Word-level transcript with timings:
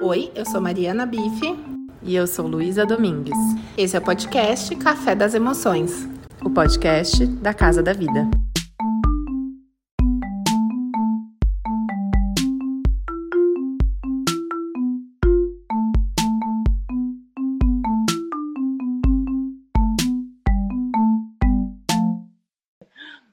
Oi, 0.00 0.30
eu 0.34 0.44
sou 0.44 0.60
Mariana 0.60 1.06
Bife. 1.06 1.56
E 2.02 2.14
eu 2.14 2.26
sou 2.26 2.46
Luísa 2.46 2.84
Domingues. 2.84 3.38
Esse 3.78 3.96
é 3.96 3.98
o 3.98 4.02
podcast 4.02 4.76
Café 4.76 5.14
das 5.14 5.34
Emoções 5.34 6.06
o 6.44 6.50
podcast 6.50 7.26
da 7.26 7.52
Casa 7.52 7.82
da 7.82 7.92
Vida. 7.92 8.28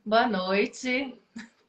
Boa 0.05 0.27
noite, 0.27 1.14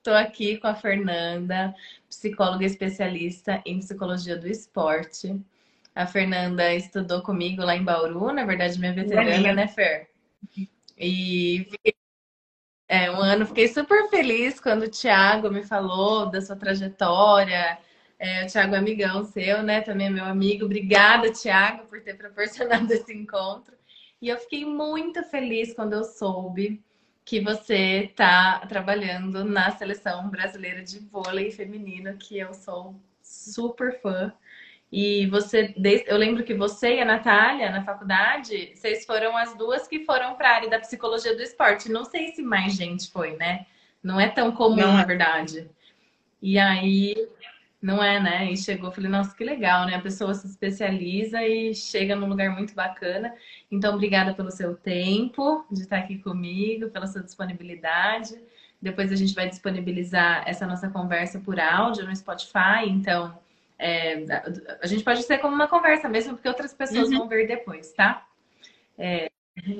estou 0.05 0.15
aqui 0.15 0.59
com 0.59 0.67
a 0.67 0.75
Fernanda, 0.75 1.75
psicóloga 2.11 2.67
especialista 2.67 3.63
em 3.65 3.79
psicologia 3.79 4.37
do 4.37 4.47
esporte. 4.47 5.35
A 5.95 6.07
Fernanda 6.07 6.75
estudou 6.75 7.23
comigo 7.23 7.63
lá 7.63 7.75
em 7.75 7.83
Bauru, 7.83 8.31
na 8.31 8.45
verdade, 8.45 8.79
minha 8.79 8.93
veterana, 8.93 9.55
né, 9.55 9.67
Fer? 9.67 10.11
E 10.99 11.67
fiquei, 11.71 11.95
é, 12.87 13.11
um 13.11 13.17
ano, 13.17 13.47
fiquei 13.47 13.67
super 13.67 14.11
feliz 14.11 14.61
quando 14.61 14.83
o 14.83 14.91
Thiago 14.91 15.51
me 15.51 15.63
falou 15.65 16.31
da 16.31 16.43
sua 16.43 16.55
trajetória. 16.55 17.79
É, 18.19 18.45
o 18.45 18.47
Thiago 18.47 18.75
é 18.75 18.79
amigão 18.79 19.25
seu, 19.25 19.63
né? 19.63 19.81
Também 19.81 20.09
é 20.09 20.11
meu 20.11 20.25
amigo. 20.27 20.67
Obrigada, 20.67 21.33
Thiago, 21.33 21.87
por 21.87 22.03
ter 22.03 22.19
proporcionado 22.19 22.93
esse 22.93 23.15
encontro. 23.15 23.75
E 24.21 24.29
eu 24.29 24.37
fiquei 24.37 24.67
muito 24.67 25.23
feliz 25.25 25.73
quando 25.73 25.95
eu 25.95 26.05
soube 26.05 26.83
que 27.25 27.41
você 27.41 28.05
está 28.05 28.61
trabalhando 28.67 29.45
na 29.45 29.71
seleção 29.71 30.29
brasileira 30.29 30.83
de 30.83 30.99
vôlei 30.99 31.51
feminino, 31.51 32.17
que 32.19 32.39
eu 32.39 32.53
sou 32.53 32.95
super 33.23 34.01
fã. 34.01 34.33
E 34.93 35.27
você, 35.27 35.75
eu 36.07 36.17
lembro 36.17 36.45
que 36.45 36.55
você 36.55 36.97
e 36.97 37.01
a 37.01 37.05
Natália, 37.05 37.71
na 37.71 37.83
faculdade, 37.83 38.73
vocês 38.75 39.05
foram 39.05 39.37
as 39.37 39.57
duas 39.57 39.89
que 39.89 40.05
foram 40.05 40.37
para 40.37 40.51
a 40.51 40.55
área 40.55 40.71
da 40.71 40.79
psicologia 40.79 41.35
do 41.35 41.43
esporte. 41.43 41.91
Não 41.91 42.05
sei 42.05 42.29
se 42.29 42.43
mais 42.43 42.75
gente 42.75 43.11
foi, 43.11 43.37
né? 43.37 43.67
Não 44.03 44.21
é 44.21 44.29
tão 44.29 44.53
comum, 44.53 44.77
não. 44.77 44.93
na 44.93 45.03
é. 45.03 45.07
verdade. 45.07 45.69
E 46.41 46.59
aí, 46.59 47.17
não 47.83 48.03
é, 48.03 48.21
né? 48.21 48.53
E 48.53 48.57
chegou, 48.57 48.93
falei, 48.93 49.11
nossa, 49.11 49.35
que 49.35 49.43
legal, 49.43 49.87
né? 49.87 49.97
A 49.97 50.01
pessoa 50.01 50.33
se 50.33 50.47
especializa 50.47 51.43
e 51.43 51.75
chega 51.75 52.15
num 52.15 52.29
lugar 52.29 52.51
muito 52.51 52.75
bacana. 52.75 53.35
Então, 53.75 53.95
obrigada 53.95 54.33
pelo 54.33 54.53
seu 54.53 54.77
tempo 54.77 55.67
de 55.69 55.83
estar 55.83 55.99
aqui 55.99 56.19
comigo, 56.19 56.91
pela 56.91 57.09
sua 57.09 57.23
disponibilidade. 57.23 58.41
Depois 58.81 59.11
a 59.11 59.17
gente 59.17 59.35
vai 59.35 59.49
disponibilizar 59.49 60.45
essa 60.47 60.65
nossa 60.65 60.89
conversa 60.89 61.41
por 61.41 61.59
áudio 61.59 62.07
no 62.07 62.15
Spotify, 62.15 62.87
então 62.87 63.37
é, 63.77 64.25
a 64.81 64.87
gente 64.87 65.03
pode 65.03 65.25
ser 65.25 65.39
como 65.39 65.55
uma 65.55 65.67
conversa 65.67 66.09
mesmo, 66.09 66.35
porque 66.35 66.49
outras 66.49 66.73
pessoas 66.73 67.09
uhum. 67.09 67.19
vão 67.19 67.29
ver 67.29 67.49
depois, 67.49 67.93
tá? 67.93 68.25
É, 68.97 69.29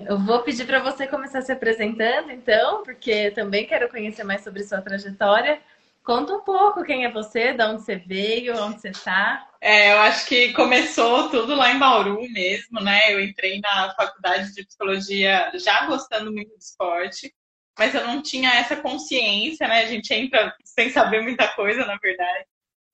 eu 0.09 0.19
vou 0.19 0.43
pedir 0.43 0.67
para 0.67 0.81
você 0.81 1.07
começar 1.07 1.43
se 1.43 1.53
apresentando, 1.53 2.33
então, 2.33 2.83
porque 2.83 3.31
também 3.31 3.67
quero 3.67 3.89
conhecer 3.89 4.25
mais 4.25 4.43
sobre 4.43 4.65
sua 4.65 4.81
trajetória. 4.81 5.61
Conta 6.05 6.35
um 6.35 6.41
pouco 6.41 6.85
quem 6.85 7.05
é 7.05 7.11
você, 7.11 7.55
de 7.55 7.65
onde 7.65 7.83
você 7.83 7.97
veio, 7.97 8.63
onde 8.63 8.81
você 8.81 8.91
está. 8.91 9.49
É, 9.61 9.93
eu 9.95 10.01
acho 10.01 10.27
que 10.27 10.53
começou 10.53 11.31
tudo 11.31 11.55
lá 11.55 11.73
em 11.73 11.79
Bauru 11.79 12.21
mesmo, 12.31 12.81
né? 12.81 13.13
Eu 13.13 13.21
entrei 13.25 13.59
na 13.61 13.95
faculdade 13.95 14.55
de 14.55 14.67
psicologia 14.67 15.51
já 15.55 15.87
gostando 15.87 16.31
muito 16.31 16.57
de 16.57 16.63
esporte, 16.63 17.35
mas 17.79 17.95
eu 17.95 18.07
não 18.07 18.21
tinha 18.21 18.53
essa 18.53 18.77
consciência, 18.77 19.67
né? 19.67 19.81
A 19.81 19.87
gente 19.87 20.13
entra 20.13 20.55
sem 20.65 20.91
saber 20.91 21.23
muita 21.23 21.49
coisa, 21.49 21.87
na 21.87 21.97
verdade 21.97 22.45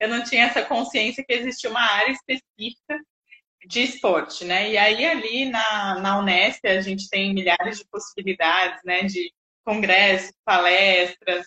eu 0.00 0.08
não 0.08 0.24
tinha 0.24 0.46
essa 0.46 0.64
consciência 0.64 1.22
que 1.22 1.34
existia 1.34 1.68
uma 1.68 1.82
área 1.82 2.12
específica 2.12 2.98
de 3.66 3.82
esporte, 3.82 4.46
né? 4.46 4.70
E 4.70 4.78
aí 4.78 5.04
ali 5.04 5.44
na, 5.50 6.00
na 6.00 6.18
Unesp 6.18 6.66
a 6.66 6.80
gente 6.80 7.08
tem 7.10 7.34
milhares 7.34 7.78
de 7.78 7.84
possibilidades, 7.84 8.80
né? 8.82 9.02
De 9.02 9.30
congressos, 9.62 10.32
palestras, 10.42 11.46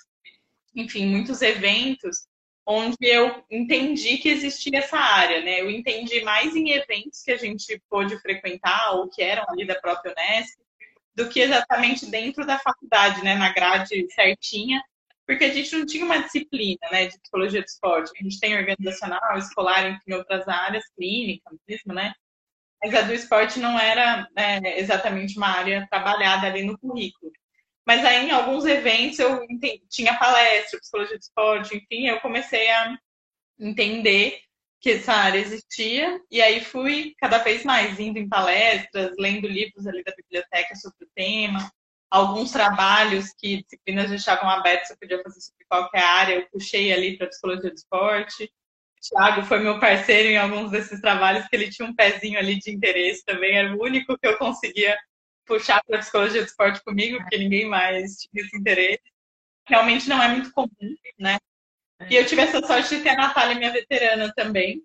enfim, 0.76 1.06
muitos 1.08 1.42
eventos 1.42 2.28
onde 2.66 2.96
eu 3.02 3.44
entendi 3.52 4.18
que 4.18 4.30
existia 4.30 4.80
essa 4.80 4.98
área, 4.98 5.42
né? 5.42 5.62
Eu 5.62 5.70
entendi 5.70 6.22
mais 6.24 6.56
em 6.56 6.72
eventos 6.72 7.22
que 7.22 7.32
a 7.32 7.38
gente 7.38 7.82
pôde 7.90 8.18
frequentar 8.22 8.96
ou 8.96 9.10
que 9.10 9.22
eram 9.22 9.44
ali 9.50 9.66
da 9.68 9.76
própria 9.76 10.14
Unesp 10.14 10.58
do 11.16 11.30
que 11.30 11.42
exatamente 11.42 12.06
dentro 12.06 12.46
da 12.46 12.58
faculdade, 12.60 13.24
né? 13.24 13.36
Na 13.36 13.52
grade 13.52 14.08
certinha 14.14 14.82
porque 15.26 15.46
a 15.46 15.54
gente 15.54 15.76
não 15.76 15.86
tinha 15.86 16.06
uma 16.06 16.22
disciplina 16.22 16.86
né, 16.92 17.08
de 17.08 17.20
psicologia 17.20 17.62
do 17.62 17.66
esporte. 17.66 18.12
A 18.20 18.24
gente 18.24 18.40
tem 18.40 18.58
organizacional, 18.58 19.38
escolar, 19.38 19.90
enfim, 19.90 20.14
outras 20.14 20.48
áreas, 20.48 20.84
clínica 20.96 21.50
mesmo, 21.68 21.94
né? 21.94 22.14
Mas 22.84 22.94
a 22.94 23.02
do 23.02 23.14
esporte 23.14 23.60
não 23.60 23.80
era 23.80 24.28
é, 24.36 24.80
exatamente 24.80 25.38
uma 25.38 25.48
área 25.48 25.88
trabalhada 25.90 26.48
ali 26.48 26.64
no 26.64 26.78
currículo. 26.78 27.32
Mas 27.86 28.04
aí, 28.06 28.28
em 28.28 28.32
alguns 28.32 28.66
eventos, 28.66 29.20
eu 29.20 29.44
entendi, 29.44 29.84
tinha 29.90 30.18
palestra, 30.18 30.80
psicologia 30.80 31.18
do 31.18 31.22
esporte, 31.22 31.76
enfim, 31.76 32.08
eu 32.08 32.20
comecei 32.22 32.70
a 32.70 32.98
entender 33.60 34.40
que 34.80 34.92
essa 34.92 35.14
área 35.14 35.40
existia, 35.40 36.20
e 36.30 36.42
aí 36.42 36.64
fui 36.64 37.14
cada 37.18 37.38
vez 37.38 37.64
mais 37.64 38.00
indo 38.00 38.20
em 38.20 38.28
palestras, 38.28 39.14
lendo 39.18 39.48
livros 39.48 39.88
ali 39.88 40.04
da 40.04 40.14
biblioteca 40.14 40.76
sobre 40.76 41.06
o 41.06 41.10
tema, 41.16 41.72
alguns 42.14 42.52
trabalhos 42.52 43.34
que 43.38 43.64
disciplinas 43.64 44.10
deixavam 44.10 44.50
abertos, 44.50 44.90
eu 44.90 44.98
podia 44.98 45.24
fazer 45.24 45.42
sobre 45.42 45.66
qualquer 45.70 46.04
área, 46.04 46.36
eu 46.36 46.48
puxei 46.52 46.94
ali 46.94 47.18
para 47.18 47.28
psicologia 47.28 47.70
do 47.70 47.76
esporte. 47.76 48.44
O 48.44 49.02
Thiago 49.02 49.44
foi 49.44 49.60
meu 49.60 49.80
parceiro 49.80 50.30
em 50.30 50.38
alguns 50.38 50.70
desses 50.70 51.02
trabalhos, 51.02 51.48
que 51.48 51.56
ele 51.56 51.72
tinha 51.72 51.88
um 51.88 51.96
pezinho 51.96 52.38
ali 52.38 52.60
de 52.60 52.70
interesse 52.70 53.26
também, 53.26 53.58
era 53.58 53.76
o 53.76 53.82
único 53.82 54.18
que 54.18 54.28
eu 54.28 54.38
conseguia 54.38 54.98
puxar 55.46 55.84
para 55.84 56.00
psicologia 56.00 56.42
do 56.42 56.48
esporte 56.48 56.84
comigo, 56.84 57.18
porque 57.18 57.38
ninguém 57.38 57.68
mais 57.68 58.18
tinha 58.18 58.44
esse 58.44 58.58
interesse. 58.58 59.04
Realmente 59.68 60.10
não 60.10 60.22
é 60.22 60.28
muito 60.30 60.52
comum, 60.52 60.96
né? 61.20 61.38
E 62.10 62.16
eu 62.16 62.26
tive 62.26 62.42
essa 62.42 62.66
sorte 62.66 62.98
de 62.98 63.04
ter 63.04 63.10
a 63.10 63.16
Natália, 63.16 63.56
minha 63.56 63.72
veterana 63.72 64.32
também, 64.36 64.84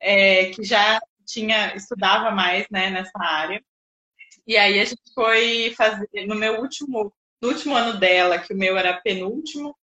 é, 0.00 0.50
que 0.50 0.64
já 0.64 1.00
tinha 1.24 1.74
estudava 1.74 2.30
mais 2.30 2.66
né, 2.70 2.90
nessa 2.90 3.18
área. 3.18 3.62
E 4.46 4.56
aí 4.56 4.78
a 4.78 4.84
gente 4.84 5.02
foi 5.14 5.74
fazer, 5.76 6.08
no 6.26 6.34
meu 6.34 6.60
último, 6.60 7.12
no 7.42 7.48
último 7.48 7.74
ano 7.74 7.98
dela, 7.98 8.38
que 8.38 8.52
o 8.52 8.56
meu 8.56 8.76
era 8.76 9.00
penúltimo, 9.00 9.76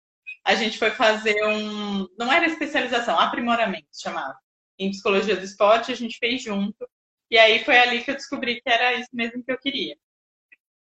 a 0.43 0.55
gente 0.55 0.77
foi 0.77 0.91
fazer 0.91 1.43
um, 1.45 2.07
não 2.17 2.31
era 2.31 2.45
especialização, 2.47 3.19
aprimoramento 3.19 3.88
chamava, 3.93 4.35
em 4.77 4.91
psicologia 4.91 5.35
do 5.35 5.43
esporte, 5.43 5.91
a 5.91 5.95
gente 5.95 6.17
fez 6.17 6.41
junto. 6.41 6.88
E 7.29 7.38
aí 7.38 7.63
foi 7.63 7.77
ali 7.77 8.03
que 8.03 8.11
eu 8.11 8.15
descobri 8.15 8.61
que 8.61 8.69
era 8.69 8.93
isso 8.95 9.09
mesmo 9.13 9.43
que 9.43 9.51
eu 9.51 9.57
queria. 9.57 9.95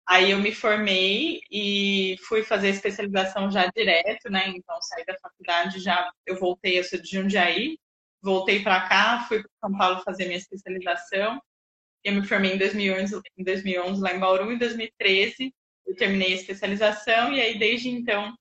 Aí 0.07 0.31
eu 0.31 0.39
me 0.39 0.53
formei 0.53 1.41
e 1.49 2.17
fui 2.27 2.43
fazer 2.43 2.69
especialização 2.69 3.49
já 3.51 3.67
direto, 3.67 4.29
né? 4.29 4.49
Então 4.49 4.81
saí 4.81 5.05
da 5.05 5.17
faculdade 5.19 5.79
já, 5.79 6.11
eu 6.25 6.37
voltei, 6.39 6.79
eu 6.79 6.83
sou 6.83 6.99
de 6.99 7.09
Jundiaí, 7.09 7.77
voltei 8.21 8.61
para 8.61 8.87
cá, 8.87 9.25
fui 9.27 9.41
para 9.41 9.51
São 9.69 9.77
Paulo 9.77 10.01
fazer 10.03 10.25
minha 10.25 10.37
especialização 10.37 11.39
eu 12.03 12.13
me 12.13 12.27
formei 12.27 12.53
em 12.53 12.57
2011, 12.57 13.21
em 13.37 13.43
2011 13.43 14.01
lá 14.01 14.13
em 14.13 14.19
Bauru, 14.19 14.51
em 14.51 14.57
2013 14.57 15.53
eu 15.85 15.95
terminei 15.95 16.33
a 16.33 16.35
especialização 16.35 17.33
e 17.33 17.41
aí 17.41 17.57
desde 17.57 17.89
então 17.89 18.35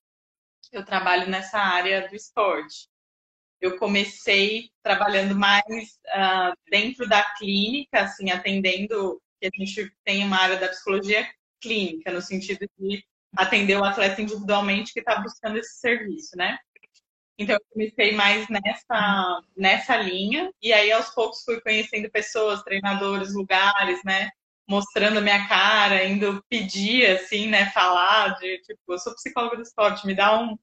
eu 0.72 0.84
trabalho 0.84 1.28
nessa 1.28 1.59
área 1.59 2.09
do 2.09 2.15
esporte. 2.15 2.88
Eu 3.60 3.77
comecei 3.78 4.71
trabalhando 4.82 5.34
mais 5.37 5.98
uh, 6.06 6.54
dentro 6.71 7.06
da 7.09 7.22
clínica, 7.34 8.03
assim, 8.03 8.31
atendendo, 8.31 9.21
que 9.38 9.47
a 9.47 9.50
gente 9.59 9.92
tem 10.04 10.25
uma 10.25 10.38
área 10.38 10.56
da 10.56 10.69
psicologia 10.69 11.28
clínica, 11.60 12.10
no 12.10 12.22
sentido 12.22 12.66
de 12.78 13.04
atender 13.37 13.76
o 13.76 13.84
atleta 13.84 14.21
individualmente 14.21 14.93
que 14.93 15.00
está 15.00 15.21
buscando 15.21 15.59
esse 15.59 15.78
serviço, 15.78 16.37
né? 16.37 16.59
Então 17.38 17.56
eu 17.56 17.60
comecei 17.72 18.12
mais 18.12 18.47
nessa, 18.48 19.43
nessa 19.56 19.97
linha, 19.97 20.53
e 20.60 20.72
aí 20.75 20.93
aos 20.93 21.09
poucos 21.15 21.43
fui 21.43 21.59
conhecendo 21.62 22.10
pessoas, 22.10 22.62
treinadores, 22.62 23.33
lugares, 23.33 24.01
né? 24.04 24.28
Mostrando 24.68 25.18
a 25.18 25.22
minha 25.22 25.48
cara, 25.48 26.04
indo 26.04 26.45
pedir, 26.51 27.07
assim, 27.07 27.48
né? 27.48 27.71
Falar 27.71 28.39
de, 28.39 28.59
tipo, 28.59 28.80
eu 28.89 28.98
sou 28.98 29.15
psicóloga 29.15 29.56
do 29.56 29.63
esporte, 29.63 30.06
me 30.06 30.15
dá 30.15 30.39
um, 30.39 30.54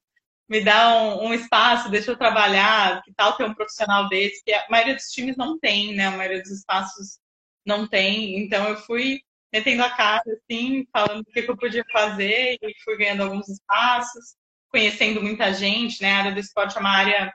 me 0.48 0.62
dá 0.62 0.94
um, 0.96 1.26
um, 1.26 1.34
espaço, 1.34 1.90
deixa 1.90 2.12
eu 2.12 2.16
trabalhar, 2.16 3.02
que 3.02 3.12
tal 3.12 3.36
ter 3.36 3.44
um 3.44 3.54
profissional 3.54 4.08
desse, 4.08 4.42
que 4.44 4.52
a 4.54 4.66
maioria 4.70 4.94
dos 4.94 5.10
times 5.10 5.36
não 5.36 5.58
tem, 5.58 5.96
né? 5.96 6.06
A 6.06 6.12
maioria 6.12 6.42
dos 6.42 6.52
espaços 6.52 7.18
não 7.66 7.88
tem. 7.88 8.38
Então 8.38 8.68
eu 8.68 8.76
fui 8.76 9.20
metendo 9.52 9.82
a 9.82 9.90
cara, 9.90 10.22
assim, 10.26 10.86
falando 10.92 11.20
o 11.20 11.24
que, 11.24 11.40
eu 11.40 11.56
podia 11.56 11.84
fazer 11.92 12.58
e 12.62 12.74
fui 12.84 12.96
ganhando 12.96 13.22
alguns 13.22 13.48
espaços 13.48 14.36
conhecendo 14.70 15.22
muita 15.22 15.52
gente, 15.52 16.02
né? 16.02 16.12
A 16.12 16.18
área 16.18 16.32
do 16.32 16.40
esporte 16.40 16.76
é 16.76 16.80
uma 16.80 16.90
área 16.90 17.32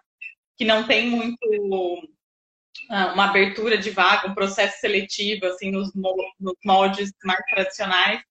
que 0.56 0.66
não 0.66 0.86
tem 0.86 1.10
muito 1.10 2.10
ah, 2.90 3.14
uma 3.14 3.26
abertura 3.26 3.78
de 3.78 3.90
vaga, 3.90 4.28
um 4.28 4.36
processo 4.36 4.80
seletivo, 4.80 5.46
assim, 5.46 5.72
nos 5.72 5.92
moldes 6.64 7.12
mais 7.24 7.44
tradicionais. 7.50 8.22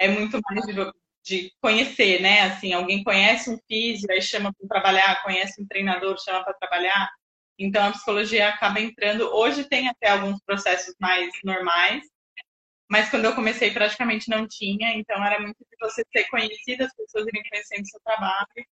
É 0.00 0.08
muito 0.08 0.40
mais 0.48 0.64
de, 0.66 0.92
de, 1.24 1.52
conhecer, 1.60 2.20
né? 2.22 2.42
Assim, 2.42 2.72
alguém 2.72 3.02
conhece 3.04 3.50
um 3.50 3.58
físico, 3.68 4.12
aí 4.12 4.22
chama 4.22 4.52
para 4.52 4.68
trabalhar, 4.68 5.22
conhece 5.22 5.60
um 5.60 5.66
treinador, 5.66 6.18
chama 6.18 6.44
para 6.44 6.54
trabalhar. 6.54 7.10
Então 7.58 7.84
a 7.84 7.90
psicologia 7.90 8.48
acaba 8.48 8.80
entrando. 8.80 9.24
Hoje 9.34 9.64
tem 9.64 9.88
até 9.88 10.10
alguns 10.10 10.40
processos 10.44 10.94
mais 11.00 11.28
normais, 11.44 12.04
mas 12.88 13.10
quando 13.10 13.26
eu 13.26 13.34
comecei 13.34 13.70
praticamente 13.70 14.30
não 14.30 14.46
tinha, 14.48 14.94
então 14.94 15.22
era 15.24 15.40
muito 15.40 15.58
de 15.58 15.76
você 15.80 16.04
ser 16.10 16.24
conhecida, 16.28 16.86
as 16.86 16.94
pessoas 16.94 17.26
irem 17.26 17.42
conhecendo 17.48 17.86
seu 17.86 18.00
trabalho. 18.00 18.66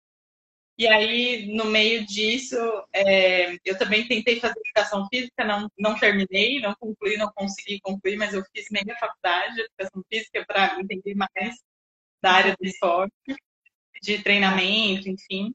E 0.78 0.88
aí, 0.88 1.56
no 1.56 1.66
meio 1.66 2.06
disso, 2.06 2.56
é, 2.92 3.56
eu 3.64 3.78
também 3.78 4.08
tentei 4.08 4.40
fazer 4.40 4.60
educação 4.60 5.08
física, 5.08 5.44
não, 5.46 5.70
não 5.78 5.98
terminei, 6.00 6.60
não 6.62 6.74
concluí, 6.76 7.16
não 7.18 7.32
consegui 7.34 7.80
concluir, 7.82 8.18
mas 8.18 8.34
eu 8.34 8.44
fiz 8.56 8.66
meia 8.72 8.98
faculdade 9.00 9.56
de 9.56 9.62
educação 9.62 10.04
física 10.12 10.44
para 10.48 10.80
entender 10.80 11.16
mais 11.16 11.60
da 12.22 12.32
área 12.32 12.56
do 12.60 12.66
esporte, 12.66 13.14
de 14.02 14.24
treinamento, 14.24 15.10
enfim. 15.10 15.54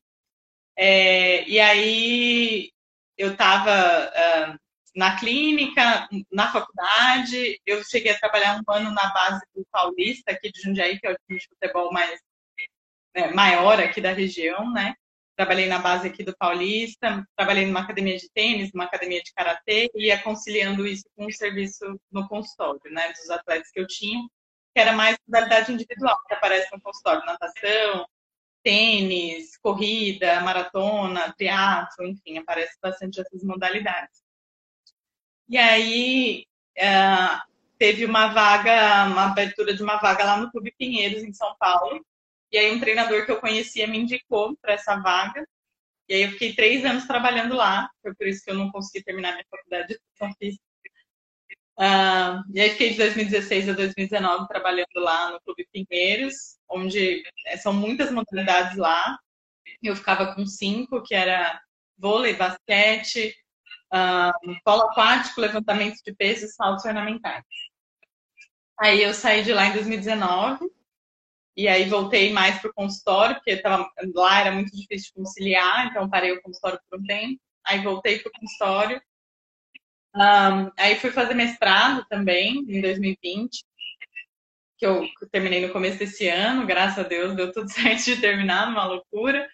É, 0.76 1.48
e 1.48 1.58
aí, 1.60 2.70
eu 3.16 3.32
estava 3.32 3.70
uh, 3.70 4.10
ah, 4.14 4.58
na 4.94 5.18
clínica, 5.18 6.08
na 6.30 6.50
faculdade, 6.52 7.60
eu 7.66 7.82
cheguei 7.84 8.12
a 8.12 8.18
trabalhar 8.18 8.60
um 8.60 8.72
ano 8.72 8.90
na 8.90 9.12
base 9.12 9.44
do 9.54 9.66
Paulista, 9.70 10.32
aqui 10.32 10.50
de 10.50 10.60
Jundiaí, 10.60 10.98
que 10.98 11.06
é 11.06 11.12
o 11.12 11.18
time 11.26 11.38
de 11.38 11.48
futebol 11.48 11.92
mais 11.92 12.20
né, 13.14 13.32
maior 13.32 13.80
aqui 13.80 14.00
da 14.00 14.12
região, 14.12 14.72
né? 14.72 14.94
Trabalhei 15.36 15.66
na 15.66 15.78
base 15.78 16.08
aqui 16.08 16.24
do 16.24 16.36
Paulista, 16.36 17.24
trabalhei 17.36 17.64
numa 17.64 17.80
academia 17.80 18.16
de 18.16 18.28
tênis, 18.30 18.72
numa 18.72 18.84
academia 18.84 19.22
de 19.22 19.32
karatê, 19.32 19.88
e 19.94 20.06
ia 20.06 20.20
conciliando 20.20 20.86
isso 20.86 21.04
com 21.16 21.26
o 21.26 21.32
serviço 21.32 22.00
no 22.10 22.26
consultório, 22.28 22.80
né? 22.90 23.12
Dos 23.12 23.30
atletas 23.30 23.70
que 23.70 23.80
eu 23.80 23.86
tinha, 23.86 24.20
que 24.74 24.80
era 24.80 24.92
mais 24.92 25.16
modalidade 25.26 25.72
individual, 25.72 26.16
que 26.26 26.34
aparece 26.34 26.68
no 26.72 26.80
consultório, 26.80 27.24
natação, 27.24 28.06
tênis, 28.62 29.56
corrida, 29.58 30.40
maratona, 30.40 31.32
triatlo, 31.36 32.06
enfim, 32.06 32.38
aparece 32.38 32.76
bastante 32.82 33.20
essas 33.20 33.42
modalidades. 33.42 34.27
E 35.48 35.56
aí 35.56 36.44
uh, 36.78 37.40
teve 37.78 38.04
uma 38.04 38.28
vaga, 38.28 39.06
uma 39.06 39.26
abertura 39.30 39.74
de 39.74 39.82
uma 39.82 39.96
vaga 39.96 40.24
lá 40.24 40.36
no 40.36 40.50
Clube 40.50 40.74
Pinheiros, 40.78 41.22
em 41.22 41.32
São 41.32 41.54
Paulo. 41.58 42.04
E 42.52 42.58
aí 42.58 42.70
um 42.72 42.80
treinador 42.80 43.24
que 43.24 43.32
eu 43.32 43.40
conhecia 43.40 43.86
me 43.86 43.98
indicou 43.98 44.56
para 44.60 44.74
essa 44.74 44.96
vaga. 44.96 45.46
E 46.08 46.14
aí 46.14 46.22
eu 46.22 46.30
fiquei 46.32 46.54
três 46.54 46.84
anos 46.84 47.06
trabalhando 47.06 47.54
lá. 47.54 47.88
Foi 48.02 48.14
por 48.14 48.26
isso 48.26 48.42
que 48.44 48.50
eu 48.50 48.54
não 48.54 48.70
consegui 48.70 49.04
terminar 49.04 49.32
minha 49.32 49.46
faculdade 49.50 49.88
de 49.88 49.94
educação 49.94 50.34
física. 50.38 50.62
Uh, 51.78 52.42
e 52.52 52.60
aí 52.60 52.70
fiquei 52.70 52.90
de 52.90 52.96
2016 52.96 53.68
a 53.68 53.72
2019 53.72 54.48
trabalhando 54.48 54.96
lá 54.96 55.30
no 55.30 55.40
Clube 55.42 55.68
Pinheiros, 55.72 56.58
onde 56.68 57.22
é, 57.46 57.56
são 57.56 57.72
muitas 57.72 58.10
modalidades 58.10 58.76
lá. 58.76 59.16
Eu 59.80 59.94
ficava 59.94 60.34
com 60.34 60.44
cinco, 60.44 61.02
que 61.04 61.14
era 61.14 61.60
vôlei, 61.96 62.34
basquete, 62.34 63.32
uh, 63.92 64.60
polo 64.64 64.82
aquático, 64.82 65.40
levantamento 65.40 65.96
de 66.04 66.14
pesos 66.14 66.50
e 66.50 66.54
saltos 66.54 66.84
ornamentais. 66.84 67.44
Aí 68.80 69.02
eu 69.02 69.12
saí 69.12 69.42
de 69.42 69.52
lá 69.52 69.66
em 69.66 69.72
2019 69.72 70.70
e 71.56 71.66
aí 71.66 71.88
voltei 71.88 72.32
mais 72.32 72.60
para 72.60 72.70
o 72.70 72.74
consultório, 72.74 73.34
porque 73.36 73.56
tava, 73.56 73.90
lá 74.14 74.40
era 74.40 74.52
muito 74.52 74.70
difícil 74.70 75.08
de 75.08 75.14
conciliar, 75.14 75.88
então 75.88 76.08
parei 76.08 76.32
o 76.32 76.42
consultório 76.42 76.80
por 76.88 77.00
um 77.00 77.04
tempo. 77.04 77.40
Aí 77.64 77.82
voltei 77.82 78.20
para 78.20 78.30
o 78.30 78.40
consultório 78.40 79.02
um, 80.14 80.72
aí 80.76 80.96
fui 80.98 81.10
fazer 81.10 81.34
mestrado 81.34 82.04
também, 82.08 82.64
em 82.68 82.80
2020, 82.80 83.64
que 84.76 84.86
eu 84.86 85.06
terminei 85.30 85.64
no 85.64 85.72
começo 85.72 85.98
desse 85.98 86.28
ano, 86.28 86.66
graças 86.66 87.04
a 87.04 87.08
Deus 87.08 87.36
deu 87.36 87.52
tudo 87.52 87.68
certo 87.72 88.04
de 88.04 88.20
terminar, 88.20 88.68
uma 88.68 88.84
loucura. 88.84 89.48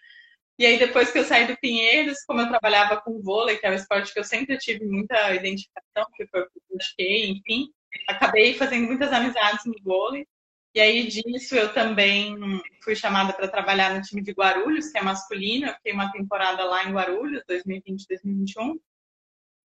E 0.58 0.64
aí, 0.66 0.78
depois 0.78 1.10
que 1.10 1.18
eu 1.18 1.24
saí 1.24 1.46
do 1.46 1.58
Pinheiros, 1.58 2.24
como 2.24 2.40
eu 2.40 2.48
trabalhava 2.48 3.00
com 3.00 3.20
vôlei, 3.20 3.56
que 3.56 3.66
é 3.66 3.70
um 3.70 3.74
esporte 3.74 4.12
que 4.12 4.20
eu 4.20 4.24
sempre 4.24 4.56
tive 4.58 4.84
muita 4.86 5.34
identificação, 5.34 6.04
porque 6.08 6.26
foi 6.28 6.42
o 6.42 6.50
que 6.50 6.58
eu 6.58 6.62
busquei, 6.70 7.30
enfim, 7.30 7.70
acabei 8.08 8.54
fazendo 8.54 8.86
muitas 8.86 9.12
amizades 9.12 9.64
no 9.64 9.74
vôlei. 9.82 10.26
E 10.74 10.80
aí, 10.80 11.06
disso, 11.06 11.54
eu 11.54 11.72
também 11.72 12.36
fui 12.82 12.96
chamada 12.96 13.32
para 13.32 13.48
trabalhar 13.48 13.94
no 13.94 14.02
time 14.02 14.22
de 14.22 14.32
Guarulhos, 14.32 14.90
que 14.90 14.98
é 14.98 15.02
masculino. 15.02 15.66
Eu 15.66 15.74
fiquei 15.74 15.92
uma 15.92 16.10
temporada 16.10 16.64
lá 16.64 16.84
em 16.84 16.92
Guarulhos, 16.92 17.42
2020, 17.48 18.06
2021. 18.08 18.78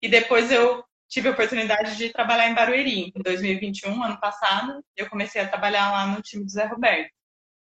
E 0.02 0.08
depois 0.08 0.52
eu 0.52 0.84
tive 1.08 1.28
a 1.28 1.32
oportunidade 1.32 1.98
de 1.98 2.10
trabalhar 2.10 2.50
em 2.50 2.54
Barueri. 2.54 3.12
Em 3.16 3.22
2021, 3.22 4.04
ano 4.04 4.20
passado, 4.20 4.84
eu 4.96 5.10
comecei 5.10 5.42
a 5.42 5.48
trabalhar 5.48 5.92
lá 5.92 6.08
no 6.08 6.22
time 6.22 6.46
do 6.46 6.52
Zé 6.52 6.66
Roberto. 6.66 7.12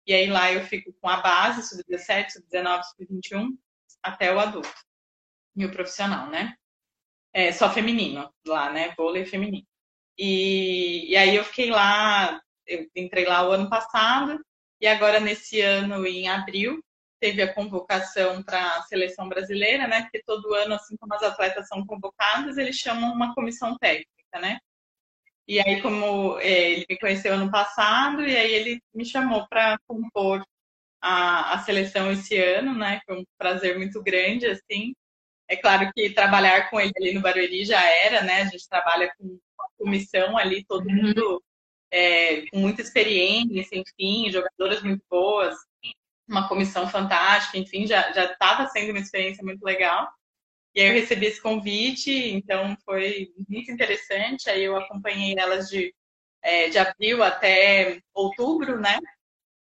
E 0.06 0.12
aí 0.12 0.26
lá 0.28 0.52
eu 0.52 0.64
fico 0.64 0.92
com 1.00 1.08
a 1.08 1.18
base, 1.18 1.68
sub-17, 1.68 2.30
sub-19, 2.30 2.82
sub-21, 2.84 3.48
até 4.02 4.34
o 4.34 4.38
adulto. 4.38 4.74
E 5.56 5.64
o 5.64 5.72
profissional, 5.72 6.28
né? 6.28 6.54
É, 7.32 7.52
só 7.52 7.70
feminino 7.72 8.32
lá, 8.46 8.70
né? 8.72 8.94
Vôlei 8.96 9.24
feminino. 9.24 9.66
E, 10.18 11.10
e 11.10 11.16
aí 11.16 11.34
eu 11.34 11.44
fiquei 11.44 11.70
lá, 11.70 12.40
eu 12.66 12.88
entrei 12.94 13.24
lá 13.24 13.48
o 13.48 13.52
ano 13.52 13.68
passado, 13.68 14.38
e 14.80 14.86
agora 14.86 15.18
nesse 15.20 15.60
ano, 15.60 16.06
em 16.06 16.28
abril, 16.28 16.84
teve 17.20 17.40
a 17.42 17.52
convocação 17.52 18.42
para 18.42 18.76
a 18.76 18.82
seleção 18.82 19.28
brasileira, 19.28 19.88
né? 19.88 20.02
Porque 20.02 20.22
todo 20.24 20.54
ano, 20.54 20.74
assim 20.74 20.96
como 20.96 21.14
as 21.14 21.22
atletas 21.22 21.66
são 21.68 21.84
convocadas, 21.86 22.58
eles 22.58 22.76
chamam 22.76 23.12
uma 23.12 23.34
comissão 23.34 23.76
técnica, 23.78 24.40
né? 24.40 24.58
E 25.46 25.60
aí, 25.60 25.82
como 25.82 26.38
é, 26.38 26.72
ele 26.72 26.86
me 26.88 26.98
conheceu 26.98 27.34
ano 27.34 27.50
passado, 27.50 28.24
e 28.24 28.36
aí 28.36 28.52
ele 28.52 28.80
me 28.94 29.04
chamou 29.04 29.46
para 29.48 29.78
compor 29.86 30.42
a, 31.00 31.54
a 31.54 31.58
seleção 31.58 32.10
esse 32.10 32.36
ano, 32.36 32.74
né? 32.74 33.00
Foi 33.06 33.20
um 33.20 33.24
prazer 33.38 33.76
muito 33.78 34.02
grande, 34.02 34.46
assim. 34.46 34.94
É 35.48 35.56
claro 35.56 35.90
que 35.94 36.10
trabalhar 36.10 36.70
com 36.70 36.80
ele 36.80 36.92
ali 36.96 37.12
no 37.12 37.20
Barueri 37.20 37.64
já 37.64 37.82
era, 37.82 38.22
né? 38.22 38.42
A 38.42 38.44
gente 38.46 38.68
trabalha 38.68 39.12
com 39.18 39.24
uma 39.24 39.68
comissão 39.78 40.38
ali, 40.38 40.64
todo 40.64 40.86
uhum. 40.86 40.94
mundo 40.94 41.42
é, 41.90 42.46
com 42.50 42.58
muita 42.58 42.80
experiência, 42.80 43.78
enfim, 43.78 44.30
jogadoras 44.30 44.82
muito 44.82 45.04
boas 45.10 45.54
uma 46.28 46.48
comissão 46.48 46.88
fantástica, 46.88 47.58
enfim, 47.58 47.86
já 47.86 48.10
estava 48.10 48.66
sendo 48.68 48.90
uma 48.90 48.98
experiência 48.98 49.44
muito 49.44 49.62
legal. 49.62 50.08
E 50.74 50.80
aí 50.80 50.88
eu 50.88 50.94
recebi 50.94 51.26
esse 51.26 51.40
convite, 51.40 52.10
então 52.10 52.76
foi 52.84 53.32
muito 53.48 53.70
interessante. 53.70 54.50
Aí 54.50 54.64
eu 54.64 54.76
acompanhei 54.76 55.34
elas 55.38 55.68
de, 55.68 55.94
é, 56.42 56.68
de 56.68 56.78
abril 56.78 57.22
até 57.22 58.00
outubro, 58.12 58.80
né? 58.80 58.98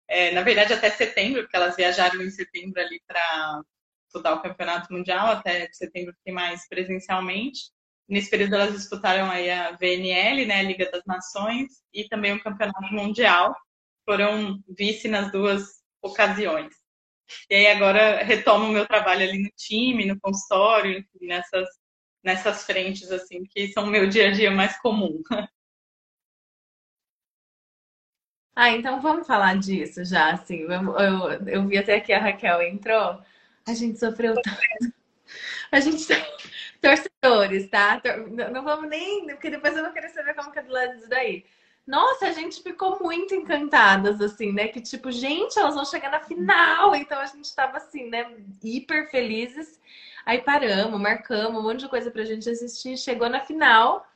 É, 0.09 0.33
na 0.33 0.43
verdade, 0.43 0.73
até 0.73 0.91
setembro, 0.91 1.43
porque 1.43 1.57
elas 1.57 1.77
viajaram 1.77 2.23
em 2.23 2.31
setembro 2.31 2.81
ali 2.81 3.01
para 3.07 3.63
estudar 4.07 4.35
o 4.35 4.43
campeonato 4.43 4.93
mundial, 4.93 5.29
até 5.29 5.69
setembro 5.73 6.15
fiquei 6.15 6.33
mais 6.33 6.67
presencialmente. 6.69 7.71
Nesse 8.09 8.31
período 8.31 8.55
elas 8.55 8.73
disputaram 8.73 9.31
aí 9.31 9.51
a 9.51 9.73
VNL, 9.73 10.47
né, 10.47 10.61
a 10.61 10.63
Liga 10.63 10.91
das 10.91 11.05
Nações, 11.07 11.83
e 11.93 12.09
também 12.09 12.33
o 12.33 12.43
campeonato 12.43 12.93
mundial. 12.93 13.55
Foram 14.05 14.63
vice 14.69 15.09
nas 15.09 15.31
duas 15.31 15.83
ocasiões. 16.03 16.75
E 17.51 17.55
aí 17.55 17.67
agora 17.69 18.23
retomo 18.23 18.67
o 18.67 18.73
meu 18.73 18.87
trabalho 18.87 19.23
ali 19.23 19.43
no 19.43 19.51
time, 19.57 20.07
no 20.07 20.19
consultório, 20.21 20.99
enfim, 20.99 21.27
nessas, 21.27 21.69
nessas 22.23 22.65
frentes, 22.65 23.11
assim, 23.11 23.45
que 23.45 23.69
são 23.69 23.85
o 23.85 23.87
meu 23.89 24.09
dia 24.09 24.29
a 24.29 24.31
dia 24.33 24.51
mais 24.51 24.79
comum. 24.81 25.23
Ah, 28.61 28.71
então 28.71 29.01
vamos 29.01 29.25
falar 29.25 29.57
disso 29.57 30.05
já, 30.05 30.33
assim. 30.33 30.63
Eu, 30.63 31.47
eu 31.47 31.69
vi 31.69 31.79
até 31.79 32.01
que 32.01 32.13
a 32.13 32.19
Raquel 32.21 32.61
entrou. 32.63 33.23
A 33.65 33.73
gente 33.73 34.01
sofreu 34.01 34.35
tanto. 34.35 34.51
A 35.71 35.79
gente 35.79 36.07
torcedores, 36.81 37.69
tá? 37.69 38.01
Não 38.53 38.65
vamos 38.65 38.89
nem. 38.89 39.27
Porque 39.27 39.51
depois 39.51 39.77
eu 39.77 39.85
vou 39.85 39.93
querer 39.93 40.09
saber 40.09 40.35
como 40.35 40.51
que 40.51 40.59
é 40.59 40.63
do 40.63 40.73
lado 40.73 40.95
disso 40.97 41.09
daí. 41.09 41.45
Nossa, 41.89 42.27
a 42.27 42.33
gente 42.33 42.63
ficou 42.63 43.03
muito 43.03 43.35
encantadas, 43.35 44.21
assim, 44.21 44.53
né? 44.53 44.69
Que 44.69 44.79
tipo, 44.79 45.11
gente, 45.11 45.59
elas 45.59 45.75
vão 45.75 45.87
chegar 45.87 46.11
na 46.11 46.21
final. 46.21 46.95
Então 46.95 47.19
a 47.19 47.25
gente 47.25 47.55
tava 47.57 47.79
assim, 47.79 48.11
né? 48.11 48.31
Hiper 48.63 49.11
felizes. 49.11 49.81
Aí 50.27 50.43
paramos, 50.43 51.01
marcamos 51.01 51.59
um 51.59 51.63
monte 51.63 51.81
de 51.81 51.89
coisa 51.89 52.11
pra 52.11 52.27
gente 52.27 52.47
assistir. 52.51 52.99
Chegou 52.99 53.31
na 53.31 53.41
final. 53.41 54.07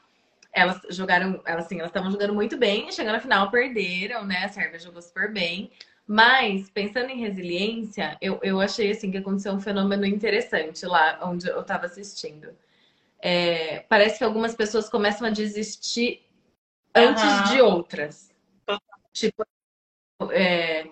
Elas 0.52 0.82
jogaram, 0.90 1.40
elas 1.46 1.64
assim, 1.64 1.78
elas 1.78 1.88
estavam 1.88 2.10
jogando 2.10 2.34
muito 2.34 2.58
bem. 2.58 2.92
Chegando 2.92 3.14
na 3.14 3.20
final, 3.20 3.50
perderam, 3.50 4.22
né? 4.26 4.44
A 4.44 4.48
Sérvia 4.50 4.78
jogou 4.78 5.00
super 5.00 5.32
bem. 5.32 5.72
Mas, 6.06 6.68
pensando 6.68 7.08
em 7.08 7.20
resiliência, 7.20 8.18
eu, 8.20 8.38
eu 8.42 8.60
achei 8.60 8.90
assim 8.90 9.10
que 9.10 9.16
aconteceu 9.16 9.50
um 9.50 9.60
fenômeno 9.60 10.04
interessante 10.04 10.84
lá 10.84 11.20
onde 11.22 11.48
eu 11.48 11.62
estava 11.62 11.86
assistindo. 11.86 12.50
É, 13.18 13.78
parece 13.88 14.18
que 14.18 14.24
algumas 14.24 14.54
pessoas 14.54 14.90
começam 14.90 15.26
a 15.26 15.30
desistir 15.30 16.20
antes 16.94 17.22
uhum. 17.22 17.44
de 17.44 17.60
outras. 17.60 18.32
Tipo, 19.12 19.44
é, 20.30 20.88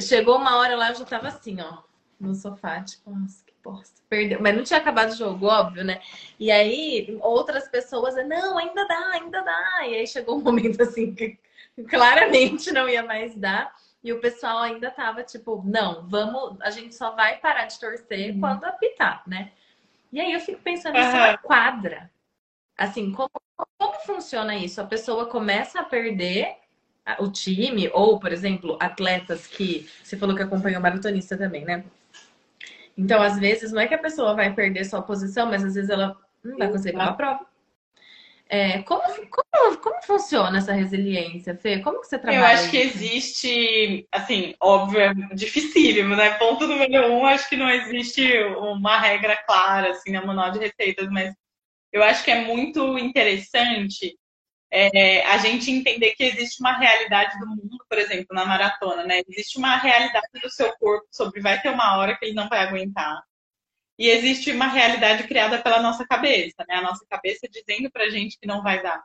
chegou 0.00 0.36
uma 0.36 0.58
hora 0.58 0.76
lá, 0.76 0.90
eu 0.90 0.96
já 0.96 1.04
tava 1.04 1.28
assim, 1.28 1.60
ó, 1.60 1.82
no 2.20 2.34
sofá, 2.34 2.82
tipo, 2.82 3.10
nossa, 3.10 3.44
que 3.44 3.54
bosta, 3.62 4.02
perdeu. 4.08 4.40
Mas 4.40 4.56
não 4.56 4.64
tinha 4.64 4.78
acabado 4.78 5.10
o 5.10 5.16
jogo, 5.16 5.46
óbvio, 5.46 5.84
né? 5.84 6.00
E 6.38 6.50
aí, 6.50 7.18
outras 7.22 7.68
pessoas, 7.68 8.14
não, 8.26 8.58
ainda 8.58 8.86
dá, 8.86 9.10
ainda 9.12 9.42
dá. 9.42 9.86
E 9.86 9.94
aí 9.94 10.06
chegou 10.06 10.38
um 10.38 10.42
momento 10.44 10.82
assim 10.82 11.14
que 11.14 11.38
claramente 11.88 12.72
não 12.72 12.88
ia 12.88 13.02
mais 13.02 13.34
dar. 13.34 13.74
E 14.02 14.12
o 14.12 14.20
pessoal 14.20 14.58
ainda 14.58 14.90
tava 14.90 15.22
tipo, 15.22 15.62
não, 15.64 16.06
vamos, 16.08 16.56
a 16.60 16.70
gente 16.70 16.94
só 16.94 17.10
vai 17.12 17.38
parar 17.38 17.66
de 17.66 17.78
torcer 17.78 18.32
uhum. 18.32 18.40
quando 18.40 18.64
apitar, 18.64 19.22
né? 19.26 19.52
E 20.12 20.20
aí 20.20 20.32
eu 20.32 20.40
fico 20.40 20.62
pensando, 20.62 20.96
isso 20.96 21.16
é 21.16 21.30
uma 21.30 21.38
quadra. 21.38 22.10
Assim, 22.76 23.12
como, 23.12 23.30
como 23.78 24.00
funciona 24.00 24.54
isso? 24.56 24.80
A 24.80 24.84
pessoa 24.84 25.26
começa 25.26 25.80
a 25.80 25.84
perder 25.84 26.56
o 27.18 27.30
time, 27.30 27.90
ou, 27.92 28.18
por 28.18 28.32
exemplo, 28.32 28.76
atletas 28.80 29.46
que 29.46 29.88
você 30.02 30.16
falou 30.16 30.36
que 30.36 30.42
acompanhou 30.42 30.80
maratonista 30.80 31.36
também, 31.36 31.64
né? 31.64 31.84
Então, 32.96 33.22
às 33.22 33.38
vezes, 33.38 33.72
não 33.72 33.80
é 33.80 33.86
que 33.86 33.94
a 33.94 33.98
pessoa 33.98 34.34
vai 34.34 34.52
perder 34.52 34.84
sua 34.84 35.00
posição, 35.00 35.46
mas 35.46 35.64
às 35.64 35.74
vezes 35.74 35.88
ela 35.88 36.16
não 36.44 36.58
vai 36.58 36.70
conseguir 36.70 36.96
uma 36.96 37.14
prova. 37.14 37.46
É, 38.50 38.82
como, 38.82 39.02
como, 39.02 39.76
como 39.78 40.02
funciona 40.02 40.56
essa 40.56 40.72
resiliência, 40.72 41.54
Fê? 41.54 41.80
Como 41.80 42.00
que 42.00 42.06
você 42.06 42.18
trabalha? 42.18 42.40
Eu 42.40 42.46
acho 42.46 42.70
que 42.70 42.78
existe, 42.78 44.08
assim, 44.10 44.54
óbvio, 44.58 45.00
é 45.00 45.14
dificílimo, 45.34 46.16
né? 46.16 46.30
Ponto 46.38 46.66
número 46.66 47.12
um, 47.12 47.26
acho 47.26 47.48
que 47.48 47.56
não 47.56 47.68
existe 47.68 48.26
uma 48.56 48.98
regra 48.98 49.36
clara, 49.46 49.90
assim, 49.90 50.12
no 50.12 50.26
manual 50.26 50.50
de 50.50 50.60
receitas, 50.60 51.08
mas 51.10 51.34
eu 51.92 52.02
acho 52.02 52.24
que 52.24 52.30
é 52.30 52.44
muito 52.44 52.98
interessante 52.98 54.16
é, 54.70 55.24
a 55.26 55.38
gente 55.38 55.70
entender 55.70 56.14
que 56.14 56.24
existe 56.24 56.60
uma 56.60 56.76
realidade 56.76 57.38
do 57.38 57.46
mundo, 57.46 57.84
por 57.88 57.98
exemplo, 57.98 58.26
na 58.32 58.44
maratona, 58.44 59.04
né? 59.04 59.22
Existe 59.28 59.58
uma 59.58 59.76
realidade 59.76 60.28
do 60.42 60.50
seu 60.50 60.72
corpo 60.76 61.06
sobre 61.10 61.40
vai 61.40 61.60
ter 61.60 61.70
uma 61.70 61.96
hora 61.96 62.16
que 62.16 62.26
ele 62.26 62.34
não 62.34 62.48
vai 62.48 62.60
aguentar. 62.60 63.22
E 63.98 64.08
existe 64.08 64.52
uma 64.52 64.68
realidade 64.68 65.26
criada 65.26 65.60
pela 65.62 65.82
nossa 65.82 66.06
cabeça, 66.06 66.64
né? 66.68 66.76
A 66.76 66.82
nossa 66.82 67.04
cabeça 67.08 67.48
dizendo 67.50 67.90
pra 67.90 68.10
gente 68.10 68.38
que 68.38 68.46
não 68.46 68.62
vai 68.62 68.82
dar. 68.82 69.02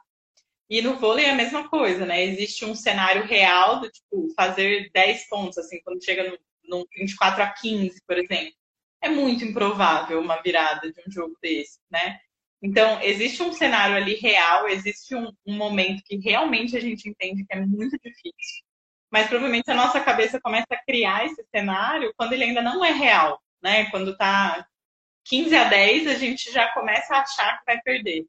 E 0.70 0.82
no 0.82 0.96
vôlei 0.98 1.26
é 1.26 1.32
a 1.32 1.36
mesma 1.36 1.70
coisa, 1.70 2.06
né? 2.06 2.24
Existe 2.24 2.66
um 2.66 2.76
cenário 2.76 3.26
real 3.26 3.80
do 3.80 3.90
tipo 3.90 4.34
fazer 4.36 4.90
10 4.94 5.28
pontos, 5.30 5.58
assim, 5.58 5.82
quando 5.84 6.04
chega 6.04 6.30
no, 6.30 6.38
no 6.80 6.88
24 6.96 7.44
a 7.44 7.50
15, 7.50 8.02
por 8.08 8.18
exemplo. 8.18 8.54
É 9.02 9.10
muito 9.10 9.44
improvável 9.46 10.20
uma 10.20 10.42
virada 10.42 10.92
de 10.92 11.02
um 11.08 11.12
jogo 11.12 11.38
desse, 11.42 11.80
né? 11.92 12.20
Então, 12.64 13.02
existe 13.02 13.44
um 13.44 13.52
cenário 13.52 13.98
ali 13.98 14.16
real, 14.16 14.70
existe 14.70 15.14
um, 15.14 15.30
um, 15.46 15.58
momento 15.58 16.02
que 16.06 16.16
realmente 16.16 16.78
a 16.78 16.80
gente 16.80 17.10
entende 17.10 17.46
que 17.46 17.54
é 17.54 17.60
muito 17.60 17.98
difícil. 18.00 18.64
Mas 19.12 19.28
provavelmente 19.28 19.70
a 19.70 19.76
nossa 19.76 20.00
cabeça 20.00 20.40
começa 20.40 20.68
a 20.72 20.82
criar 20.86 21.26
esse 21.26 21.44
cenário 21.54 22.14
quando 22.16 22.32
ele 22.32 22.46
ainda 22.46 22.62
não 22.62 22.84
é 22.84 22.92
real, 22.92 23.38
né? 23.62 23.92
Quando 23.92 24.16
tá 24.16 24.66
15 25.26 25.54
a 25.54 25.66
10, 25.66 26.08
a 26.08 26.14
gente 26.14 26.52
já 26.54 26.72
começa 26.72 27.14
a 27.14 27.22
achar 27.22 27.60
que 27.60 27.66
vai 27.66 27.82
perder. 27.82 28.26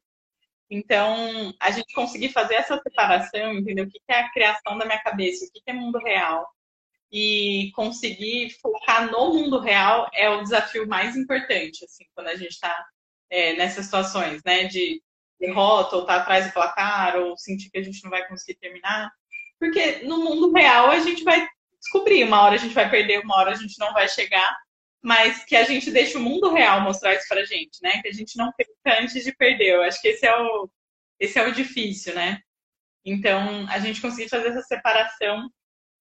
Então, 0.69 1.53
a 1.57 1.71
gente 1.71 1.93
conseguir 1.93 2.29
fazer 2.29 2.55
essa 2.55 2.77
separação, 2.81 3.53
entender 3.53 3.83
o 3.83 3.89
que 3.89 4.01
é 4.09 4.19
a 4.19 4.31
criação 4.31 4.77
da 4.77 4.85
minha 4.85 5.01
cabeça, 5.01 5.45
o 5.45 5.51
que 5.51 5.61
é 5.65 5.73
mundo 5.73 5.97
real, 5.99 6.45
e 7.09 7.71
conseguir 7.73 8.49
focar 8.61 9.09
no 9.09 9.33
mundo 9.33 9.59
real 9.59 10.09
é 10.13 10.29
o 10.29 10.41
desafio 10.41 10.85
mais 10.87 11.15
importante, 11.15 11.85
assim, 11.85 12.03
quando 12.13 12.27
a 12.27 12.35
gente 12.35 12.51
está 12.51 12.85
é, 13.35 13.53
nessas 13.53 13.85
situações, 13.85 14.41
né? 14.45 14.63
De 14.65 15.01
derrota, 15.39 15.97
ou 15.97 16.01
estar 16.03 16.15
tá 16.15 16.21
atrás 16.21 16.45
do 16.45 16.53
placar, 16.53 17.17
ou 17.17 17.37
sentir 17.37 17.69
que 17.69 17.77
a 17.77 17.83
gente 17.83 18.01
não 18.03 18.09
vai 18.09 18.25
conseguir 18.27 18.57
terminar. 18.57 19.11
Porque 19.59 20.03
no 20.03 20.19
mundo 20.19 20.51
real 20.53 20.89
a 20.89 20.99
gente 20.99 21.23
vai 21.23 21.45
descobrir, 21.79 22.23
uma 22.23 22.41
hora 22.41 22.55
a 22.55 22.57
gente 22.57 22.73
vai 22.73 22.89
perder, 22.89 23.19
uma 23.19 23.35
hora 23.35 23.51
a 23.51 23.55
gente 23.55 23.77
não 23.77 23.93
vai 23.93 24.07
chegar, 24.07 24.57
mas 25.03 25.43
que 25.43 25.55
a 25.55 25.63
gente 25.63 25.91
deixe 25.91 26.17
o 26.17 26.21
mundo 26.21 26.51
real 26.51 26.81
mostrar 26.81 27.13
isso 27.13 27.27
pra 27.27 27.45
gente, 27.45 27.77
né? 27.81 28.01
Que 28.01 28.07
a 28.07 28.13
gente 28.13 28.37
não 28.37 28.51
perca 28.53 29.01
antes 29.01 29.23
de 29.23 29.35
perder. 29.35 29.75
Eu 29.75 29.83
acho 29.83 30.01
que 30.01 30.07
esse 30.07 30.25
é 30.25 30.35
o, 30.35 30.69
esse 31.19 31.37
é 31.37 31.47
o 31.47 31.51
difícil, 31.51 32.15
né? 32.15 32.39
Então, 33.03 33.67
a 33.69 33.79
gente 33.79 34.01
conseguir 34.01 34.29
fazer 34.29 34.47
essa 34.47 34.61
separação 34.61 35.49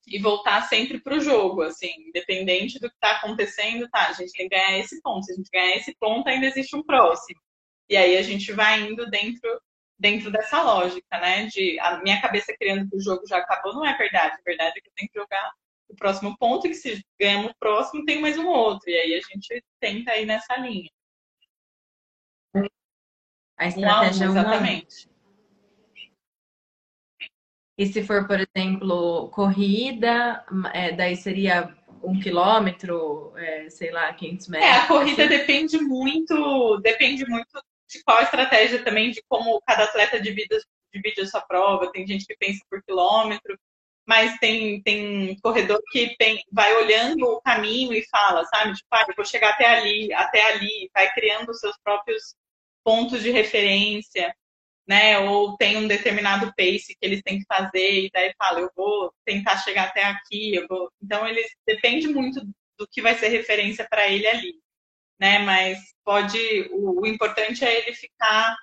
e 0.06 0.18
voltar 0.18 0.62
sempre 0.68 1.00
para 1.00 1.16
o 1.16 1.20
jogo, 1.20 1.62
assim, 1.62 1.92
independente 2.08 2.78
do 2.78 2.88
que 2.88 2.94
está 2.94 3.16
acontecendo, 3.16 3.88
tá? 3.90 4.08
A 4.08 4.12
gente 4.12 4.32
tem 4.32 4.48
que 4.48 4.56
ganhar 4.56 4.78
esse 4.78 5.00
ponto. 5.00 5.24
Se 5.24 5.32
a 5.32 5.36
gente 5.36 5.50
ganhar 5.50 5.76
esse 5.76 5.96
ponto, 5.98 6.28
ainda 6.28 6.46
existe 6.46 6.76
um 6.76 6.82
próximo. 6.82 7.40
E 7.88 7.96
aí 7.96 8.16
a 8.16 8.22
gente 8.22 8.52
vai 8.52 8.80
indo 8.80 9.08
dentro 9.10 9.60
dentro 9.98 10.30
dessa 10.30 10.62
lógica, 10.62 11.18
né? 11.18 11.46
De 11.46 11.78
a 11.80 12.02
minha 12.02 12.20
cabeça 12.20 12.54
criando 12.58 12.88
que 12.88 12.96
o 12.96 13.00
jogo 13.00 13.26
já 13.26 13.38
acabou, 13.38 13.74
não 13.74 13.86
é 13.86 13.96
verdade. 13.96 14.36
A 14.38 14.42
verdade 14.44 14.78
é 14.78 14.80
que 14.80 14.88
eu 14.88 14.92
tenho 14.94 15.08
que 15.10 15.18
jogar 15.18 15.52
o 15.88 15.94
próximo 15.94 16.36
ponto 16.36 16.66
e 16.66 16.70
que 16.70 16.76
se 16.76 17.04
ganhamos 17.18 17.52
o 17.52 17.56
próximo, 17.58 18.04
tem 18.04 18.20
mais 18.20 18.36
um 18.36 18.46
outro. 18.46 18.90
E 18.90 18.94
aí 18.94 19.14
a 19.14 19.20
gente 19.20 19.64
tenta 19.80 20.16
ir 20.16 20.26
nessa 20.26 20.56
linha. 20.56 20.90
A 23.56 23.68
estratégia 23.68 24.26
um, 24.26 24.30
exatamente. 24.30 25.08
E 27.76 27.86
se 27.86 28.04
for, 28.04 28.26
por 28.26 28.38
exemplo, 28.38 29.28
corrida, 29.30 30.44
é, 30.72 30.92
daí 30.92 31.16
seria 31.16 31.74
um 32.02 32.20
quilômetro, 32.20 33.32
é, 33.36 33.68
sei 33.68 33.90
lá, 33.90 34.12
500 34.12 34.48
metros. 34.48 34.70
É, 34.70 34.72
a 34.72 34.86
corrida 34.86 35.24
assim. 35.24 35.36
depende 35.36 35.78
muito, 35.78 36.78
depende 36.80 37.26
muito 37.26 37.60
de 37.88 38.02
qual 38.04 38.22
estratégia 38.22 38.82
também, 38.84 39.10
de 39.10 39.22
como 39.28 39.60
cada 39.66 39.84
atleta 39.84 40.20
divide, 40.20 40.56
divide 40.92 41.22
a 41.22 41.26
sua 41.26 41.40
prova. 41.40 41.90
Tem 41.90 42.06
gente 42.06 42.26
que 42.26 42.36
pensa 42.36 42.60
por 42.70 42.82
quilômetro, 42.84 43.58
mas 44.06 44.38
tem, 44.38 44.82
tem 44.82 45.36
corredor 45.40 45.80
que 45.90 46.14
tem, 46.16 46.42
vai 46.52 46.72
olhando 46.76 47.26
o 47.26 47.40
caminho 47.40 47.92
e 47.92 48.06
fala, 48.08 48.44
sabe? 48.44 48.74
Tipo, 48.74 48.88
ah, 48.92 49.04
eu 49.08 49.14
vou 49.16 49.24
chegar 49.24 49.50
até 49.50 49.66
ali, 49.66 50.12
até 50.12 50.52
ali, 50.52 50.90
vai 50.94 51.12
criando 51.12 51.50
os 51.50 51.58
seus 51.58 51.76
próprios 51.82 52.34
pontos 52.84 53.22
de 53.22 53.30
referência 53.30 54.34
né? 54.86 55.18
Ou 55.20 55.56
tem 55.56 55.76
um 55.76 55.88
determinado 55.88 56.52
pace 56.56 56.96
que 57.00 57.06
eles 57.06 57.22
têm 57.22 57.38
que 57.38 57.46
fazer 57.46 58.04
e 58.06 58.10
daí 58.12 58.32
fala, 58.38 58.60
eu 58.60 58.70
vou 58.76 59.12
tentar 59.24 59.58
chegar 59.58 59.88
até 59.88 60.04
aqui, 60.04 60.54
eu 60.54 60.66
vou. 60.68 60.90
Então 61.02 61.26
eles 61.26 61.50
depende 61.66 62.08
muito 62.08 62.40
do 62.78 62.86
que 62.90 63.02
vai 63.02 63.14
ser 63.14 63.28
referência 63.28 63.86
para 63.88 64.08
ele 64.08 64.26
ali, 64.26 64.54
né? 65.18 65.38
Mas 65.40 65.78
pode, 66.04 66.38
o, 66.72 67.02
o, 67.02 67.06
importante 67.06 67.64
é 67.64 67.78
ele 67.78 67.94
ficar 67.94 68.56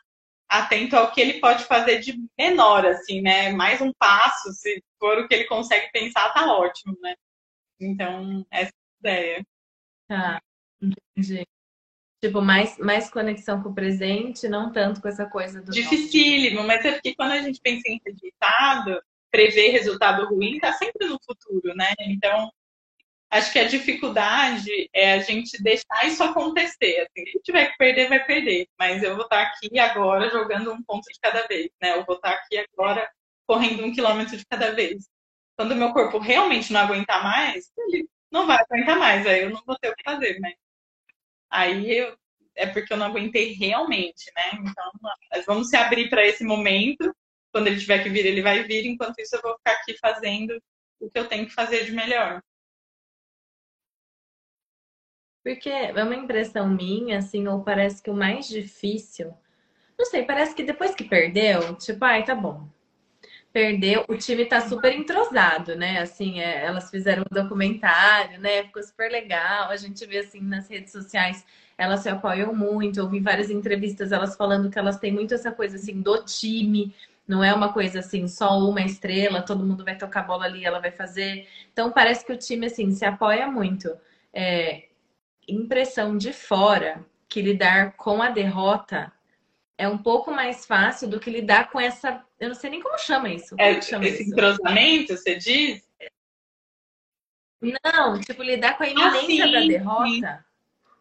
atento 0.49 0.95
ao 0.97 1.11
que 1.11 1.21
ele 1.21 1.39
pode 1.39 1.63
fazer 1.65 1.99
de 1.99 2.19
menor, 2.37 2.85
assim, 2.85 3.21
né? 3.21 3.51
Mais 3.51 3.81
um 3.81 3.91
passo, 3.93 4.51
se 4.53 4.83
for 4.99 5.19
o 5.19 5.27
que 5.27 5.33
ele 5.35 5.45
consegue 5.45 5.89
pensar, 5.91 6.33
tá 6.33 6.45
ótimo, 6.53 6.97
né? 7.01 7.15
Então 7.79 8.45
essa 8.51 8.71
é 9.03 9.09
a 9.09 9.19
ideia. 9.19 9.45
Tá, 10.07 10.41
entendi. 10.81 11.45
Tipo, 12.23 12.39
mais, 12.39 12.77
mais 12.77 13.09
conexão 13.09 13.63
com 13.63 13.69
o 13.69 13.73
presente, 13.73 14.47
não 14.47 14.71
tanto 14.71 15.01
com 15.01 15.07
essa 15.07 15.25
coisa 15.25 15.59
do. 15.59 15.71
Dificílimo, 15.71 16.63
mas 16.63 16.85
é 16.85 16.91
porque 16.91 17.15
quando 17.15 17.31
a 17.31 17.41
gente 17.41 17.59
pensa 17.59 17.89
em 17.89 17.99
resultado, 18.05 19.01
prever 19.31 19.69
resultado 19.69 20.27
ruim 20.27 20.59
tá 20.59 20.71
sempre 20.73 21.07
no 21.07 21.17
futuro, 21.25 21.73
né? 21.73 21.93
Então, 22.01 22.51
acho 23.31 23.51
que 23.51 23.57
a 23.57 23.67
dificuldade 23.67 24.89
é 24.93 25.13
a 25.13 25.19
gente 25.19 25.61
deixar 25.63 26.05
isso 26.05 26.23
acontecer. 26.23 27.07
Assim, 27.07 27.25
se 27.31 27.39
tiver 27.41 27.71
que 27.71 27.77
perder, 27.77 28.09
vai 28.09 28.23
perder. 28.23 28.67
Mas 28.77 29.01
eu 29.01 29.15
vou 29.15 29.23
estar 29.23 29.41
aqui 29.41 29.79
agora 29.79 30.29
jogando 30.29 30.71
um 30.71 30.83
ponto 30.83 31.05
de 31.11 31.19
cada 31.19 31.47
vez, 31.47 31.71
né? 31.81 31.97
Eu 31.97 32.05
vou 32.05 32.17
estar 32.17 32.33
aqui 32.33 32.57
agora 32.57 33.09
correndo 33.47 33.83
um 33.83 33.91
quilômetro 33.91 34.37
de 34.37 34.45
cada 34.45 34.71
vez. 34.75 35.09
Quando 35.57 35.71
o 35.71 35.75
meu 35.75 35.91
corpo 35.91 36.19
realmente 36.19 36.71
não 36.71 36.81
aguentar 36.81 37.23
mais, 37.23 37.71
ele 37.77 38.07
não 38.31 38.45
vai 38.45 38.59
aguentar 38.61 38.97
mais, 38.97 39.25
aí 39.25 39.41
eu 39.41 39.49
não 39.49 39.61
vou 39.65 39.77
ter 39.79 39.89
o 39.89 39.95
que 39.95 40.03
fazer, 40.03 40.39
né? 40.39 40.53
Aí 41.51 41.99
é 42.55 42.67
porque 42.67 42.93
eu 42.93 42.97
não 42.97 43.07
aguentei 43.07 43.53
realmente, 43.53 44.31
né? 44.35 44.51
Então, 44.53 45.43
vamos 45.45 45.69
se 45.69 45.75
abrir 45.75 46.09
para 46.09 46.25
esse 46.25 46.43
momento. 46.43 47.13
Quando 47.51 47.67
ele 47.67 47.79
tiver 47.79 48.01
que 48.01 48.09
vir, 48.09 48.25
ele 48.25 48.41
vai 48.41 48.63
vir. 48.63 48.85
Enquanto 48.85 49.19
isso, 49.19 49.35
eu 49.35 49.41
vou 49.41 49.55
ficar 49.57 49.73
aqui 49.73 49.97
fazendo 49.97 50.57
o 50.99 51.09
que 51.09 51.19
eu 51.19 51.27
tenho 51.27 51.45
que 51.45 51.53
fazer 51.53 51.85
de 51.85 51.91
melhor. 51.91 52.41
Porque 55.43 55.69
é 55.69 56.03
uma 56.03 56.15
impressão 56.15 56.69
minha, 56.69 57.17
assim, 57.17 57.47
ou 57.47 57.63
parece 57.63 58.01
que 58.01 58.09
o 58.09 58.13
mais 58.13 58.47
difícil. 58.47 59.33
Não 59.97 60.05
sei, 60.05 60.23
parece 60.23 60.55
que 60.55 60.63
depois 60.63 60.95
que 60.95 61.03
perdeu, 61.03 61.75
tipo, 61.77 62.03
ai, 62.05 62.23
tá 62.23 62.35
bom 62.35 62.67
perdeu, 63.51 64.05
o 64.07 64.15
time 64.15 64.45
tá 64.45 64.61
super 64.61 64.93
entrosado, 64.93 65.75
né? 65.75 65.99
Assim, 65.99 66.39
é, 66.39 66.65
elas 66.65 66.89
fizeram 66.89 67.23
um 67.29 67.35
documentário, 67.35 68.39
né? 68.39 68.63
Ficou 68.63 68.81
super 68.83 69.11
legal. 69.11 69.69
A 69.69 69.77
gente 69.77 70.05
vê 70.05 70.19
assim 70.19 70.41
nas 70.41 70.69
redes 70.69 70.91
sociais, 70.91 71.45
elas 71.77 72.01
se 72.01 72.09
apoiam 72.09 72.53
muito. 72.53 72.99
Eu 72.99 73.09
vi 73.09 73.19
várias 73.19 73.49
entrevistas 73.49 74.11
elas 74.11 74.35
falando 74.35 74.69
que 74.69 74.79
elas 74.79 74.97
têm 74.97 75.11
muito 75.11 75.33
essa 75.33 75.51
coisa 75.51 75.75
assim 75.75 76.01
do 76.01 76.23
time. 76.23 76.95
Não 77.27 77.43
é 77.43 77.53
uma 77.53 77.71
coisa 77.71 77.99
assim, 77.99 78.27
só 78.27 78.57
uma 78.59 78.81
estrela, 78.81 79.41
todo 79.41 79.65
mundo 79.65 79.85
vai 79.85 79.97
tocar 79.97 80.23
bola 80.23 80.45
ali, 80.45 80.65
ela 80.65 80.79
vai 80.79 80.91
fazer. 80.91 81.47
Então 81.71 81.91
parece 81.91 82.25
que 82.25 82.33
o 82.33 82.37
time 82.37 82.67
assim 82.67 82.91
se 82.91 83.05
apoia 83.05 83.47
muito. 83.47 83.89
É, 84.33 84.85
impressão 85.47 86.17
de 86.17 86.33
fora 86.33 87.05
que 87.27 87.41
lidar 87.41 87.93
com 87.93 88.21
a 88.21 88.29
derrota 88.29 89.11
é 89.81 89.87
um 89.87 89.97
pouco 89.97 90.31
mais 90.31 90.63
fácil 90.63 91.07
do 91.07 91.19
que 91.19 91.31
lidar 91.31 91.71
com 91.71 91.79
essa. 91.79 92.23
Eu 92.39 92.49
não 92.49 92.55
sei 92.55 92.69
nem 92.69 92.81
como 92.81 92.99
chama 92.99 93.29
isso. 93.29 93.55
Como 93.55 93.61
é, 93.61 93.81
chama 93.81 94.05
esse 94.05 94.21
isso? 94.21 94.31
entrosamento, 94.31 95.17
você 95.17 95.35
diz? 95.35 95.89
Não, 97.59 98.19
tipo, 98.19 98.43
lidar 98.43 98.77
com 98.77 98.83
a 98.83 98.87
iminência 98.87 99.43
ah, 99.43 99.47
sim, 99.47 99.51
da 99.51 99.59
derrota 99.59 100.05
sim. 100.05 100.21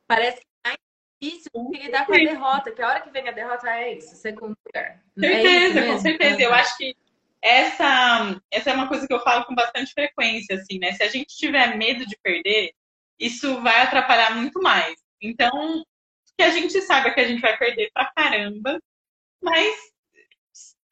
parece 0.06 0.40
mais 0.64 0.78
difícil 1.20 1.50
do 1.54 1.70
que 1.70 1.78
lidar 1.78 2.06
com 2.06 2.14
a 2.14 2.18
derrota, 2.18 2.72
que 2.72 2.80
a 2.80 2.88
hora 2.88 3.00
que 3.02 3.10
vem 3.10 3.28
a 3.28 3.32
derrota 3.32 3.68
é 3.68 3.98
isso, 3.98 4.16
segundo 4.16 4.56
lugar. 4.66 5.02
Certeza, 5.18 5.80
é 5.80 5.86
com 5.86 5.98
certeza. 5.98 6.42
Eu 6.42 6.54
acho 6.54 6.76
que 6.78 6.96
essa, 7.42 8.40
essa 8.50 8.70
é 8.70 8.74
uma 8.74 8.88
coisa 8.88 9.06
que 9.06 9.12
eu 9.12 9.22
falo 9.22 9.44
com 9.44 9.54
bastante 9.54 9.92
frequência, 9.92 10.56
assim, 10.56 10.78
né? 10.78 10.92
Se 10.92 11.02
a 11.02 11.08
gente 11.08 11.36
tiver 11.36 11.76
medo 11.76 12.06
de 12.06 12.16
perder, 12.22 12.72
isso 13.18 13.60
vai 13.60 13.82
atrapalhar 13.82 14.34
muito 14.36 14.58
mais. 14.62 14.98
Então, 15.20 15.84
que 16.40 16.44
a 16.44 16.50
gente 16.50 16.80
saiba 16.80 17.10
que 17.10 17.20
a 17.20 17.28
gente 17.28 17.42
vai 17.42 17.54
perder 17.58 17.90
pra 17.92 18.10
caramba, 18.16 18.80
mas 19.42 19.76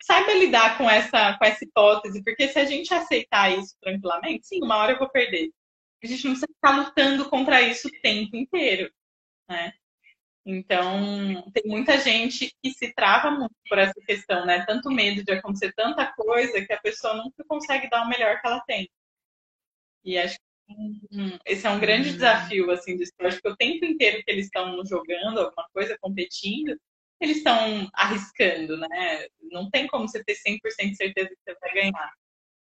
saiba 0.02 0.35
lidar 0.35 0.76
com 0.76 0.88
essa, 0.90 1.38
com 1.38 1.45
essa 1.47 1.64
hipótese, 1.64 2.23
porque 2.23 2.49
se 2.49 2.59
a 2.59 2.67
gente 2.67 2.93
aceitar 2.93 3.59
isso 3.59 3.75
tranquilamente, 3.81 4.47
sim, 4.47 4.62
uma 4.62 4.76
hora 4.76 4.93
eu 4.93 4.99
vou 4.99 5.09
perder. 5.09 5.50
A 6.05 6.07
gente 6.07 6.25
não 6.25 6.33
precisa 6.33 6.52
ficar 6.55 6.76
lutando 6.76 7.31
contra 7.31 7.62
isso 7.62 7.88
o 7.88 8.00
tempo 8.02 8.37
inteiro, 8.37 8.93
né? 9.49 9.73
Então, 10.45 11.50
tem 11.50 11.62
muita 11.64 11.99
gente 11.99 12.55
que 12.62 12.71
se 12.71 12.93
trava 12.93 13.31
muito 13.31 13.57
por 13.67 13.78
essa 13.78 13.99
questão, 14.07 14.45
né? 14.45 14.67
Tanto 14.67 14.90
medo 14.90 15.25
de 15.25 15.33
acontecer 15.33 15.73
tanta 15.73 16.12
coisa 16.12 16.62
que 16.64 16.73
a 16.75 16.81
pessoa 16.81 17.14
nunca 17.14 17.43
consegue 17.49 17.88
dar 17.88 18.02
o 18.02 18.09
melhor 18.09 18.38
que 18.38 18.47
ela 18.47 18.61
tem. 18.67 18.87
E 20.05 20.19
acho 20.19 20.37
que 20.37 20.48
esse 21.46 21.66
é 21.66 21.70
um 21.70 21.80
grande 21.80 22.08
uhum. 22.10 22.14
desafio, 22.14 22.70
assim, 22.70 22.96
do 22.96 23.02
esporte, 23.02 23.34
porque 23.37 23.48
o 23.48 23.56
tempo 23.56 23.84
inteiro 23.84 24.22
que 24.22 24.30
eles 24.30 24.46
estão 24.46 24.84
jogando 24.84 25.40
alguma 25.40 25.66
coisa, 25.72 25.96
competindo, 26.00 26.78
eles 27.20 27.38
estão 27.38 27.88
arriscando, 27.94 28.76
né? 28.76 29.26
Não 29.50 29.70
tem 29.70 29.87
como 29.87 30.06
você 30.06 30.22
ter 30.22 30.34
100% 30.34 30.90
de 30.90 30.96
certeza 30.96 31.28
que 31.30 31.37
você 31.44 31.58
vai 31.60 31.75
ganhar. 31.75 32.12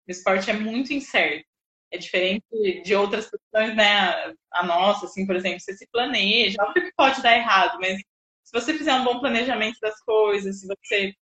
O 0.06 0.10
esporte 0.10 0.50
é 0.50 0.52
muito 0.52 0.92
incerto. 0.92 1.46
É 1.90 1.98
diferente 1.98 2.44
de 2.84 2.94
outras 2.94 3.30
questões, 3.30 3.74
né? 3.76 4.34
A 4.52 4.64
nossa, 4.64 5.06
assim, 5.06 5.26
por 5.26 5.36
exemplo, 5.36 5.60
você 5.60 5.72
se 5.74 5.86
planeja, 5.90 6.56
óbvio 6.60 6.84
que 6.84 6.92
pode 6.96 7.22
dar 7.22 7.36
errado, 7.36 7.78
mas 7.80 7.98
se 8.44 8.52
você 8.52 8.74
fizer 8.74 8.94
um 8.94 9.04
bom 9.04 9.20
planejamento 9.20 9.78
das 9.80 10.00
coisas, 10.02 10.60
se 10.60 10.66
você 10.66 11.14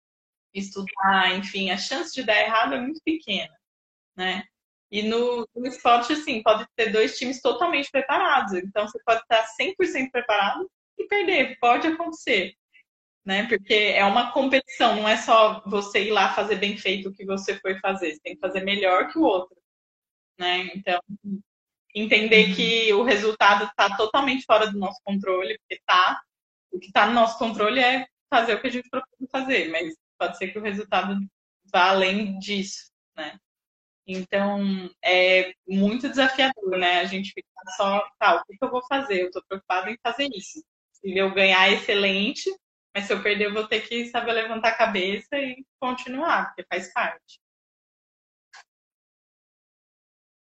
estudar, 0.53 1.37
enfim, 1.37 1.71
a 1.71 1.77
chance 1.77 2.13
de 2.13 2.23
dar 2.23 2.39
errado 2.39 2.75
é 2.75 2.81
muito 2.81 3.01
pequena, 3.03 3.53
né? 4.15 4.43
E 4.93 5.01
no, 5.01 5.47
no 5.55 5.67
esporte, 5.67 6.13
assim, 6.13 6.43
pode 6.43 6.65
ter 6.75 6.91
dois 6.91 7.17
times 7.17 7.41
totalmente 7.41 7.89
preparados. 7.91 8.53
Então, 8.53 8.87
você 8.87 8.99
pode 9.03 9.21
estar 9.21 9.45
100% 9.59 10.11
preparado 10.11 10.69
e 10.97 11.07
perder, 11.07 11.57
pode 11.59 11.87
acontecer 11.87 12.53
né? 13.25 13.47
Porque 13.47 13.73
é 13.73 14.03
uma 14.05 14.31
competição, 14.31 14.95
não 14.95 15.07
é 15.07 15.17
só 15.17 15.61
você 15.65 16.07
ir 16.07 16.11
lá 16.11 16.33
fazer 16.33 16.57
bem 16.57 16.77
feito 16.77 17.09
o 17.09 17.13
que 17.13 17.25
você 17.25 17.59
foi 17.59 17.79
fazer, 17.79 18.13
você 18.13 18.19
tem 18.21 18.35
que 18.35 18.41
fazer 18.41 18.63
melhor 18.63 19.09
que 19.09 19.17
o 19.17 19.23
outro, 19.23 19.55
né? 20.37 20.69
Então, 20.75 20.99
entender 21.95 22.55
que 22.55 22.91
o 22.93 23.03
resultado 23.03 23.65
está 23.65 23.95
totalmente 23.95 24.45
fora 24.45 24.69
do 24.69 24.77
nosso 24.77 24.99
controle, 25.03 25.57
porque 25.59 25.81
tá, 25.85 26.21
o 26.71 26.79
que 26.79 26.87
está 26.87 27.07
no 27.07 27.13
nosso 27.13 27.37
controle 27.37 27.79
é 27.79 28.05
fazer 28.29 28.55
o 28.55 28.61
que 28.61 28.67
a 28.67 28.71
gente 28.71 28.89
propõe 28.89 29.27
fazer, 29.31 29.69
mas 29.69 29.95
pode 30.17 30.37
ser 30.37 30.49
que 30.49 30.59
o 30.59 30.61
resultado 30.61 31.17
vá 31.71 31.89
além 31.89 32.37
disso, 32.39 32.91
né? 33.15 33.37
Então, 34.07 34.89
é 35.03 35.53
muito 35.67 36.09
desafiador, 36.09 36.77
né? 36.77 36.99
A 36.99 37.05
gente 37.05 37.31
fica 37.33 37.47
só, 37.77 38.05
tá, 38.19 38.35
o 38.35 38.45
que, 38.45 38.57
eu 38.61 38.69
vou 38.69 38.85
fazer? 38.87 39.21
Eu 39.21 39.27
estou 39.27 39.43
preocupada 39.47 39.89
em 39.89 39.97
fazer 40.03 40.27
isso. 40.35 40.63
Se 40.91 41.17
eu 41.17 41.33
ganhar, 41.33 41.71
excelente. 41.71 42.49
Mas 42.95 43.05
se 43.05 43.13
eu 43.13 43.23
perder, 43.23 43.45
eu 43.47 43.53
vou 43.53 43.67
ter 43.67 43.81
que 43.87 44.05
saber 44.07 44.33
levantar 44.33 44.69
a 44.69 44.77
cabeça 44.77 45.37
e 45.37 45.65
continuar, 45.79 46.47
porque 46.47 46.65
faz 46.69 46.91
parte. 46.93 47.39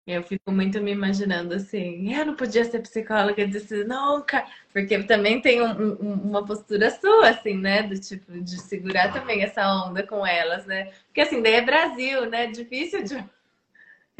Eu 0.07 0.23
fico 0.23 0.51
muito 0.51 0.81
me 0.81 0.91
imaginando 0.91 1.53
assim, 1.53 2.11
eu 2.15 2.25
não 2.25 2.35
podia 2.35 2.65
ser 2.65 2.79
psicóloga, 2.81 3.47
disse 3.47 3.83
nunca, 3.83 4.43
porque 4.73 5.03
também 5.03 5.39
tem 5.39 5.61
um, 5.61 5.71
um, 6.01 6.13
uma 6.29 6.43
postura 6.43 6.89
sua, 6.89 7.29
assim, 7.29 7.55
né, 7.55 7.83
do 7.83 7.99
tipo, 7.99 8.31
de 8.41 8.59
segurar 8.59 9.13
também 9.13 9.43
essa 9.43 9.61
onda 9.85 10.01
com 10.01 10.25
elas, 10.25 10.65
né? 10.65 10.85
Porque 11.05 11.21
assim, 11.21 11.43
daí 11.43 11.55
é 11.55 11.61
Brasil, 11.61 12.27
né? 12.27 12.47
Difícil 12.47 13.03
de. 13.03 13.23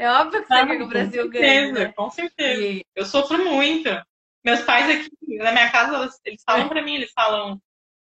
É 0.00 0.10
óbvio 0.10 0.40
que 0.40 0.48
você 0.48 0.66
quer 0.66 0.76
que 0.78 0.82
o 0.82 0.88
Brasil 0.88 1.28
ganhe. 1.28 1.72
Né? 1.72 1.92
Com 1.92 2.10
certeza. 2.10 2.62
E... 2.62 2.84
Eu 2.96 3.04
sofro 3.04 3.44
muito. 3.44 3.90
Meus 4.42 4.62
pais 4.62 4.88
aqui 4.88 5.36
na 5.36 5.52
minha 5.52 5.70
casa, 5.70 6.10
eles 6.24 6.42
falam 6.42 6.68
para 6.70 6.82
mim, 6.82 6.94
eles 6.94 7.12
falam, 7.12 7.60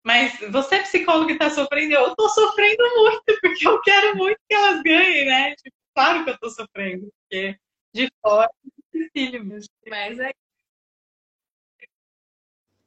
mas 0.04 0.38
você 0.50 0.76
é 0.76 0.82
psicólogo 0.82 1.28
e 1.28 1.32
está 1.32 1.50
sofrendo, 1.50 1.92
eu 1.92 2.10
estou 2.10 2.28
sofrendo 2.28 2.82
muito, 2.94 3.24
porque 3.42 3.66
eu 3.66 3.82
quero 3.82 4.16
muito 4.16 4.38
que 4.48 4.54
elas 4.54 4.80
ganhem, 4.82 5.26
né? 5.26 5.56
Tipo, 5.56 5.76
claro 5.92 6.22
que 6.22 6.30
eu 6.30 6.34
estou 6.34 6.50
sofrendo, 6.50 7.08
porque 7.22 7.58
de 7.92 8.08
fora 8.22 8.48
é 8.94 8.98
difícil 8.98 9.44
mesmo. 9.44 9.74
Mas 9.88 10.20
é 10.20 10.30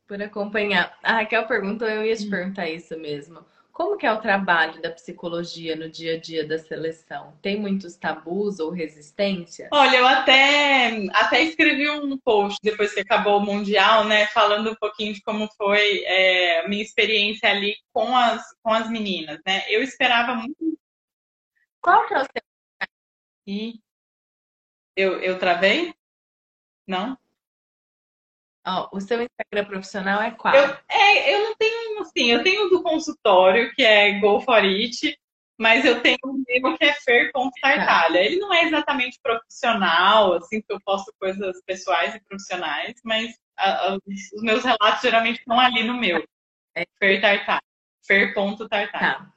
por 0.08 0.22
acompanhar. 0.22 0.98
A 1.04 1.14
Raquel 1.14 1.46
perguntou, 1.46 1.90
eu 1.90 2.06
ia 2.06 2.16
te 2.16 2.28
hum. 2.28 2.30
perguntar 2.30 2.70
isso 2.70 2.98
mesmo. 2.98 3.46
Como 3.74 3.98
que 3.98 4.06
é 4.06 4.14
o 4.14 4.22
trabalho 4.22 4.80
da 4.84 4.92
psicologia 4.92 5.76
no 5.76 5.90
dia 5.90 6.14
a 6.14 6.20
dia 6.20 6.48
da 6.48 6.60
seleção? 6.60 7.36
Tem 7.42 7.60
muitos 7.60 7.96
tabus 7.96 8.60
ou 8.60 8.70
resistência? 8.70 9.68
Olha, 9.74 9.98
eu 9.98 10.06
até, 10.06 11.08
até 11.12 11.42
escrevi 11.42 11.90
um 11.90 12.16
post 12.20 12.60
depois 12.62 12.94
que 12.94 13.00
acabou 13.00 13.40
o 13.40 13.44
Mundial, 13.44 14.06
né? 14.06 14.28
Falando 14.28 14.70
um 14.70 14.76
pouquinho 14.76 15.12
de 15.12 15.24
como 15.24 15.50
foi 15.58 16.04
é, 16.04 16.60
a 16.60 16.70
minha 16.70 16.84
experiência 16.84 17.50
ali 17.50 17.76
com 17.92 18.16
as, 18.16 18.44
com 18.62 18.72
as 18.72 18.88
meninas, 18.92 19.42
né? 19.44 19.64
Eu 19.68 19.82
esperava 19.82 20.36
muito. 20.36 20.80
Qual 21.82 22.06
que 22.08 22.14
é 22.14 22.20
o 22.20 22.22
seu... 22.22 22.88
E 23.48 23.82
eu, 24.96 25.20
eu 25.20 25.40
travei? 25.40 25.96
Não? 26.88 27.18
Oh, 28.66 28.88
o 28.96 29.02
seu 29.02 29.22
Instagram 29.22 29.68
profissional 29.68 30.22
é 30.22 30.32
qual? 30.32 30.56
Eu, 30.56 30.78
é, 30.88 31.34
eu 31.36 31.40
não 31.44 31.56
tenho, 31.56 31.83
assim, 32.02 32.32
eu 32.32 32.44
tenho 32.44 32.70
do 32.70 32.84
consultório, 32.84 33.72
que 33.74 33.84
é 33.84 34.20
Go 34.20 34.42
for 34.42 34.64
It, 34.64 35.18
mas 35.58 35.86
eu 35.86 36.02
tenho 36.02 36.18
um 36.26 36.44
mesmo 36.48 36.78
que 36.78 36.86
é 36.86 36.94
Fer.tartalha. 36.94 38.20
Ele 38.20 38.38
não 38.38 38.54
é 38.54 38.64
exatamente 38.64 39.20
profissional, 39.22 40.34
assim, 40.34 40.62
que 40.62 40.74
eu 40.74 40.80
posto 40.84 41.14
coisas 41.20 41.62
pessoais 41.66 42.16
e 42.16 42.24
profissionais, 42.24 42.96
mas 43.04 43.34
a, 43.58 43.94
a, 43.94 43.96
os 43.96 44.42
meus 44.42 44.64
relatos 44.64 45.02
geralmente 45.02 45.40
estão 45.40 45.60
ali 45.60 45.84
no 45.84 45.94
meu. 45.94 46.24
É 46.76 46.86
Fer 47.00 47.22
Tartalha. 47.22 47.62
Fer.tartalha. 48.06 48.92
Tá. 48.92 49.34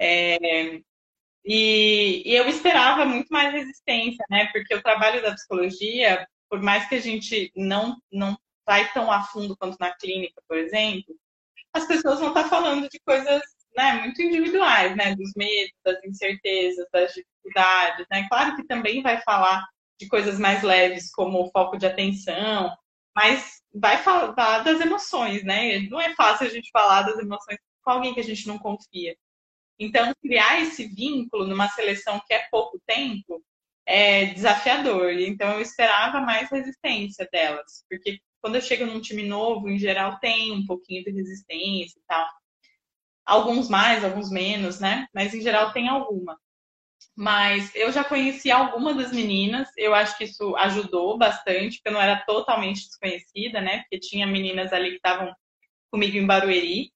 É, 0.00 0.80
e, 1.44 2.22
e 2.24 2.34
eu 2.34 2.48
esperava 2.48 3.04
muito 3.04 3.28
mais 3.28 3.52
resistência, 3.52 4.24
né? 4.30 4.46
Porque 4.52 4.74
o 4.74 4.82
trabalho 4.82 5.20
da 5.22 5.32
psicologia 5.32 6.26
por 6.52 6.60
mais 6.60 6.86
que 6.86 6.96
a 6.96 7.00
gente 7.00 7.50
não, 7.56 7.96
não 8.12 8.36
vai 8.66 8.92
tão 8.92 9.10
a 9.10 9.22
fundo 9.22 9.56
quanto 9.56 9.78
na 9.80 9.90
clínica, 9.90 10.42
por 10.46 10.58
exemplo, 10.58 11.16
as 11.74 11.86
pessoas 11.86 12.20
vão 12.20 12.28
estar 12.28 12.44
falando 12.48 12.88
de 12.88 13.00
coisas 13.06 13.42
né, 13.76 13.92
muito 13.94 14.20
individuais, 14.20 14.96
né? 14.96 15.14
Dos 15.14 15.32
medos, 15.34 15.72
das 15.84 16.02
incertezas, 16.04 16.86
das 16.92 17.12
dificuldades, 17.12 18.06
né? 18.10 18.26
Claro 18.28 18.56
que 18.56 18.66
também 18.66 19.02
vai 19.02 19.20
falar 19.22 19.64
de 19.98 20.08
coisas 20.08 20.38
mais 20.38 20.62
leves, 20.62 21.10
como 21.10 21.42
o 21.42 21.50
foco 21.50 21.76
de 21.78 21.86
atenção, 21.86 22.74
mas 23.14 23.62
vai 23.74 23.98
falar 23.98 24.58
das 24.60 24.80
emoções, 24.80 25.44
né? 25.44 25.80
Não 25.90 26.00
é 26.00 26.14
fácil 26.14 26.46
a 26.46 26.50
gente 26.50 26.70
falar 26.72 27.02
das 27.02 27.18
emoções 27.18 27.58
com 27.82 27.90
alguém 27.90 28.14
que 28.14 28.20
a 28.20 28.24
gente 28.24 28.46
não 28.46 28.58
confia. 28.58 29.16
Então, 29.78 30.12
criar 30.22 30.60
esse 30.60 30.86
vínculo 30.86 31.46
numa 31.46 31.68
seleção 31.68 32.20
que 32.26 32.34
é 32.34 32.46
pouco 32.50 32.80
tempo 32.86 33.42
é 33.86 34.26
desafiador. 34.26 35.10
Então 35.12 35.52
eu 35.52 35.60
esperava 35.60 36.20
mais 36.20 36.50
resistência 36.50 37.28
delas, 37.32 37.84
porque 37.88 38.18
quando 38.42 38.56
eu 38.56 38.60
chego 38.60 38.84
num 38.86 39.00
time 39.00 39.22
novo, 39.22 39.68
em 39.70 39.78
geral 39.78 40.18
tem 40.18 40.52
um 40.52 40.66
pouquinho 40.66 41.04
de 41.04 41.12
resistência 41.12 41.98
e 41.98 42.02
tal. 42.06 42.28
Alguns 43.24 43.68
mais, 43.70 44.04
alguns 44.04 44.30
menos, 44.30 44.80
né? 44.80 45.06
Mas 45.14 45.34
em 45.34 45.40
geral 45.40 45.72
tem 45.72 45.88
alguma. 45.88 46.38
Mas 47.16 47.74
eu 47.74 47.92
já 47.92 48.04
conheci 48.04 48.50
alguma 48.50 48.94
das 48.94 49.12
meninas, 49.12 49.68
eu 49.76 49.94
acho 49.94 50.16
que 50.18 50.24
isso 50.24 50.56
ajudou 50.56 51.18
bastante, 51.18 51.76
porque 51.76 51.88
eu 51.88 51.92
não 51.92 52.02
era 52.02 52.24
totalmente 52.26 52.86
desconhecida, 52.86 53.60
né? 53.60 53.80
Porque 53.80 54.00
tinha 54.00 54.26
meninas 54.26 54.72
ali 54.72 54.90
que 54.90 54.96
estavam 54.96 55.34
comigo 55.90 56.16
em 56.16 56.26
Barueri, 56.26 56.92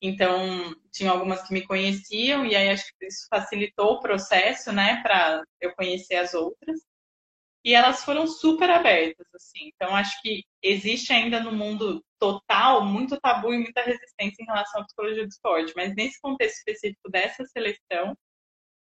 então, 0.00 0.74
tinha 0.92 1.10
algumas 1.10 1.46
que 1.46 1.52
me 1.52 1.66
conheciam, 1.66 2.46
e 2.46 2.54
aí 2.54 2.70
acho 2.70 2.84
que 2.98 3.06
isso 3.06 3.26
facilitou 3.28 3.94
o 3.94 4.00
processo, 4.00 4.72
né, 4.72 5.02
para 5.02 5.42
eu 5.60 5.74
conhecer 5.74 6.16
as 6.16 6.34
outras. 6.34 6.80
E 7.64 7.74
elas 7.74 8.04
foram 8.04 8.26
super 8.26 8.70
abertas, 8.70 9.26
assim. 9.34 9.70
Então, 9.74 9.94
acho 9.94 10.20
que 10.22 10.44
existe 10.62 11.12
ainda 11.12 11.40
no 11.40 11.52
mundo 11.52 12.02
total 12.18 12.84
muito 12.84 13.20
tabu 13.20 13.52
e 13.52 13.58
muita 13.58 13.82
resistência 13.82 14.42
em 14.42 14.46
relação 14.46 14.80
à 14.82 14.84
psicologia 14.84 15.24
do 15.24 15.28
esporte, 15.28 15.72
mas 15.76 15.94
nesse 15.94 16.20
contexto 16.20 16.58
específico 16.58 17.10
dessa 17.10 17.44
seleção, 17.46 18.16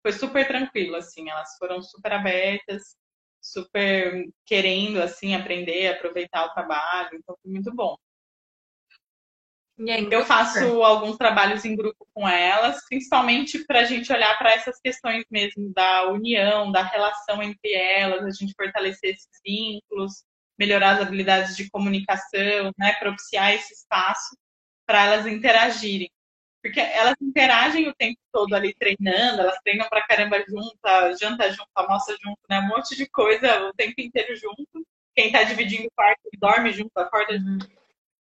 foi 0.03 0.13
super 0.13 0.47
tranquilo, 0.47 0.97
assim. 0.97 1.31
Elas 1.31 1.57
foram 1.59 1.83
super 1.83 2.13
abertas, 2.13 2.97
super 3.43 4.25
querendo, 4.47 5.03
assim, 5.03 5.35
aprender, 5.35 5.89
aproveitar 5.89 6.47
o 6.47 6.55
trabalho, 6.55 7.11
então 7.15 7.37
foi 7.43 7.53
muito 7.53 7.75
bom. 7.75 7.97
Eu 10.11 10.25
faço 10.25 10.83
alguns 10.85 11.17
trabalhos 11.17 11.65
em 11.65 11.75
grupo 11.75 12.07
com 12.15 12.29
elas, 12.29 12.81
principalmente 12.89 13.65
para 13.65 13.81
a 13.81 13.85
gente 13.85 14.13
olhar 14.13 14.39
para 14.39 14.53
essas 14.53 14.81
questões 14.81 15.25
mesmo 15.31 15.73
da 15.75 16.11
união, 16.11 16.71
da 16.71 16.83
relação 16.83 17.43
entre 17.43 17.73
elas, 17.73 18.25
a 18.25 18.31
gente 18.31 18.55
fortalecer 18.57 19.11
esses 19.11 19.29
vínculos, 19.45 20.25
melhorar 20.59 20.93
as 20.93 21.01
habilidades 21.03 21.57
de 21.57 21.69
comunicação, 21.71 22.73
né, 22.79 22.93
propiciar 23.01 23.53
esse 23.53 23.75
espaço 23.75 24.37
para 24.87 25.07
elas 25.07 25.27
interagirem. 25.27 26.11
Porque 26.63 26.81
elas 26.81 27.17
interagem 27.21 27.89
o 27.89 27.95
tempo 27.95 28.19
todo 28.33 28.55
ali 28.55 28.75
treinando, 28.75 29.43
elas 29.43 29.59
treinam 29.63 29.87
para 29.89 30.07
caramba 30.07 30.43
junto, 30.49 30.79
janta 31.21 31.51
junto, 31.51 31.69
almoça 31.75 32.17
junto, 32.23 32.41
né? 32.49 32.59
Um 32.61 32.69
monte 32.69 32.97
de 32.97 33.07
coisa 33.07 33.69
o 33.69 33.75
tempo 33.75 33.95
inteiro 33.99 34.35
junto. 34.35 34.87
Quem 35.15 35.27
está 35.27 35.43
dividindo 35.43 35.87
o 35.87 35.93
quarto 35.95 36.23
dorme 36.39 36.73
junto, 36.73 36.97
acorda 36.97 37.39
junto. 37.39 37.69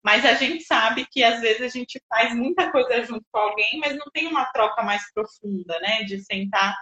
Mas 0.05 0.25
a 0.27 0.35
gente 0.35 0.65
sabe 0.65 1.07
que 1.11 1.23
às 1.23 1.41
vezes 1.41 1.63
a 1.63 1.69
gente 1.69 2.01
faz 2.09 2.35
muita 2.35 2.71
coisa 2.73 3.05
junto 3.05 3.25
com 3.31 3.39
alguém, 3.39 3.79
mas 3.79 3.97
não 3.97 4.07
tem 4.13 4.27
uma 4.27 4.45
troca 4.47 4.83
mais 4.83 5.03
profunda, 5.13 5.79
né? 5.81 6.03
De 6.05 6.21
sentar 6.25 6.77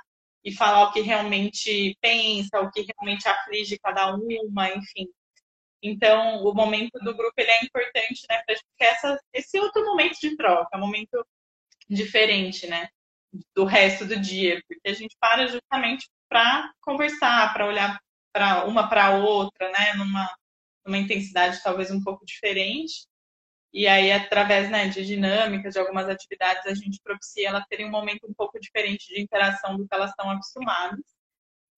e 0.44 0.52
falar 0.52 0.84
o 0.84 0.92
que 0.92 1.00
realmente 1.00 1.96
pensa, 2.00 2.60
o 2.60 2.70
que 2.70 2.82
realmente 2.82 3.28
aflige 3.28 3.78
cada 3.78 4.14
uma, 4.14 4.70
enfim. 4.70 5.06
Então, 5.82 6.42
o 6.44 6.54
momento 6.54 6.98
do 7.00 7.14
grupo 7.16 7.34
ele 7.38 7.50
é 7.50 7.64
importante, 7.64 8.22
né, 8.28 8.42
para 8.46 8.56
essa 8.80 9.18
esse 9.32 9.58
outro 9.58 9.84
momento 9.84 10.18
de 10.20 10.36
troca, 10.36 10.76
um 10.76 10.80
momento 10.80 11.26
diferente, 11.88 12.66
né, 12.66 12.88
do 13.54 13.64
resto 13.64 14.06
do 14.06 14.18
dia, 14.20 14.62
porque 14.68 14.88
a 14.88 14.92
gente 14.94 15.16
para 15.20 15.46
justamente 15.46 16.08
para 16.28 16.72
conversar, 16.82 17.52
para 17.52 17.66
olhar 17.66 18.00
para 18.32 18.64
uma 18.66 18.88
para 18.88 19.16
outra, 19.18 19.70
né, 19.70 19.94
numa, 19.94 20.30
numa 20.86 20.98
intensidade 20.98 21.62
talvez 21.62 21.90
um 21.90 22.02
pouco 22.02 22.24
diferente. 22.26 23.06
E 23.72 23.86
aí, 23.86 24.10
através 24.10 24.68
né, 24.68 24.88
de 24.88 25.06
dinâmicas, 25.06 25.74
de 25.74 25.78
algumas 25.78 26.08
atividades, 26.08 26.66
a 26.66 26.74
gente 26.74 27.00
propicia 27.02 27.48
elas 27.48 27.64
terem 27.68 27.86
um 27.86 27.90
momento 27.90 28.26
um 28.28 28.34
pouco 28.34 28.58
diferente 28.58 29.06
de 29.06 29.20
interação 29.20 29.76
do 29.76 29.86
que 29.86 29.94
elas 29.94 30.10
estão 30.10 30.28
acostumadas. 30.30 31.04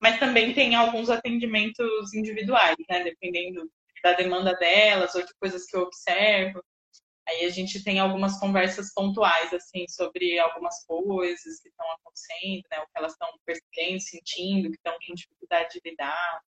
Mas 0.01 0.19
também 0.19 0.55
tem 0.55 0.75
alguns 0.75 1.11
atendimentos 1.11 2.15
individuais, 2.15 2.77
né, 2.89 3.05
dependendo 3.05 3.71
da 4.03 4.15
demanda 4.15 4.55
delas 4.55 5.15
ou 5.15 5.25
de 5.25 5.33
coisas 5.39 5.67
que 5.67 5.77
eu 5.77 5.83
observo. 5.83 6.65
Aí 7.29 7.45
a 7.45 7.51
gente 7.51 7.85
tem 7.85 8.01
algumas 8.01 8.41
conversas 8.41 8.93
pontuais, 8.93 9.53
assim, 9.53 9.87
sobre 9.89 10.39
algumas 10.39 10.85
coisas 10.85 11.61
que 11.61 11.69
estão 11.69 11.87
acontecendo, 11.93 12.63
né, 12.71 12.81
o 12.81 12.87
que 12.87 12.97
elas 12.97 13.13
estão 13.13 13.29
percebendo, 13.45 14.01
sentindo, 14.01 14.71
que 14.71 14.77
estão 14.77 14.95
com 14.95 15.15
dificuldade 15.15 15.75
de 15.75 15.91
lidar. 15.91 16.43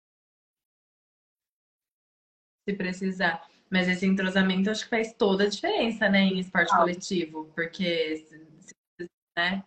Se 2.65 2.73
precisar. 2.75 3.53
Mas 3.73 3.89
esse 3.89 4.05
entrosamento 4.05 4.69
acho 4.69 4.83
que 4.83 4.89
faz 4.91 5.13
toda 5.13 5.45
a 5.45 5.49
diferença, 5.49 6.07
né, 6.07 6.19
em 6.19 6.38
esporte 6.38 6.71
ah. 6.75 6.77
coletivo, 6.77 7.51
porque, 7.55 8.23
né, 9.36 9.63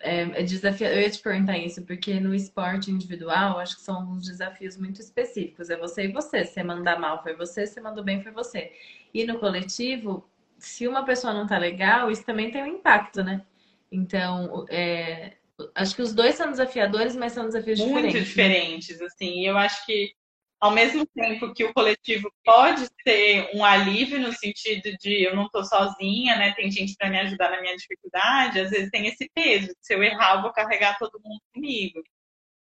é, 0.00 0.22
é 0.22 0.42
desafio... 0.42 0.86
Eu 0.86 1.02
ia 1.02 1.10
te 1.10 1.20
perguntar 1.20 1.58
isso, 1.58 1.84
porque 1.84 2.18
no 2.20 2.34
esporte 2.34 2.90
individual, 2.90 3.58
acho 3.58 3.76
que 3.76 3.82
são 3.82 4.12
uns 4.12 4.26
desafios 4.26 4.78
muito 4.78 5.02
específicos. 5.02 5.68
É 5.68 5.76
você 5.76 6.04
e 6.04 6.12
você. 6.12 6.46
Você 6.46 6.62
mandar 6.62 6.98
mal 6.98 7.22
foi 7.22 7.36
você, 7.36 7.66
você 7.66 7.82
mandou 7.82 8.02
bem 8.02 8.22
foi 8.22 8.32
você. 8.32 8.72
E 9.12 9.26
no 9.26 9.38
coletivo, 9.38 10.26
se 10.58 10.88
uma 10.88 11.04
pessoa 11.04 11.34
não 11.34 11.46
tá 11.46 11.58
legal, 11.58 12.10
isso 12.10 12.24
também 12.24 12.50
tem 12.50 12.62
um 12.62 12.78
impacto, 12.78 13.22
né? 13.22 13.44
Então, 13.92 14.64
é... 14.70 15.34
acho 15.74 15.94
que 15.94 16.00
os 16.00 16.14
dois 16.14 16.34
são 16.34 16.50
desafiadores, 16.50 17.14
mas 17.14 17.32
são 17.32 17.44
desafios 17.44 17.78
muito 17.78 17.90
diferentes. 17.90 18.14
Muito 18.14 18.26
diferentes, 18.26 19.00
né? 19.00 19.06
assim. 19.06 19.40
E 19.42 19.44
eu 19.44 19.58
acho 19.58 19.84
que 19.84 20.16
ao 20.60 20.72
mesmo 20.72 21.06
tempo 21.06 21.54
que 21.54 21.64
o 21.64 21.72
coletivo 21.72 22.32
pode 22.44 22.88
ser 23.06 23.50
um 23.54 23.64
alívio 23.64 24.20
no 24.20 24.32
sentido 24.32 24.90
de 24.98 25.24
eu 25.24 25.36
não 25.36 25.46
estou 25.46 25.64
sozinha, 25.64 26.36
né? 26.36 26.52
Tem 26.54 26.70
gente 26.70 26.94
para 26.96 27.08
me 27.10 27.18
ajudar 27.20 27.50
na 27.50 27.60
minha 27.60 27.76
dificuldade, 27.76 28.60
às 28.60 28.70
vezes 28.70 28.90
tem 28.90 29.06
esse 29.06 29.30
peso. 29.32 29.72
Se 29.80 29.94
eu 29.94 30.02
errar, 30.02 30.36
eu 30.36 30.42
vou 30.42 30.52
carregar 30.52 30.98
todo 30.98 31.20
mundo 31.22 31.40
comigo. 31.54 32.02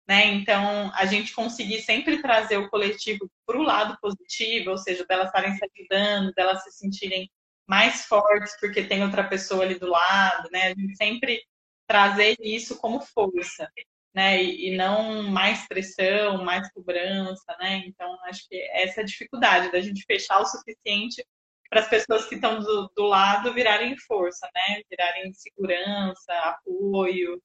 Né? 0.06 0.26
Então, 0.26 0.92
a 0.94 1.06
gente 1.06 1.32
conseguir 1.32 1.80
sempre 1.82 2.20
trazer 2.20 2.58
o 2.58 2.68
coletivo 2.68 3.30
para 3.46 3.58
o 3.58 3.62
lado 3.62 3.96
positivo, 4.00 4.70
ou 4.70 4.78
seja, 4.78 5.06
delas 5.06 5.28
estarem 5.28 5.56
se 5.56 5.64
ajudando, 5.64 6.32
delas 6.34 6.62
se 6.64 6.72
sentirem 6.72 7.30
mais 7.66 8.04
fortes 8.04 8.54
porque 8.60 8.82
tem 8.84 9.02
outra 9.02 9.24
pessoa 9.24 9.64
ali 9.64 9.78
do 9.78 9.88
lado, 9.88 10.50
né? 10.52 10.64
A 10.64 10.74
gente 10.74 10.96
sempre 10.96 11.42
trazer 11.86 12.36
isso 12.40 12.76
como 12.78 13.00
força 13.00 13.70
né? 14.14 14.42
E, 14.42 14.76
não 14.76 15.24
mais 15.24 15.66
pressão, 15.66 16.44
mais 16.44 16.70
cobrança, 16.72 17.56
né? 17.58 17.82
Então, 17.86 18.16
acho 18.24 18.48
que 18.48 18.56
essa 18.72 19.00
é 19.00 19.02
a 19.02 19.06
dificuldade 19.06 19.72
da 19.72 19.80
gente 19.80 20.04
fechar 20.06 20.40
o 20.40 20.46
suficiente 20.46 21.26
para 21.68 21.80
as 21.80 21.88
pessoas 21.88 22.26
que 22.26 22.36
estão 22.36 22.60
do, 22.60 22.88
do, 22.96 23.02
lado 23.04 23.52
virarem 23.52 23.96
força, 23.98 24.48
né? 24.54 24.82
Virarem 24.88 25.32
segurança, 25.34 26.32
apoio. 26.44 27.42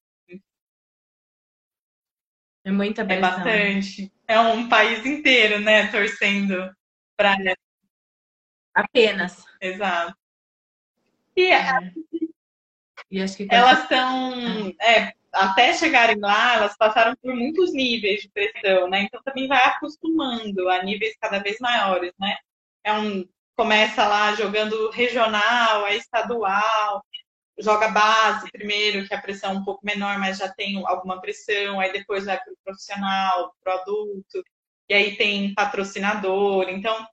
É 2.64 2.72
muita 2.72 3.04
pressão. 3.04 3.28
É 3.30 3.32
bastante. 3.32 4.14
É 4.28 4.40
um 4.40 4.70
país 4.70 5.04
inteiro, 5.06 5.60
né? 5.60 5.88
Torcendo 5.88 6.72
para 7.18 7.36
apenas. 8.76 9.44
Exato. 9.60 10.16
E, 11.36 11.52
é. 11.52 11.64
E 13.12 13.22
acho 13.22 13.38
que 13.38 13.48
elas 13.50 13.84
estão 13.84 14.74
é, 14.82 15.14
até 15.32 15.74
chegarem 15.74 16.20
lá, 16.20 16.56
elas 16.56 16.78
passaram 16.78 17.16
por 17.22 17.36
muitos 17.36 17.74
níveis 17.74 18.22
de 18.22 18.30
pressão, 18.30 18.90
né? 18.90 19.04
Então 19.04 19.22
também 19.24 19.48
vai 19.48 19.64
acostumando 19.64 20.70
a 20.70 20.84
níveis 20.84 21.16
cada 21.20 21.40
vez 21.40 21.58
maiores, 21.60 22.14
né? 22.20 22.36
É 22.84 22.94
um 22.94 23.28
começa 23.56 24.08
lá 24.08 24.34
jogando 24.36 24.90
regional, 24.92 25.86
é 25.86 25.98
estadual, 25.98 27.04
joga 27.60 27.90
base 27.90 28.50
primeiro, 28.52 29.06
que 29.06 29.14
a 29.14 29.22
pressão 29.22 29.52
é 29.52 29.54
um 29.54 29.66
pouco 29.66 29.86
menor, 29.86 30.18
mas 30.18 30.38
já 30.38 30.48
tem 30.48 30.82
alguma 30.86 31.20
pressão, 31.20 31.78
aí 31.78 31.92
depois 31.92 32.26
vai 32.26 32.40
para 32.42 32.54
o 32.54 32.58
profissional, 32.64 33.54
para 33.62 33.76
o 33.76 33.80
adulto, 33.82 34.44
e 34.88 34.94
aí 34.94 35.18
tem 35.18 35.54
patrocinador, 35.54 36.70
então 36.70 37.06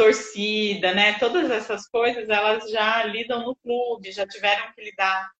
torcida, 0.00 0.94
né? 0.94 1.18
Todas 1.18 1.50
essas 1.50 1.86
coisas 1.86 2.26
elas 2.26 2.70
já 2.70 3.04
lidam 3.04 3.44
no 3.44 3.54
clube, 3.56 4.10
já 4.10 4.26
tiveram 4.26 4.72
que 4.72 4.82
lidar 4.82 5.30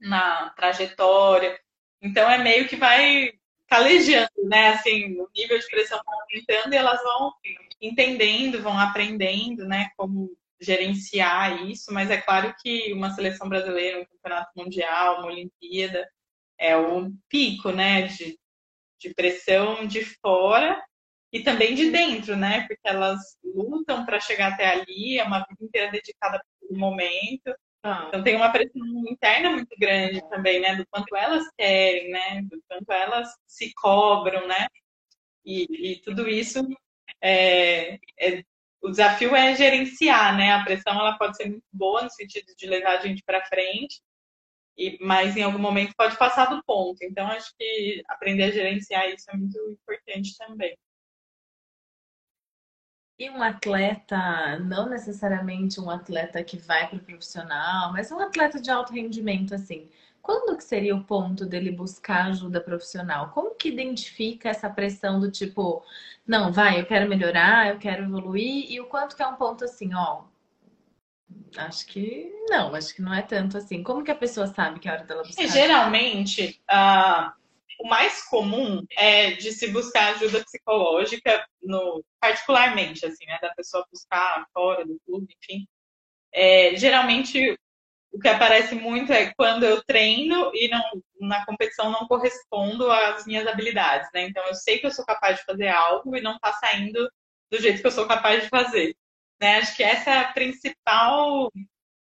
na 0.00 0.48
trajetória. 0.50 1.60
Então 2.00 2.30
é 2.30 2.38
meio 2.38 2.66
que 2.66 2.76
vai 2.76 3.32
calejando, 3.66 4.30
né? 4.44 4.68
Assim, 4.68 5.20
o 5.20 5.28
nível 5.36 5.58
de 5.58 5.66
pressão 5.68 6.00
vai 6.06 6.16
aumentando 6.20 6.72
e 6.72 6.76
elas 6.76 7.02
vão 7.02 7.34
entendendo, 7.82 8.62
vão 8.62 8.78
aprendendo, 8.78 9.68
né? 9.68 9.90
Como 9.94 10.34
gerenciar 10.58 11.66
isso, 11.66 11.92
mas 11.92 12.10
é 12.10 12.16
claro 12.18 12.54
que 12.62 12.90
uma 12.94 13.10
seleção 13.10 13.46
brasileira, 13.46 14.00
um 14.00 14.06
campeonato 14.06 14.50
mundial, 14.56 15.18
uma 15.18 15.26
Olimpíada, 15.26 16.08
é 16.56 16.74
o 16.74 17.12
pico, 17.28 17.72
né? 17.72 18.06
De, 18.06 18.38
de 18.98 19.12
pressão 19.12 19.86
de 19.86 20.02
fora 20.02 20.82
e 21.32 21.42
também 21.42 21.74
de 21.74 21.90
dentro, 21.90 22.36
né? 22.36 22.66
Porque 22.66 22.80
elas 22.84 23.20
lutam 23.44 24.04
para 24.04 24.20
chegar 24.20 24.52
até 24.52 24.66
ali, 24.66 25.18
é 25.18 25.24
uma 25.24 25.40
vida 25.40 25.64
inteira 25.64 25.92
dedicada 25.92 26.38
para 26.38 26.76
o 26.76 26.78
momento. 26.78 27.54
Ah. 27.82 28.06
Então 28.08 28.22
tem 28.22 28.34
uma 28.36 28.50
pressão 28.50 28.82
interna 29.08 29.50
muito 29.50 29.74
grande 29.78 30.20
também, 30.30 30.60
né? 30.60 30.76
Do 30.76 30.86
quanto 30.90 31.14
elas 31.14 31.44
querem, 31.56 32.10
né? 32.10 32.42
Do 32.42 32.62
quanto 32.68 32.90
elas 32.90 33.28
se 33.46 33.72
cobram, 33.74 34.46
né? 34.46 34.66
E, 35.44 35.92
e 35.92 36.00
tudo 36.02 36.28
isso 36.28 36.66
é, 37.22 37.94
é, 38.18 38.44
o 38.82 38.90
desafio 38.90 39.34
é 39.34 39.54
gerenciar, 39.54 40.36
né? 40.36 40.52
A 40.52 40.64
pressão 40.64 40.94
ela 40.94 41.18
pode 41.18 41.36
ser 41.36 41.48
muito 41.48 41.64
boa 41.72 42.02
no 42.02 42.10
sentido 42.10 42.54
de 42.56 42.66
levar 42.66 42.98
a 42.98 43.00
gente 43.06 43.22
para 43.24 43.44
frente, 43.46 44.00
e, 44.76 44.96
mas 45.00 45.36
em 45.36 45.42
algum 45.42 45.58
momento 45.58 45.94
pode 45.96 46.16
passar 46.16 46.46
do 46.46 46.62
ponto. 46.64 47.02
Então 47.02 47.26
acho 47.28 47.52
que 47.58 48.02
aprender 48.08 48.44
a 48.44 48.50
gerenciar 48.50 49.08
isso 49.10 49.30
é 49.30 49.36
muito 49.36 49.58
importante 49.70 50.36
também. 50.38 50.76
E 53.18 53.28
um 53.30 53.42
atleta, 53.42 54.58
não 54.60 54.88
necessariamente 54.88 55.80
um 55.80 55.90
atleta 55.90 56.42
que 56.44 56.56
vai 56.56 56.86
para 56.86 56.98
o 56.98 57.00
profissional, 57.00 57.92
mas 57.92 58.12
um 58.12 58.20
atleta 58.20 58.60
de 58.60 58.70
alto 58.70 58.92
rendimento, 58.92 59.54
assim, 59.54 59.88
quando 60.22 60.56
que 60.56 60.62
seria 60.62 60.94
o 60.94 61.02
ponto 61.02 61.44
dele 61.44 61.72
buscar 61.72 62.26
ajuda 62.26 62.60
profissional? 62.60 63.30
Como 63.30 63.56
que 63.56 63.68
identifica 63.70 64.50
essa 64.50 64.70
pressão 64.70 65.18
do 65.18 65.30
tipo, 65.30 65.82
não, 66.26 66.52
vai, 66.52 66.80
eu 66.80 66.86
quero 66.86 67.08
melhorar, 67.08 67.68
eu 67.68 67.78
quero 67.78 68.04
evoluir, 68.04 68.70
e 68.70 68.80
o 68.80 68.86
quanto 68.86 69.16
que 69.16 69.22
é 69.22 69.26
um 69.26 69.34
ponto 69.36 69.64
assim, 69.64 69.94
ó, 69.94 70.22
acho 71.56 71.86
que 71.86 72.32
não, 72.48 72.74
acho 72.74 72.94
que 72.94 73.02
não 73.02 73.12
é 73.12 73.22
tanto 73.22 73.56
assim. 73.56 73.82
Como 73.82 74.04
que 74.04 74.10
a 74.10 74.14
pessoa 74.14 74.46
sabe 74.46 74.78
que 74.78 74.88
é 74.88 74.92
a 74.92 74.94
hora 74.94 75.04
dela 75.04 75.22
buscar? 75.22 75.46
geralmente, 75.48 76.60
uh, 76.70 77.32
o 77.78 77.88
mais 77.88 78.24
comum 78.24 78.84
é 78.96 79.32
de 79.32 79.52
se 79.52 79.68
buscar 79.68 80.14
ajuda 80.14 80.44
psicológica, 80.44 81.46
no, 81.62 82.04
particularmente, 82.20 83.06
assim, 83.06 83.24
né, 83.26 83.38
da 83.40 83.54
pessoa 83.54 83.86
buscar 83.90 84.46
fora 84.52 84.84
do 84.84 84.98
clube, 85.06 85.34
enfim. 85.42 85.66
É, 86.32 86.76
geralmente, 86.76 87.56
o 88.12 88.18
que 88.18 88.28
aparece 88.28 88.74
muito 88.74 89.12
é 89.12 89.32
quando 89.34 89.64
eu 89.64 89.82
treino 89.84 90.50
e 90.54 90.68
não, 90.68 90.82
na 91.20 91.44
competição 91.46 91.90
não 91.90 92.06
correspondo 92.08 92.90
às 92.90 93.26
minhas 93.26 93.46
habilidades, 93.46 94.08
né? 94.12 94.22
Então, 94.22 94.44
eu 94.46 94.54
sei 94.54 94.78
que 94.78 94.86
eu 94.86 94.90
sou 94.90 95.04
capaz 95.04 95.38
de 95.38 95.44
fazer 95.44 95.68
algo 95.68 96.16
e 96.16 96.20
não 96.20 96.34
está 96.36 96.52
saindo 96.54 97.08
do 97.50 97.60
jeito 97.60 97.80
que 97.80 97.86
eu 97.86 97.92
sou 97.92 98.06
capaz 98.06 98.42
de 98.42 98.48
fazer. 98.48 98.94
Né? 99.40 99.58
Acho 99.58 99.76
que 99.76 99.82
essa 99.82 100.10
é 100.10 100.18
a 100.18 100.32
principal 100.32 101.50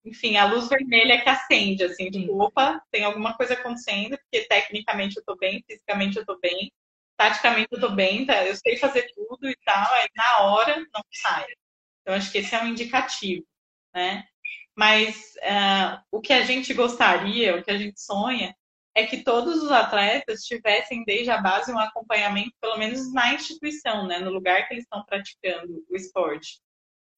enfim, 0.08 0.38
a 0.38 0.46
luz 0.46 0.70
vermelha 0.70 1.22
que 1.22 1.30
acende, 1.30 1.84
assim, 1.84 2.10
tipo, 2.10 2.42
opa, 2.42 2.82
tem 2.92 3.04
alguma 3.04 3.36
coisa 3.36 3.54
acontecendo, 3.54 4.18
porque 4.18 4.48
tecnicamente 4.48 5.18
eu 5.18 5.24
tô 5.24 5.36
bem, 5.36 5.64
fisicamente 5.68 6.18
eu 6.18 6.26
tô 6.26 6.40
bem, 6.40 6.72
taticamente 7.18 7.68
eu 7.72 7.80
tô 7.80 7.90
bem, 7.90 8.26
tá? 8.26 8.46
eu 8.46 8.56
sei 8.56 8.78
fazer 8.78 9.08
tudo 9.14 9.50
e 9.50 9.56
tal, 9.66 9.94
aí 9.94 10.08
na 10.16 10.40
hora 10.44 10.78
não 10.94 11.02
sai. 11.12 11.46
Então, 12.02 12.16
acho 12.16 12.32
que 12.32 12.38
esse 12.40 12.56
é 12.56 12.62
um 12.64 12.68
indicativo, 12.68 13.46
né? 13.94 14.24
Mas 14.76 15.34
uh, 15.38 16.00
o 16.12 16.22
que 16.22 16.32
a 16.32 16.44
gente 16.44 16.74
gostaria, 16.74 17.56
o 17.58 17.64
que 17.64 17.72
a 17.72 17.78
gente 17.78 18.00
sonha, 18.00 18.56
é 18.96 19.06
que 19.06 19.24
todos 19.24 19.62
os 19.62 19.72
atletas 19.72 20.44
tivessem 20.44 21.04
desde 21.04 21.30
a 21.30 21.40
base 21.40 21.72
um 21.72 21.80
acompanhamento, 21.80 22.52
pelo 22.60 22.78
menos 22.78 23.14
na 23.14 23.34
instituição, 23.34 24.08
né? 24.08 24.20
no 24.20 24.32
lugar 24.32 24.68
que 24.68 24.74
eles 24.74 24.86
estão 24.86 25.04
praticando 25.06 25.86
o 25.90 25.96
esporte. 25.96 26.60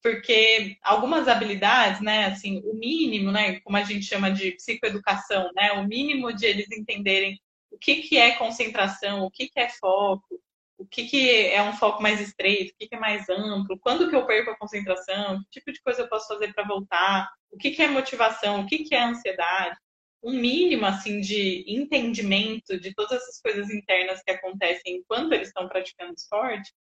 Porque 0.02 0.78
algumas 0.82 1.28
habilidades, 1.28 2.02
né, 2.02 2.26
assim, 2.26 2.62
o 2.66 2.74
mínimo, 2.74 3.32
né, 3.32 3.60
como 3.62 3.78
a 3.78 3.84
gente 3.84 4.06
chama 4.06 4.32
de 4.32 4.52
psicoeducação, 4.52 5.52
né, 5.56 5.74
o 5.74 5.88
mínimo 5.88 6.34
de 6.34 6.46
eles 6.46 6.72
entenderem 6.72 7.40
o 7.72 7.78
que, 7.78 7.98
que 7.98 8.18
é 8.18 8.36
concentração, 8.36 9.24
o 9.24 9.32
que, 9.32 9.50
que 9.50 9.60
é 9.60 9.70
foco, 9.70 10.40
o 10.78 10.86
que, 10.86 11.06
que 11.06 11.48
é 11.48 11.62
um 11.62 11.74
foco 11.74 12.02
mais 12.02 12.22
estreito, 12.22 12.74
o 12.74 12.78
que, 12.78 12.88
que 12.88 12.96
é 12.96 13.00
mais 13.00 13.28
amplo, 13.30 13.78
quando 13.80 14.10
que 14.10 14.16
eu 14.16 14.26
perco 14.26 14.52
a 14.52 14.58
concentração, 14.58 15.40
que 15.52 15.60
tipo 15.60 15.72
de 15.74 15.82
coisa 15.82 16.02
eu 16.04 16.08
posso 16.08 16.28
fazer 16.28 16.54
para 16.54 16.66
voltar, 16.66 17.30
o 17.52 17.58
que, 17.58 17.72
que 17.72 17.82
é 17.82 17.88
motivação, 17.88 18.62
o 18.62 18.66
que, 18.66 18.86
que 18.86 18.96
é 18.96 19.04
ansiedade, 19.04 19.78
um 20.24 20.34
mínimo 20.34 20.86
assim 20.86 21.20
de 21.20 21.66
entendimento 21.68 22.80
de 22.80 22.94
todas 22.94 23.22
essas 23.22 23.42
coisas 23.42 23.70
internas 23.70 24.22
que 24.24 24.32
acontecem 24.32 24.98
enquanto 24.98 25.34
eles 25.34 25.50
estão 25.50 25.68
praticando 25.68 26.14
esporte, 26.14 26.74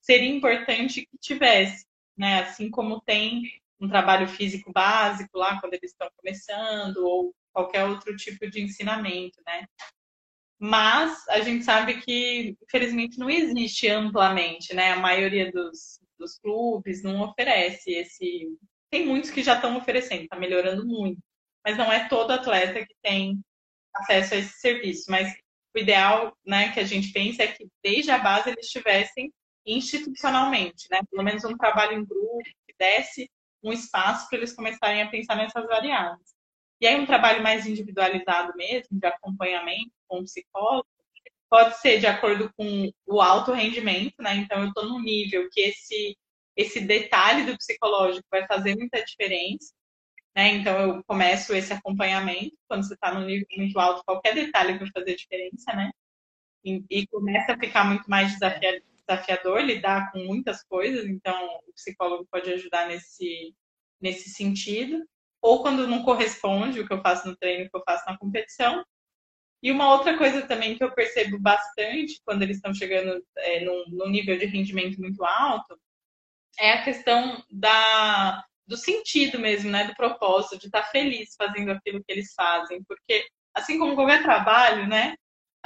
seria 0.00 0.28
importante 0.28 1.02
que 1.02 1.18
tivesse, 1.18 1.84
né? 2.16 2.40
Assim 2.40 2.70
como 2.70 3.00
tem 3.00 3.42
um 3.80 3.88
trabalho 3.88 4.26
físico 4.28 4.72
básico 4.72 5.38
lá 5.38 5.60
quando 5.60 5.74
eles 5.74 5.90
estão 5.90 6.08
começando 6.16 6.96
ou 6.98 7.34
qualquer 7.52 7.84
outro 7.84 8.16
tipo 8.16 8.48
de 8.50 8.62
ensinamento, 8.62 9.40
né? 9.46 9.66
Mas 10.58 11.28
a 11.28 11.40
gente 11.40 11.64
sabe 11.64 12.00
que, 12.00 12.56
infelizmente, 12.62 13.18
não 13.18 13.28
existe 13.28 13.88
amplamente, 13.88 14.74
né? 14.74 14.92
A 14.92 14.96
maioria 14.96 15.52
dos, 15.52 16.00
dos 16.18 16.38
clubes 16.38 17.02
não 17.02 17.20
oferece 17.22 17.90
esse. 17.92 18.48
Tem 18.90 19.06
muitos 19.06 19.30
que 19.30 19.42
já 19.42 19.54
estão 19.56 19.76
oferecendo, 19.76 20.22
está 20.24 20.36
melhorando 20.36 20.86
muito 20.86 21.20
mas 21.66 21.76
não 21.76 21.92
é 21.92 22.08
todo 22.08 22.30
atleta 22.30 22.86
que 22.86 22.94
tem 23.02 23.40
acesso 23.92 24.34
a 24.34 24.36
esse 24.36 24.60
serviço. 24.60 25.10
Mas 25.10 25.34
o 25.74 25.78
ideal, 25.80 26.32
né, 26.46 26.72
que 26.72 26.78
a 26.78 26.84
gente 26.84 27.10
pensa 27.10 27.42
é 27.42 27.48
que 27.48 27.66
desde 27.82 28.12
a 28.12 28.18
base 28.18 28.50
eles 28.50 28.66
estivessem 28.66 29.32
institucionalmente, 29.66 30.86
né, 30.90 31.00
pelo 31.10 31.22
menos 31.22 31.44
um 31.44 31.56
trabalho 31.56 31.98
em 31.98 32.04
grupo 32.04 32.42
que 32.66 32.74
desse 32.78 33.30
um 33.62 33.72
espaço 33.72 34.28
para 34.28 34.38
eles 34.38 34.54
começarem 34.54 35.02
a 35.02 35.10
pensar 35.10 35.36
nessas 35.36 35.66
variáveis. 35.66 36.34
E 36.80 36.86
aí 36.86 37.00
um 37.00 37.06
trabalho 37.06 37.42
mais 37.42 37.66
individualizado 37.66 38.52
mesmo, 38.56 38.98
de 38.98 39.06
acompanhamento 39.06 39.90
com 40.06 40.20
o 40.20 40.24
psicólogo, 40.24 40.86
pode 41.50 41.78
ser 41.78 41.98
de 41.98 42.06
acordo 42.06 42.52
com 42.56 42.90
o 43.06 43.20
alto 43.20 43.52
rendimento, 43.52 44.14
né? 44.20 44.36
Então 44.36 44.62
eu 44.62 44.68
estou 44.68 44.84
num 44.86 45.00
nível 45.00 45.48
que 45.50 45.60
esse 45.60 46.16
esse 46.56 46.80
detalhe 46.80 47.44
do 47.44 47.56
psicológico 47.58 48.26
vai 48.30 48.46
fazer 48.46 48.74
muita 48.74 49.04
diferença. 49.04 49.74
Né? 50.34 50.54
Então, 50.54 50.78
eu 50.78 51.04
começo 51.04 51.54
esse 51.54 51.72
acompanhamento. 51.72 52.56
Quando 52.66 52.86
você 52.86 52.94
está 52.94 53.12
no 53.12 53.26
nível 53.26 53.46
muito 53.56 53.78
alto, 53.78 54.02
qualquer 54.04 54.34
detalhe 54.34 54.78
vai 54.78 54.88
fazer 54.90 55.14
diferença, 55.14 55.72
né? 55.74 55.90
E, 56.64 56.82
e 56.90 57.06
começa 57.08 57.52
a 57.52 57.58
ficar 57.58 57.84
muito 57.84 58.08
mais 58.08 58.32
desafiador, 58.32 58.82
desafiador 59.06 59.60
lidar 59.60 60.10
com 60.12 60.18
muitas 60.20 60.62
coisas. 60.64 61.06
Então, 61.06 61.36
o 61.66 61.72
psicólogo 61.74 62.26
pode 62.30 62.50
ajudar 62.52 62.88
nesse, 62.88 63.54
nesse 64.00 64.30
sentido. 64.30 65.04
Ou 65.40 65.62
quando 65.62 65.86
não 65.86 66.02
corresponde 66.02 66.80
o 66.80 66.86
que 66.86 66.92
eu 66.92 67.02
faço 67.02 67.28
no 67.28 67.36
treino, 67.36 67.66
o 67.66 67.70
que 67.70 67.76
eu 67.76 67.84
faço 67.86 68.04
na 68.06 68.18
competição. 68.18 68.84
E 69.62 69.70
uma 69.70 69.92
outra 69.92 70.16
coisa 70.18 70.46
também 70.46 70.76
que 70.76 70.84
eu 70.84 70.94
percebo 70.94 71.38
bastante 71.38 72.20
quando 72.24 72.42
eles 72.42 72.56
estão 72.56 72.74
chegando 72.74 73.24
é, 73.38 73.64
num, 73.64 73.84
num 73.88 74.08
nível 74.08 74.38
de 74.38 74.46
rendimento 74.46 75.00
muito 75.00 75.24
alto 75.24 75.78
é 76.58 76.72
a 76.72 76.84
questão 76.84 77.42
da 77.50 78.44
do 78.66 78.76
sentido 78.76 79.38
mesmo, 79.38 79.70
né? 79.70 79.84
Do 79.84 79.94
propósito, 79.94 80.58
de 80.58 80.66
estar 80.66 80.82
feliz 80.84 81.36
fazendo 81.38 81.70
aquilo 81.70 82.02
que 82.02 82.12
eles 82.12 82.34
fazem. 82.34 82.82
Porque, 82.82 83.24
assim 83.54 83.78
como 83.78 83.94
qualquer 83.94 84.22
trabalho, 84.24 84.88
né? 84.88 85.14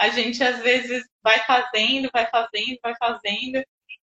A 0.00 0.08
gente 0.08 0.42
às 0.42 0.62
vezes 0.62 1.04
vai 1.22 1.38
fazendo, 1.40 2.08
vai 2.10 2.26
fazendo, 2.30 2.78
vai 2.82 2.94
fazendo. 2.98 3.62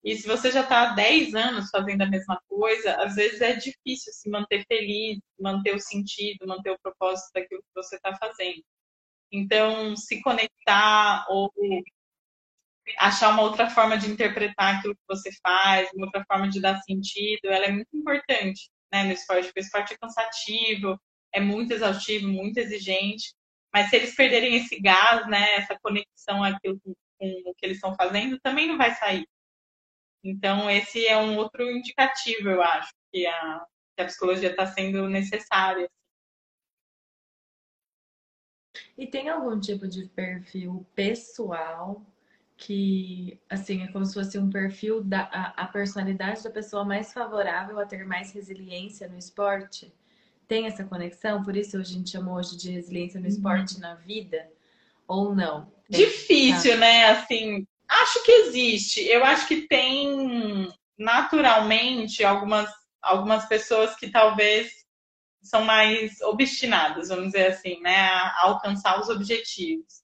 E 0.05 0.15
se 0.17 0.29
você 0.29 0.51
já 0.51 0.61
está 0.61 0.91
há 0.91 0.95
10 0.95 1.35
anos 1.35 1.71
fazendo 1.71 2.03
a 2.03 2.07
mesma 2.07 2.39
coisa, 2.47 2.95
às 3.03 3.15
vezes 3.15 3.41
é 3.41 3.55
difícil 3.55 4.13
se 4.13 4.29
manter 4.29 4.67
feliz, 4.69 5.19
manter 5.41 5.75
o 5.75 5.81
sentido, 5.81 6.47
manter 6.47 6.73
o 6.73 6.79
propósito 6.83 7.31
daquilo 7.35 7.63
que 7.63 7.75
você 7.75 7.97
está 7.97 8.15
fazendo. 8.17 8.63
Então, 9.33 9.97
se 9.97 10.21
conectar 10.21 11.25
ou 11.31 11.51
achar 12.99 13.31
uma 13.31 13.43
outra 13.43 13.71
forma 13.71 13.97
de 13.97 14.11
interpretar 14.11 14.77
aquilo 14.77 14.95
que 14.95 15.09
você 15.09 15.31
faz, 15.43 15.89
uma 15.95 16.05
outra 16.05 16.23
forma 16.27 16.51
de 16.51 16.61
dar 16.61 16.79
sentido, 16.83 17.47
ela 17.47 17.65
é 17.65 17.73
muito 17.73 17.89
importante 17.95 18.71
né, 18.93 19.05
no 19.05 19.13
esporte, 19.13 19.47
porque 19.47 19.61
o 19.61 19.63
esporte 19.63 19.95
é 19.95 19.99
cansativo, 19.99 21.01
é 21.33 21.41
muito 21.41 21.73
exaustivo, 21.73 22.29
muito 22.29 22.59
exigente, 22.59 23.33
mas 23.79 23.91
se 23.91 23.97
eles 23.97 24.15
perderem 24.17 24.57
esse 24.57 24.81
gás, 24.81 25.25
né, 25.29 25.55
essa 25.55 25.79
conexão 25.79 26.43
aquilo 26.43 26.81
com, 26.85 26.95
o 27.47 27.55
que 27.55 27.65
eles 27.65 27.77
estão 27.77 27.95
fazendo, 27.95 28.39
também 28.41 28.67
não 28.67 28.77
vai 28.77 28.93
sair. 28.97 29.25
Então, 30.25 30.69
esse 30.69 31.07
é 31.07 31.17
um 31.17 31.37
outro 31.37 31.71
indicativo, 31.71 32.49
eu 32.49 32.61
acho, 32.61 32.93
que 33.13 33.25
a, 33.25 33.65
que 33.97 34.03
a 34.03 34.07
psicologia 34.07 34.51
está 34.51 34.67
sendo 34.67 35.09
necessária. 35.09 35.89
E 38.97 39.07
tem 39.07 39.29
algum 39.29 39.61
tipo 39.61 39.87
de 39.87 40.09
perfil 40.09 40.85
pessoal 40.97 42.05
que 42.57 43.41
assim 43.49 43.85
é 43.85 43.93
como 43.93 44.05
se 44.05 44.15
fosse 44.15 44.37
um 44.37 44.51
perfil 44.51 45.05
da 45.05 45.23
a, 45.33 45.63
a, 45.63 45.69
personalidade 45.69 46.43
da 46.43 46.51
pessoa 46.51 46.85
mais 46.85 47.13
favorável 47.13 47.79
a 47.79 47.87
ter 47.87 48.05
mais 48.05 48.33
resiliência 48.33 49.07
no 49.07 49.17
esporte 49.17 49.95
tem 50.49 50.67
essa 50.67 50.85
conexão 50.85 51.45
por 51.45 51.57
isso 51.57 51.77
a 51.77 51.85
gente 51.85 52.11
chamou 52.11 52.37
hoje 52.37 52.57
de 52.57 52.71
resiliência 52.71 53.21
no 53.21 53.27
uhum. 53.27 53.33
esporte 53.33 53.75
uhum. 53.75 53.81
na 53.81 53.95
vida 53.95 54.51
ou 55.07 55.35
não 55.35 55.71
tem, 55.91 56.01
difícil 56.01 56.73
tá? 56.73 56.79
né 56.79 57.05
assim 57.11 57.67
acho 57.89 58.25
que 58.25 58.33
existe 58.33 59.01
eu 59.03 59.25
acho 59.25 59.47
que 59.47 59.69
tem 59.69 60.73
naturalmente 60.99 62.25
algumas 62.25 62.69
algumas 63.01 63.47
pessoas 63.47 63.95
que 63.95 64.11
talvez 64.11 64.73
são 65.43 65.65
mais 65.65 66.21
obstinadas 66.23 67.09
vamos 67.09 67.27
dizer 67.27 67.49
assim 67.49 67.81
né 67.81 67.97
a 67.97 68.47
alcançar 68.47 69.01
os 69.01 69.09
objetivos 69.09 70.03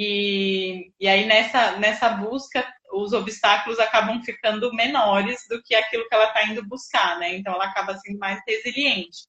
e, 0.00 0.92
e 1.00 1.08
aí 1.08 1.26
nessa, 1.26 1.72
nessa 1.78 2.08
busca, 2.10 2.64
os 2.92 3.12
obstáculos 3.12 3.80
acabam 3.80 4.22
ficando 4.22 4.72
menores 4.72 5.44
do 5.48 5.60
que 5.60 5.74
aquilo 5.74 6.08
que 6.08 6.14
ela 6.14 6.28
está 6.28 6.46
indo 6.46 6.64
buscar, 6.64 7.18
né? 7.18 7.36
Então 7.36 7.52
ela 7.52 7.64
acaba 7.64 7.96
sendo 7.98 8.16
mais 8.16 8.40
resiliente. 8.46 9.26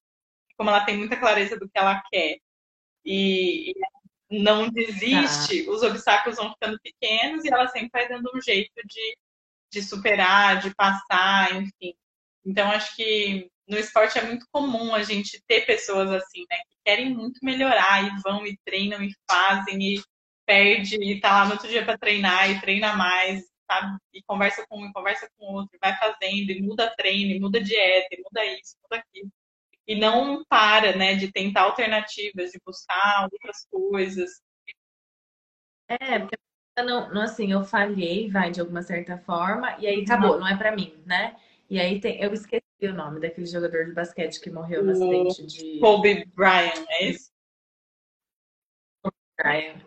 Como 0.59 0.69
ela 0.69 0.83
tem 0.83 0.97
muita 0.97 1.15
clareza 1.15 1.57
do 1.57 1.69
que 1.69 1.79
ela 1.79 2.03
quer 2.11 2.37
e, 3.05 3.71
e 4.29 4.43
não 4.43 4.69
desiste, 4.69 5.65
ah. 5.65 5.71
os 5.71 5.81
obstáculos 5.81 6.37
vão 6.37 6.51
ficando 6.51 6.77
pequenos 6.81 7.45
e 7.45 7.47
ela 7.47 7.67
sempre 7.69 7.89
vai 7.93 8.09
dando 8.09 8.29
um 8.35 8.41
jeito 8.41 8.75
de, 8.85 9.17
de 9.71 9.81
superar, 9.81 10.59
de 10.59 10.75
passar, 10.75 11.55
enfim. 11.55 11.95
Então 12.45 12.69
acho 12.69 12.93
que 12.93 13.49
no 13.65 13.77
esporte 13.77 14.19
é 14.19 14.23
muito 14.23 14.45
comum 14.51 14.93
a 14.93 15.01
gente 15.01 15.41
ter 15.47 15.65
pessoas 15.65 16.11
assim, 16.11 16.45
né? 16.49 16.57
Que 16.57 16.77
querem 16.83 17.15
muito 17.15 17.39
melhorar 17.41 18.03
e 18.03 18.21
vão 18.21 18.45
e 18.45 18.57
treinam 18.65 19.01
e 19.01 19.13
fazem 19.31 19.81
e 19.81 20.03
perde 20.45 20.95
e 20.95 21.21
tá 21.21 21.31
lá 21.31 21.45
no 21.45 21.51
outro 21.53 21.69
dia 21.69 21.85
para 21.85 21.97
treinar 21.97 22.51
e 22.51 22.59
treina 22.59 22.95
mais, 22.97 23.45
sabe? 23.65 23.97
E 24.13 24.21
conversa 24.23 24.65
com 24.67 24.81
um, 24.81 24.87
e 24.87 24.91
conversa 24.91 25.29
com 25.37 25.53
outro, 25.53 25.77
vai 25.79 25.95
fazendo, 25.97 26.51
e 26.51 26.61
muda 26.61 26.93
treino, 26.97 27.31
e 27.31 27.39
muda 27.39 27.61
dieta, 27.61 28.07
e 28.11 28.21
muda 28.21 28.45
isso, 28.45 28.75
muda 28.83 29.01
aquilo. 29.01 29.31
E 29.89 29.99
não 29.99 30.45
para, 30.45 30.95
né, 30.95 31.15
de 31.15 31.31
tentar 31.31 31.63
alternativas, 31.63 32.51
de 32.51 32.59
buscar 32.63 33.23
outras 33.23 33.65
coisas. 33.71 34.29
É, 35.87 36.19
porque 36.19 36.37
não, 36.77 37.11
não 37.11 37.23
assim, 37.23 37.51
eu 37.51 37.63
falhei, 37.63 38.29
vai, 38.29 38.51
de 38.51 38.61
alguma 38.61 38.83
certa 38.83 39.17
forma, 39.17 39.75
e 39.79 39.87
aí 39.87 40.03
acabou, 40.03 40.33
não, 40.33 40.41
não 40.41 40.47
é 40.47 40.55
para 40.55 40.75
mim, 40.75 40.93
né? 41.07 41.35
E 41.67 41.79
aí 41.79 41.99
tem, 41.99 42.21
eu 42.21 42.31
esqueci 42.31 42.63
o 42.83 42.93
nome 42.93 43.19
daquele 43.19 43.47
jogador 43.47 43.85
de 43.85 43.93
basquete 43.93 44.39
que 44.39 44.51
morreu 44.51 44.83
no 44.83 44.91
acidente 44.91 45.47
de. 45.47 45.79
Kobe 45.79 46.23
Bryant, 46.35 46.85
é 46.89 47.05
isso? 47.05 47.31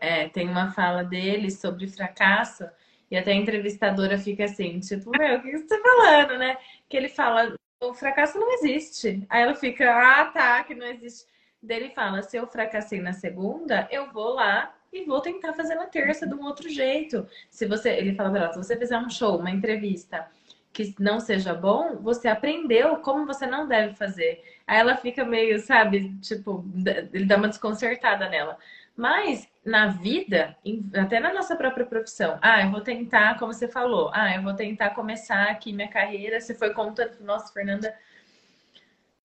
É, 0.00 0.28
tem 0.30 0.48
uma 0.48 0.72
fala 0.72 1.04
dele 1.04 1.48
sobre 1.48 1.86
fracasso 1.86 2.68
e 3.08 3.16
até 3.16 3.30
a 3.30 3.36
entrevistadora 3.36 4.18
fica 4.18 4.46
assim, 4.46 4.80
tipo, 4.80 5.10
meu, 5.10 5.38
o 5.38 5.42
que 5.42 5.58
você 5.58 5.68
tá 5.68 5.80
falando, 5.80 6.38
né? 6.38 6.56
Que 6.88 6.96
ele 6.96 7.08
fala, 7.08 7.54
o 7.82 7.94
fracasso 7.94 8.38
não 8.38 8.52
existe. 8.54 9.24
Aí 9.28 9.42
ela 9.42 9.54
fica, 9.54 9.90
ah, 9.90 10.26
tá, 10.26 10.62
que 10.64 10.74
não 10.74 10.86
existe. 10.86 11.26
Daí 11.62 11.78
ele 11.78 11.90
fala, 11.90 12.22
se 12.22 12.36
eu 12.36 12.46
fracassei 12.46 13.00
na 13.00 13.12
segunda, 13.12 13.88
eu 13.90 14.10
vou 14.12 14.34
lá 14.34 14.74
e 14.92 15.04
vou 15.04 15.20
tentar 15.20 15.52
fazer 15.52 15.74
na 15.74 15.86
terça 15.86 16.26
de 16.26 16.34
um 16.34 16.44
outro 16.44 16.68
jeito. 16.68 17.26
Se 17.50 17.66
você, 17.66 17.90
ele 17.90 18.14
fala 18.14 18.30
pra 18.30 18.44
ela, 18.44 18.52
se 18.52 18.58
você 18.58 18.76
fizer 18.76 18.98
um 18.98 19.10
show, 19.10 19.38
uma 19.38 19.50
entrevista 19.50 20.28
que 20.72 20.94
não 20.98 21.20
seja 21.20 21.54
bom, 21.54 21.96
você 22.00 22.28
aprendeu 22.28 22.96
como 22.96 23.26
você 23.26 23.46
não 23.46 23.68
deve 23.68 23.94
fazer. 23.94 24.42
Aí 24.66 24.78
ela 24.78 24.96
fica 24.96 25.24
meio, 25.24 25.60
sabe, 25.60 26.16
tipo, 26.20 26.64
ele 27.12 27.26
dá 27.26 27.36
uma 27.36 27.48
desconcertada 27.48 28.28
nela. 28.28 28.58
Mas 28.96 29.48
na 29.64 29.86
vida, 29.88 30.56
até 30.94 31.20
na 31.20 31.32
nossa 31.32 31.54
própria 31.56 31.86
profissão, 31.86 32.38
ah, 32.42 32.62
eu 32.62 32.70
vou 32.70 32.80
tentar, 32.80 33.38
como 33.38 33.52
você 33.52 33.68
falou, 33.68 34.10
ah, 34.12 34.34
eu 34.34 34.42
vou 34.42 34.54
tentar 34.54 34.90
começar 34.90 35.44
aqui 35.44 35.72
minha 35.72 35.88
carreira. 35.88 36.40
Você 36.40 36.54
foi 36.54 36.72
contando, 36.74 37.20
nossa, 37.20 37.52
Fernanda 37.52 37.94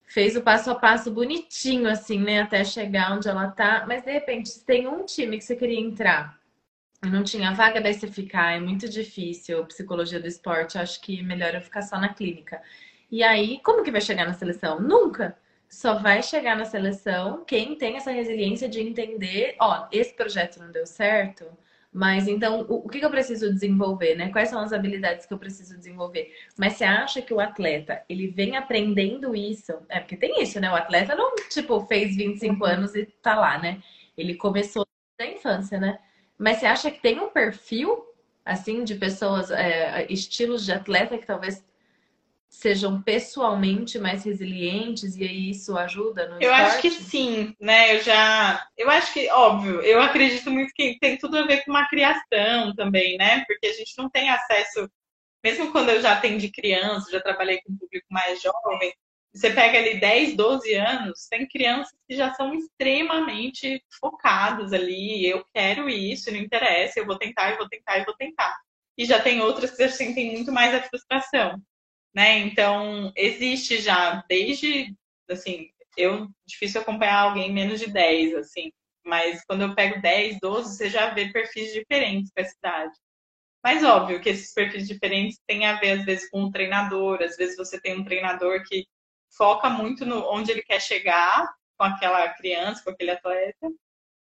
fez 0.06 0.36
o 0.36 0.42
passo 0.42 0.70
a 0.70 0.74
passo 0.74 1.10
bonitinho, 1.10 1.88
assim, 1.88 2.20
né, 2.20 2.40
até 2.40 2.64
chegar 2.64 3.12
onde 3.12 3.28
ela 3.28 3.48
tá. 3.48 3.84
Mas 3.86 4.04
de 4.04 4.12
repente, 4.12 4.48
se 4.48 4.64
tem 4.64 4.86
um 4.86 5.04
time 5.04 5.38
que 5.38 5.44
você 5.44 5.56
queria 5.56 5.80
entrar 5.80 6.38
não 7.06 7.22
tinha 7.22 7.52
vaga, 7.54 7.80
daí 7.80 7.94
você 7.94 8.08
ficar, 8.08 8.52
é 8.52 8.60
muito 8.60 8.88
difícil. 8.88 9.64
Psicologia 9.66 10.18
do 10.20 10.26
esporte, 10.26 10.78
acho 10.78 11.00
que 11.00 11.22
melhor 11.22 11.54
eu 11.54 11.60
ficar 11.60 11.82
só 11.82 11.98
na 11.98 12.12
clínica. 12.12 12.60
E 13.10 13.22
aí, 13.22 13.60
como 13.62 13.84
que 13.84 13.90
vai 13.90 14.00
chegar 14.00 14.26
na 14.26 14.34
seleção? 14.34 14.80
Nunca. 14.80 15.36
Só 15.68 15.94
vai 15.98 16.22
chegar 16.22 16.56
na 16.56 16.64
seleção 16.64 17.44
quem 17.44 17.76
tem 17.76 17.96
essa 17.96 18.10
resiliência 18.10 18.68
de 18.68 18.80
entender, 18.80 19.54
ó, 19.60 19.86
esse 19.92 20.14
projeto 20.14 20.58
não 20.58 20.72
deu 20.72 20.86
certo, 20.86 21.44
mas 21.92 22.28
então 22.28 22.62
o, 22.62 22.86
o 22.86 22.88
que, 22.88 22.98
que 22.98 23.04
eu 23.04 23.10
preciso 23.10 23.52
desenvolver, 23.52 24.14
né? 24.14 24.30
Quais 24.30 24.50
são 24.50 24.60
as 24.60 24.72
habilidades 24.72 25.26
que 25.26 25.32
eu 25.32 25.38
preciso 25.38 25.76
desenvolver? 25.76 26.34
Mas 26.56 26.74
você 26.74 26.84
acha 26.84 27.22
que 27.22 27.32
o 27.32 27.40
atleta, 27.40 28.02
ele 28.08 28.28
vem 28.28 28.56
aprendendo 28.56 29.34
isso? 29.34 29.72
É 29.88 30.00
porque 30.00 30.16
tem 30.16 30.42
isso, 30.42 30.60
né? 30.60 30.70
O 30.70 30.76
atleta 30.76 31.14
não, 31.14 31.34
tipo, 31.50 31.80
fez 31.86 32.16
25 32.16 32.54
uhum. 32.54 32.70
anos 32.70 32.94
e 32.94 33.06
tá 33.22 33.34
lá, 33.34 33.58
né? 33.58 33.82
Ele 34.16 34.34
começou 34.34 34.86
da 35.18 35.26
infância, 35.26 35.78
né? 35.78 35.98
Mas 36.38 36.58
você 36.58 36.66
acha 36.66 36.90
que 36.90 37.00
tem 37.00 37.18
um 37.18 37.30
perfil, 37.30 38.06
assim, 38.44 38.84
de 38.84 38.94
pessoas, 38.94 39.50
é, 39.50 40.06
estilos 40.08 40.64
de 40.64 40.72
atleta 40.72 41.18
que 41.18 41.26
talvez 41.26 41.64
sejam 42.48 43.00
pessoalmente 43.02 43.98
mais 43.98 44.24
resilientes 44.24 45.16
e 45.16 45.22
aí 45.22 45.50
isso 45.50 45.76
ajuda 45.76 46.28
no 46.28 46.42
Eu 46.42 46.50
esporte? 46.50 46.62
acho 46.62 46.80
que 46.80 46.90
sim, 46.90 47.54
né? 47.60 47.96
Eu 47.96 48.02
já, 48.02 48.66
eu 48.76 48.90
acho 48.90 49.12
que 49.12 49.30
óbvio, 49.30 49.80
eu 49.82 50.00
acredito 50.00 50.50
muito 50.50 50.72
que 50.74 50.98
tem 50.98 51.18
tudo 51.18 51.36
a 51.38 51.46
ver 51.46 51.64
com 51.64 51.70
uma 51.70 51.88
criação 51.88 52.74
também, 52.74 53.16
né? 53.18 53.44
Porque 53.46 53.66
a 53.66 53.72
gente 53.72 53.92
não 53.98 54.08
tem 54.10 54.30
acesso, 54.30 54.90
mesmo 55.44 55.70
quando 55.70 55.90
eu 55.90 56.00
já 56.00 56.14
atendi 56.14 56.50
criança, 56.50 57.12
já 57.12 57.20
trabalhei 57.20 57.60
com 57.62 57.72
um 57.72 57.76
público 57.76 58.06
mais 58.10 58.40
jovem, 58.40 58.92
você 59.32 59.50
pega 59.50 59.78
ali 59.78 60.00
10, 60.00 60.34
12 60.34 60.74
anos, 60.74 61.28
tem 61.28 61.46
crianças 61.46 61.94
que 62.08 62.16
já 62.16 62.32
são 62.34 62.54
extremamente 62.54 63.84
focadas 64.00 64.72
ali, 64.72 65.28
eu 65.28 65.44
quero 65.54 65.88
isso, 65.88 66.32
não 66.32 66.38
interessa, 66.38 66.98
eu 66.98 67.06
vou 67.06 67.18
tentar, 67.18 67.50
eu 67.52 67.58
vou 67.58 67.68
tentar, 67.68 67.98
eu 67.98 68.04
vou 68.06 68.16
tentar. 68.16 68.56
E 68.96 69.04
já 69.04 69.20
tem 69.20 69.40
outras 69.40 69.70
que 69.70 69.86
já 69.86 69.90
sentem 69.90 70.32
muito 70.32 70.50
mais 70.50 70.74
a 70.74 70.82
frustração 70.82 71.62
né? 72.14 72.38
Então, 72.38 73.12
existe 73.16 73.80
já 73.80 74.24
desde, 74.28 74.94
assim, 75.30 75.70
eu 75.96 76.28
difícil 76.46 76.80
acompanhar 76.80 77.20
alguém 77.20 77.52
menos 77.52 77.80
de 77.80 77.90
10, 77.90 78.34
assim, 78.34 78.72
mas 79.04 79.44
quando 79.44 79.62
eu 79.62 79.74
pego 79.74 80.00
10, 80.00 80.38
12, 80.40 80.76
você 80.76 80.90
já 80.90 81.10
vê 81.10 81.30
perfis 81.32 81.72
diferentes 81.72 82.30
para 82.32 82.44
a 82.44 82.46
cidade. 82.46 82.92
Mas 83.62 83.84
óbvio 83.84 84.20
que 84.20 84.28
esses 84.28 84.52
perfis 84.54 84.86
diferentes 84.86 85.38
têm 85.46 85.66
a 85.66 85.78
ver, 85.78 86.00
às 86.00 86.04
vezes, 86.04 86.30
com 86.30 86.44
o 86.44 86.50
treinador, 86.50 87.22
às 87.22 87.36
vezes 87.36 87.56
você 87.56 87.80
tem 87.80 87.98
um 87.98 88.04
treinador 88.04 88.62
que 88.64 88.86
foca 89.36 89.68
muito 89.68 90.06
no 90.06 90.24
onde 90.32 90.50
ele 90.52 90.62
quer 90.62 90.80
chegar 90.80 91.46
com 91.76 91.84
aquela 91.84 92.28
criança, 92.34 92.82
com 92.82 92.90
aquele 92.90 93.12
atleta, 93.12 93.68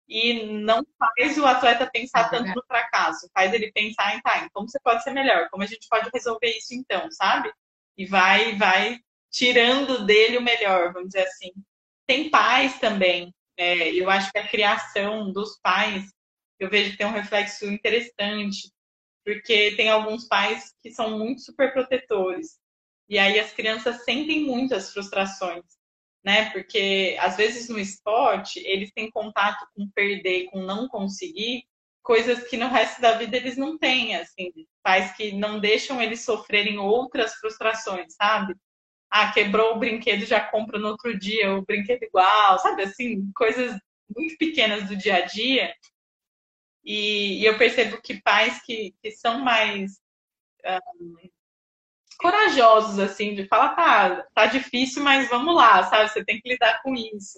e 0.07 0.45
não 0.51 0.85
faz 0.97 1.37
o 1.37 1.45
atleta 1.45 1.89
pensar 1.91 2.29
tanto 2.29 2.53
no 2.55 2.63
fracasso, 2.65 3.29
faz 3.33 3.53
ele 3.53 3.71
pensar 3.71 4.15
em, 4.15 4.21
tá, 4.21 4.47
como 4.53 4.69
você 4.69 4.79
pode 4.79 5.03
ser 5.03 5.11
melhor, 5.11 5.49
como 5.49 5.63
a 5.63 5.65
gente 5.65 5.87
pode 5.89 6.09
resolver 6.13 6.49
isso 6.49 6.73
então, 6.73 7.11
sabe? 7.11 7.51
E 7.97 8.05
vai, 8.05 8.55
vai 8.55 8.99
tirando 9.31 10.05
dele 10.05 10.37
o 10.37 10.41
melhor, 10.41 10.93
vamos 10.93 11.09
dizer 11.09 11.23
assim. 11.27 11.51
Tem 12.05 12.29
pais 12.29 12.79
também. 12.79 13.33
É, 13.57 13.91
eu 13.93 14.09
acho 14.09 14.31
que 14.31 14.37
a 14.37 14.47
criação 14.47 15.31
dos 15.31 15.59
pais, 15.61 16.11
eu 16.59 16.69
vejo 16.69 16.91
que 16.91 16.97
tem 16.97 17.07
um 17.07 17.11
reflexo 17.11 17.65
interessante, 17.65 18.71
porque 19.25 19.75
tem 19.75 19.89
alguns 19.89 20.25
pais 20.27 20.73
que 20.81 20.91
são 20.91 21.17
muito 21.17 21.41
super 21.41 21.73
protetores. 21.73 22.59
E 23.09 23.17
aí 23.17 23.39
as 23.39 23.51
crianças 23.51 24.03
sentem 24.03 24.43
muito 24.45 24.75
as 24.75 24.91
frustrações, 24.93 25.65
né? 26.23 26.49
Porque 26.51 27.17
às 27.19 27.35
vezes 27.35 27.69
no 27.69 27.79
esporte 27.79 28.59
eles 28.59 28.91
têm 28.93 29.09
contato 29.09 29.65
com 29.73 29.89
perder, 29.89 30.45
com 30.45 30.61
não 30.61 30.87
conseguir, 30.87 31.65
coisas 32.07 32.47
que 32.47 32.55
no 32.55 32.69
resto 32.69 33.01
da 33.01 33.17
vida 33.17 33.35
eles 33.35 33.57
não 33.57 33.77
têm, 33.77 34.15
assim, 34.15 34.49
pais 34.81 35.11
que 35.17 35.33
não 35.33 35.59
deixam 35.59 36.01
eles 36.01 36.23
sofrerem 36.23 36.79
outras 36.79 37.35
frustrações, 37.35 38.15
sabe? 38.15 38.55
Ah, 39.11 39.33
quebrou 39.33 39.75
o 39.75 39.79
brinquedo, 39.79 40.25
já 40.25 40.39
compra 40.39 40.79
no 40.79 40.87
outro 40.87 41.19
dia 41.19 41.53
o 41.53 41.65
brinquedo 41.65 42.03
igual, 42.03 42.57
sabe? 42.59 42.83
Assim, 42.83 43.29
coisas 43.35 43.77
muito 44.15 44.37
pequenas 44.37 44.87
do 44.87 44.95
dia 44.95 45.17
a 45.17 45.25
dia. 45.25 45.73
E, 46.81 47.41
e 47.41 47.45
eu 47.45 47.57
percebo 47.57 48.01
que 48.01 48.21
pais 48.21 48.61
que, 48.63 48.95
que 49.01 49.11
são 49.11 49.39
mais 49.39 49.99
um, 51.01 51.29
corajosos, 52.17 52.99
assim, 52.99 53.35
de 53.35 53.45
falar, 53.49 53.75
tá, 53.75 54.25
tá 54.33 54.45
difícil, 54.45 55.03
mas 55.03 55.27
vamos 55.27 55.53
lá, 55.53 55.83
sabe? 55.83 56.09
Você 56.09 56.23
tem 56.23 56.39
que 56.39 56.47
lidar 56.47 56.81
com 56.81 56.95
isso 56.95 57.37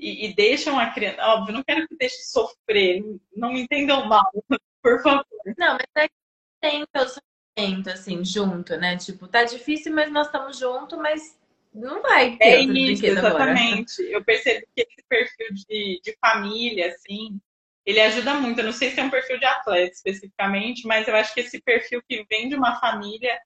e, 0.00 0.26
e 0.26 0.34
deixam 0.34 0.78
a 0.78 0.90
criança. 0.90 1.22
Óbvio, 1.22 1.54
não 1.54 1.62
quero 1.62 1.86
que 1.86 1.96
deixe 1.96 2.22
sofrer, 2.24 3.04
não 3.36 3.52
me 3.52 3.60
entendam 3.62 4.06
mal, 4.06 4.24
por 4.82 5.02
favor. 5.02 5.26
Não, 5.58 5.74
mas 5.74 5.86
é 5.96 6.08
que 6.08 6.14
tem 6.60 6.82
o 6.82 6.86
sofrimento, 6.96 7.90
assim, 7.90 8.24
junto, 8.24 8.76
né? 8.76 8.96
Tipo, 8.96 9.28
tá 9.28 9.44
difícil, 9.44 9.92
mas 9.92 10.10
nós 10.10 10.26
estamos 10.26 10.58
juntos, 10.58 10.98
mas 10.98 11.38
não 11.72 12.02
vai 12.02 12.36
ter 12.36 12.44
é 12.44 12.60
isso, 12.62 13.06
exatamente. 13.06 14.00
Agora. 14.00 14.16
Eu 14.16 14.24
percebo 14.24 14.66
que 14.74 14.82
esse 14.82 15.04
perfil 15.08 15.46
de, 15.52 16.00
de 16.02 16.16
família, 16.20 16.88
assim, 16.88 17.38
ele 17.84 18.00
ajuda 18.00 18.34
muito. 18.34 18.58
Eu 18.58 18.64
não 18.64 18.72
sei 18.72 18.90
se 18.90 19.00
é 19.00 19.04
um 19.04 19.10
perfil 19.10 19.38
de 19.38 19.44
atleta 19.44 19.92
especificamente, 19.92 20.86
mas 20.86 21.06
eu 21.06 21.14
acho 21.14 21.34
que 21.34 21.40
esse 21.40 21.60
perfil 21.60 22.02
que 22.08 22.24
vem 22.28 22.48
de 22.48 22.56
uma 22.56 22.80
família 22.80 23.38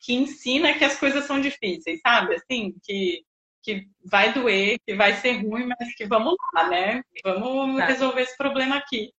que 0.00 0.14
ensina 0.14 0.74
que 0.74 0.84
as 0.84 0.98
coisas 0.98 1.24
são 1.24 1.40
difíceis, 1.40 2.00
sabe? 2.00 2.36
Assim, 2.36 2.74
que 2.82 3.24
que 3.66 3.88
vai 4.04 4.32
doer, 4.32 4.78
que 4.86 4.94
vai 4.94 5.14
ser 5.16 5.32
ruim, 5.42 5.66
mas 5.66 5.92
que 5.96 6.06
vamos 6.06 6.36
lá, 6.54 6.68
né? 6.68 7.02
Vamos 7.24 7.78
tá. 7.78 7.86
resolver 7.86 8.22
esse 8.22 8.36
problema 8.36 8.76
aqui. 8.76 9.12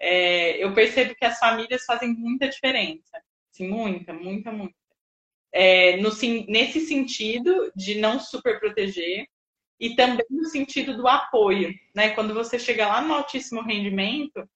É, 0.00 0.56
eu 0.56 0.72
percebo 0.72 1.14
que 1.14 1.24
as 1.24 1.38
famílias 1.38 1.84
fazem 1.84 2.14
muita 2.14 2.48
diferença. 2.48 3.22
Assim, 3.52 3.68
muita, 3.68 4.14
muita, 4.14 4.50
muita. 4.50 4.74
É, 5.52 5.98
no, 5.98 6.10
nesse 6.48 6.80
sentido 6.80 7.70
de 7.76 7.96
não 7.96 8.18
super 8.18 8.58
proteger 8.58 9.26
e 9.78 9.94
também 9.94 10.26
no 10.30 10.46
sentido 10.46 10.96
do 10.96 11.06
apoio, 11.06 11.74
né? 11.94 12.10
Quando 12.10 12.32
você 12.32 12.58
chega 12.58 12.88
lá 12.88 13.02
no 13.02 13.12
altíssimo 13.12 13.60
rendimento, 13.60 14.48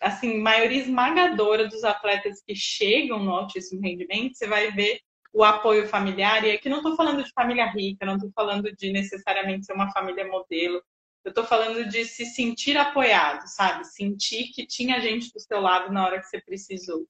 assim, 0.00 0.38
maioria 0.38 0.82
esmagadora 0.82 1.68
dos 1.68 1.84
atletas 1.84 2.42
que 2.42 2.56
chegam 2.56 3.20
no 3.20 3.30
altíssimo 3.30 3.80
rendimento, 3.80 4.36
você 4.36 4.48
vai 4.48 4.72
ver 4.72 5.00
o 5.32 5.42
apoio 5.42 5.88
familiar, 5.88 6.44
e 6.44 6.52
aqui 6.52 6.68
não 6.68 6.78
estou 6.78 6.94
falando 6.94 7.24
de 7.24 7.32
família 7.32 7.66
rica, 7.66 8.04
não 8.04 8.16
estou 8.16 8.30
falando 8.34 8.70
de 8.76 8.92
necessariamente 8.92 9.64
ser 9.64 9.72
uma 9.72 9.90
família 9.90 10.26
modelo, 10.28 10.82
eu 11.24 11.30
estou 11.30 11.44
falando 11.44 11.88
de 11.88 12.04
se 12.04 12.26
sentir 12.26 12.76
apoiado, 12.76 13.46
sabe? 13.46 13.84
Sentir 13.84 14.48
que 14.52 14.66
tinha 14.66 15.00
gente 15.00 15.32
do 15.32 15.40
seu 15.40 15.60
lado 15.60 15.90
na 15.92 16.04
hora 16.04 16.20
que 16.20 16.26
você 16.26 16.40
precisou. 16.40 17.06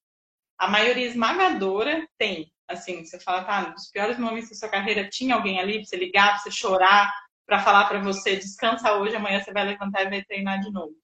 A 0.57 0.69
maioria 0.69 1.07
esmagadora 1.07 2.07
tem, 2.17 2.53
assim, 2.69 3.05
você 3.05 3.19
fala, 3.19 3.43
tá, 3.43 3.71
nos 3.71 3.91
piores 3.91 4.19
momentos 4.19 4.51
da 4.51 4.57
sua 4.57 4.69
carreira 4.69 5.09
tinha 5.09 5.35
alguém 5.35 5.59
ali 5.59 5.79
para 5.79 5.85
você 5.85 5.97
ligar, 5.97 6.29
para 6.29 6.39
você 6.39 6.51
chorar, 6.51 7.13
para 7.45 7.61
falar 7.61 7.89
para 7.89 8.01
você, 8.01 8.37
descansa 8.37 8.95
hoje, 8.95 9.17
amanhã 9.17 9.41
você 9.41 9.53
vai 9.53 9.65
levantar 9.65 10.03
e 10.03 10.11
vai 10.11 10.23
treinar 10.23 10.61
de 10.61 10.71
novo. 10.71 10.95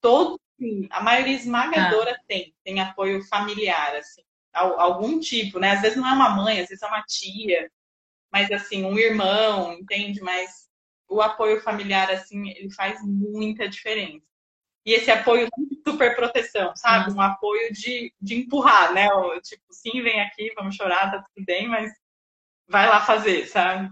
Todo, 0.00 0.40
a 0.90 1.00
maioria 1.02 1.36
esmagadora 1.36 2.12
ah. 2.12 2.24
tem, 2.26 2.54
tem 2.64 2.80
apoio 2.80 3.22
familiar, 3.28 3.94
assim 3.94 4.22
algum 4.52 5.18
tipo, 5.20 5.58
né? 5.58 5.72
Às 5.72 5.82
vezes 5.82 5.96
não 5.96 6.08
é 6.08 6.12
uma 6.12 6.30
mãe, 6.30 6.60
às 6.60 6.68
vezes 6.68 6.82
é 6.82 6.86
uma 6.86 7.02
tia, 7.02 7.70
mas 8.32 8.50
assim, 8.50 8.84
um 8.84 8.98
irmão, 8.98 9.72
entende? 9.72 10.20
Mas 10.20 10.68
o 11.08 11.20
apoio 11.20 11.60
familiar, 11.60 12.10
assim, 12.10 12.50
ele 12.50 12.70
faz 12.70 13.00
muita 13.02 13.68
diferença. 13.68 14.24
E 14.84 14.92
esse 14.92 15.10
apoio 15.10 15.46
de 15.46 15.82
super 15.86 16.16
proteção, 16.16 16.74
sabe? 16.74 17.12
Um 17.12 17.20
apoio 17.20 17.72
de, 17.72 18.14
de 18.20 18.36
empurrar, 18.36 18.94
né? 18.94 19.08
Tipo, 19.42 19.64
sim, 19.70 20.02
vem 20.02 20.20
aqui, 20.20 20.52
vamos 20.54 20.74
chorar, 20.76 21.10
tá 21.10 21.22
tudo 21.22 21.44
bem, 21.44 21.68
mas 21.68 21.92
vai 22.68 22.88
lá 22.88 23.00
fazer, 23.00 23.46
sabe? 23.46 23.90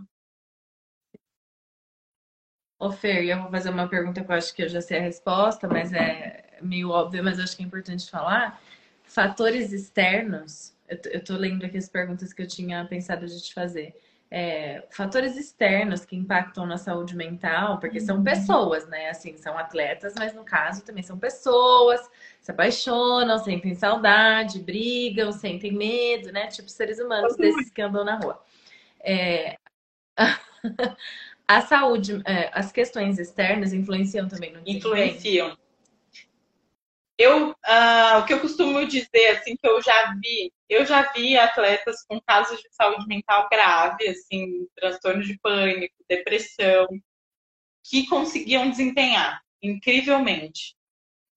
Ô 2.81 2.92
Fer, 2.92 3.25
eu 3.25 3.42
vou 3.42 3.51
fazer 3.51 3.71
uma 3.71 3.88
pergunta 3.88 4.25
que 4.25 4.31
eu 4.31 4.37
acho 4.37 4.55
que 4.55 4.62
eu 4.62 4.68
já 4.68 4.81
sei 4.81 4.99
a 4.99 5.03
resposta, 5.03 5.66
mas 5.66 5.92
é 5.92 6.59
meio 6.62 6.90
óbvia, 6.90 7.23
mas 7.23 7.40
acho 7.40 7.57
que 7.57 7.62
é 7.62 7.66
importante 7.66 8.09
falar 8.09 8.61
fatores 9.09 9.73
externos, 9.73 10.75
eu 10.88 11.23
tô 11.23 11.35
lendo 11.35 11.64
aqui 11.64 11.77
as 11.77 11.88
perguntas 11.88 12.33
que 12.33 12.42
eu 12.42 12.47
tinha 12.47 12.85
pensado 12.85 13.27
de 13.27 13.42
te 13.42 13.52
fazer. 13.52 13.94
É, 14.31 14.87
fatores 14.90 15.38
externos 15.38 16.04
que 16.04 16.15
impactam 16.15 16.67
na 16.67 16.77
saúde 16.77 17.17
mental, 17.17 17.81
porque 17.81 17.98
são 17.98 18.19
uhum. 18.19 18.25
pessoas, 18.25 18.87
né? 18.87 19.09
Assim, 19.09 19.37
são 19.38 19.56
atletas, 19.56 20.15
mas 20.19 20.35
no 20.35 20.44
caso 20.44 20.85
também 20.85 21.02
são 21.02 21.19
pessoas, 21.19 22.00
se 22.40 22.50
apaixonam, 22.50 23.38
sentem 23.38 23.75
saudade, 23.75 24.61
brigam, 24.61 25.33
sentem 25.33 25.73
medo, 25.73 26.31
né? 26.31 26.46
Tipo 26.48 26.69
seres 26.69 26.98
humanos 26.98 27.37
desses 27.37 27.71
que 27.71 27.81
andam 27.81 28.04
na 28.04 28.19
rua. 28.19 28.42
É... 29.00 29.56
a 31.48 31.63
saúde, 31.63 32.21
é, 32.27 32.50
as 32.52 32.71
questões 32.71 33.19
externas 33.19 33.73
influenciam 33.73 34.29
também 34.29 34.52
no 34.52 34.61
Influenciam 34.67 35.56
eu, 37.19 37.50
uh, 37.50 38.19
o 38.21 38.25
que 38.25 38.33
eu 38.33 38.40
costumo 38.40 38.87
dizer, 38.87 39.27
assim, 39.33 39.56
que 39.56 39.69
eu 39.69 39.83
já 39.83 40.14
vi, 40.14 40.52
eu 40.69 40.87
já 40.87 41.12
vi 41.12 41.37
atletas 41.37 42.04
com 42.08 42.21
casos 42.21 42.60
de 42.60 42.69
saúde 42.73 43.06
mental 43.08 43.48
grave, 43.50 44.08
assim, 44.08 44.66
transtorno 44.77 45.23
de 45.23 45.37
pânico, 45.40 45.94
depressão, 46.08 46.87
que 47.85 48.06
conseguiam 48.06 48.71
desempenhar 48.71 49.42
incrivelmente. 49.60 50.77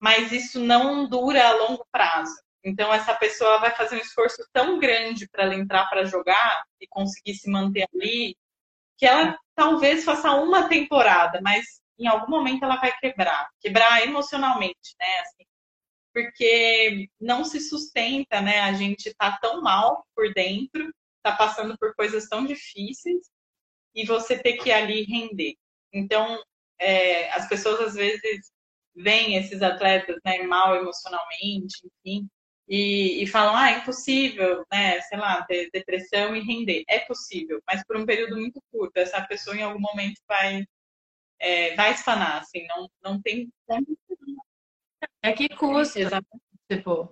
Mas 0.00 0.30
isso 0.32 0.60
não 0.60 1.08
dura 1.08 1.48
a 1.48 1.52
longo 1.52 1.84
prazo. 1.90 2.34
Então, 2.64 2.94
essa 2.94 3.14
pessoa 3.14 3.58
vai 3.58 3.74
fazer 3.74 3.96
um 3.96 4.00
esforço 4.00 4.46
tão 4.52 4.78
grande 4.78 5.28
para 5.28 5.44
ela 5.44 5.54
entrar 5.54 5.88
para 5.88 6.04
jogar 6.04 6.64
e 6.80 6.86
conseguir 6.86 7.34
se 7.34 7.50
manter 7.50 7.86
ali, 7.92 8.36
que 8.96 9.04
ela 9.04 9.36
talvez 9.54 10.04
faça 10.04 10.32
uma 10.32 10.68
temporada, 10.68 11.40
mas 11.42 11.82
em 11.98 12.06
algum 12.06 12.30
momento 12.30 12.64
ela 12.64 12.76
vai 12.76 12.96
quebrar 12.98 13.48
quebrar 13.60 14.04
emocionalmente, 14.04 14.94
né? 14.98 15.18
Assim, 15.20 15.44
porque 16.12 17.08
não 17.20 17.44
se 17.44 17.60
sustenta, 17.60 18.40
né? 18.40 18.60
A 18.60 18.72
gente 18.72 19.14
tá 19.14 19.38
tão 19.40 19.62
mal 19.62 20.06
por 20.14 20.32
dentro, 20.34 20.92
tá 21.22 21.32
passando 21.36 21.76
por 21.78 21.94
coisas 21.94 22.28
tão 22.28 22.44
difíceis 22.46 23.30
e 23.94 24.04
você 24.06 24.38
ter 24.38 24.54
que 24.54 24.70
ali 24.70 25.04
render. 25.04 25.54
Então, 25.92 26.42
é, 26.78 27.30
as 27.32 27.48
pessoas 27.48 27.80
às 27.80 27.94
vezes 27.94 28.50
veem 28.94 29.36
esses 29.36 29.62
atletas 29.62 30.16
né, 30.24 30.42
mal 30.42 30.76
emocionalmente, 30.76 31.88
enfim, 32.04 32.28
e, 32.68 33.22
e, 33.22 33.26
falam, 33.26 33.56
ah, 33.56 33.70
é 33.70 33.78
impossível, 33.78 34.64
né, 34.72 35.00
sei 35.02 35.18
lá, 35.18 35.42
ter 35.44 35.70
depressão 35.72 36.34
e 36.36 36.40
render. 36.40 36.84
É 36.88 37.00
possível, 37.00 37.60
mas 37.66 37.84
por 37.84 37.96
um 37.96 38.06
período 38.06 38.36
muito 38.36 38.62
curto. 38.70 38.96
Essa 38.96 39.20
pessoa 39.22 39.56
em 39.56 39.62
algum 39.62 39.80
momento 39.80 40.20
vai, 40.26 40.64
é, 41.38 41.74
vai 41.76 41.92
espanar, 41.92 42.40
assim, 42.40 42.66
não, 42.66 42.88
não 43.02 43.22
tem 43.22 43.50
É 45.22 45.32
que 45.32 45.48
custa, 45.48 46.00
Exatamente. 46.00 46.42
tipo, 46.68 47.08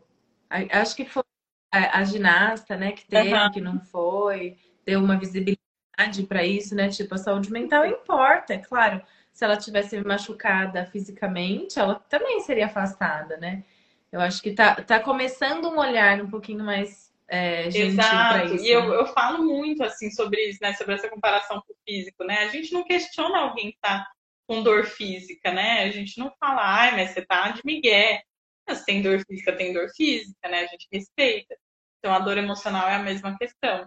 acho 0.51 0.97
que 0.97 1.05
foi 1.05 1.23
a, 1.73 2.01
a 2.01 2.05
ginasta, 2.05 2.77
né, 2.77 2.93
que 2.93 3.07
teve, 3.07 3.33
uhum. 3.33 3.51
que 3.51 3.61
não 3.61 3.81
foi, 3.81 4.59
deu 4.85 5.01
uma 5.01 5.17
visibilidade 5.17 6.25
para 6.29 6.45
isso, 6.45 6.75
né, 6.75 6.89
tipo, 6.89 7.15
a 7.15 7.19
saúde 7.19 7.53
mental 7.53 7.87
importa, 7.87 8.55
é 8.55 8.59
claro, 8.59 9.01
se 9.33 9.45
ela 9.45 9.57
tivesse 9.57 9.99
machucada 10.01 10.87
fisicamente, 10.87 11.79
ela 11.79 11.95
também 11.95 12.41
seria 12.41 12.67
afastada, 12.67 13.37
né? 13.37 13.65
Eu 14.11 14.21
acho 14.21 14.43
que 14.43 14.53
tá, 14.53 14.75
tá 14.75 14.99
começando 14.99 15.67
um 15.67 15.79
olhar 15.79 16.21
um 16.21 16.29
pouquinho 16.29 16.65
mais 16.65 17.13
é, 17.29 17.71
gentil 17.71 17.97
para 17.97 18.45
isso. 18.47 18.65
E 18.65 18.71
eu, 18.71 18.93
eu 18.93 19.07
falo 19.07 19.45
muito 19.45 19.85
assim 19.85 20.11
sobre 20.11 20.49
isso, 20.49 20.59
né? 20.61 20.75
Sobre 20.75 20.95
essa 20.95 21.09
comparação 21.09 21.63
com 21.65 21.73
o 21.73 21.77
físico, 21.87 22.25
né? 22.25 22.41
A 22.41 22.49
gente 22.49 22.73
não 22.73 22.83
questiona 22.83 23.39
alguém 23.39 23.71
que 23.71 23.79
tá 23.81 24.05
com 24.51 24.65
dor 24.65 24.85
física, 24.85 25.53
né? 25.53 25.85
A 25.85 25.93
gente 25.93 26.19
não 26.19 26.35
fala, 26.41 26.61
ai, 26.61 26.97
mas 26.97 27.13
você 27.13 27.25
tá 27.25 27.51
de 27.51 27.61
migué. 27.65 28.21
Mas 28.69 28.83
tem 28.83 29.01
dor 29.01 29.25
física, 29.25 29.57
tem 29.57 29.73
dor 29.73 29.89
física, 29.97 30.49
né? 30.49 30.63
A 30.63 30.67
gente 30.67 30.89
respeita. 30.93 31.57
Então 31.99 32.13
a 32.13 32.19
dor 32.19 32.37
emocional 32.37 32.89
é 32.89 32.97
a 32.97 32.99
mesma 32.99 33.39
questão. 33.39 33.87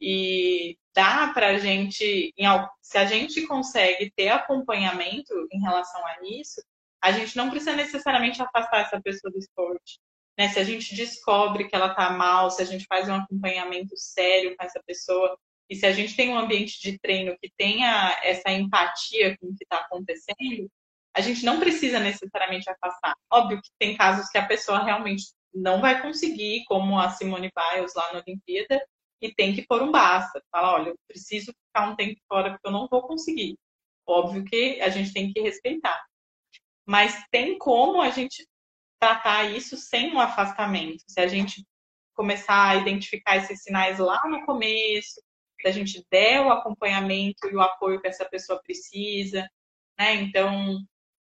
E 0.00 0.78
dá 0.94 1.32
para 1.34 1.48
a 1.48 1.58
gente, 1.58 2.32
se 2.80 2.98
a 2.98 3.04
gente 3.04 3.44
consegue 3.48 4.12
ter 4.14 4.28
acompanhamento 4.28 5.34
em 5.50 5.60
relação 5.60 6.00
a 6.06 6.18
isso, 6.22 6.62
a 7.02 7.10
gente 7.10 7.36
não 7.36 7.50
precisa 7.50 7.74
necessariamente 7.74 8.40
afastar 8.40 8.82
essa 8.82 9.00
pessoa 9.02 9.32
do 9.32 9.38
esporte. 9.38 9.98
Né? 10.38 10.48
Se 10.50 10.60
a 10.60 10.64
gente 10.64 10.94
descobre 10.94 11.68
que 11.68 11.74
ela 11.74 11.90
está 11.90 12.10
mal, 12.10 12.48
se 12.52 12.62
a 12.62 12.64
gente 12.64 12.86
faz 12.88 13.08
um 13.08 13.14
acompanhamento 13.16 13.96
sério 13.96 14.54
com 14.56 14.64
essa 14.64 14.80
pessoa, 14.86 15.36
e 15.68 15.74
se 15.74 15.86
a 15.86 15.92
gente 15.92 16.16
tem 16.16 16.30
um 16.30 16.38
ambiente 16.38 16.80
de 16.80 16.98
treino 16.98 17.36
que 17.40 17.50
tenha 17.56 18.18
essa 18.22 18.50
empatia 18.50 19.36
com 19.38 19.48
o 19.48 19.56
que 19.56 19.64
está 19.64 19.78
acontecendo, 19.78 20.70
a 21.14 21.20
gente 21.20 21.44
não 21.44 21.58
precisa 21.58 21.98
necessariamente 21.98 22.68
afastar. 22.70 23.14
Óbvio 23.32 23.60
que 23.60 23.70
tem 23.78 23.96
casos 23.96 24.28
que 24.28 24.38
a 24.38 24.46
pessoa 24.46 24.84
realmente 24.84 25.24
não 25.52 25.80
vai 25.80 26.00
conseguir, 26.02 26.64
como 26.66 27.00
a 27.00 27.10
Simone 27.10 27.50
Biles 27.54 27.94
lá 27.94 28.12
na 28.12 28.22
Olimpíada, 28.26 28.86
e 29.20 29.34
tem 29.34 29.54
que 29.54 29.66
pôr 29.66 29.82
um 29.82 29.90
basta. 29.90 30.42
Fala, 30.52 30.74
olha, 30.74 30.90
eu 30.90 30.96
preciso 31.08 31.52
ficar 31.66 31.88
um 31.88 31.96
tempo 31.96 32.20
fora 32.28 32.50
porque 32.50 32.68
eu 32.68 32.72
não 32.72 32.86
vou 32.86 33.02
conseguir. 33.02 33.58
Óbvio 34.06 34.44
que 34.44 34.80
a 34.80 34.88
gente 34.90 35.12
tem 35.12 35.32
que 35.32 35.40
respeitar. 35.40 36.04
Mas 36.86 37.24
tem 37.30 37.58
como 37.58 38.00
a 38.00 38.10
gente 38.10 38.46
tratar 39.00 39.44
isso 39.44 39.76
sem 39.76 40.14
um 40.14 40.20
afastamento. 40.20 41.02
Se 41.08 41.18
a 41.18 41.26
gente 41.26 41.64
começar 42.14 42.70
a 42.70 42.76
identificar 42.76 43.36
esses 43.36 43.62
sinais 43.62 43.98
lá 43.98 44.22
no 44.28 44.44
começo, 44.46 45.20
se 45.66 45.68
a 45.68 45.72
gente 45.72 46.06
der 46.10 46.40
o 46.40 46.50
acompanhamento 46.50 47.48
e 47.48 47.56
o 47.56 47.60
apoio 47.60 48.00
que 48.00 48.06
essa 48.06 48.24
pessoa 48.24 48.62
precisa, 48.62 49.48
né? 49.98 50.14
Então, 50.14 50.78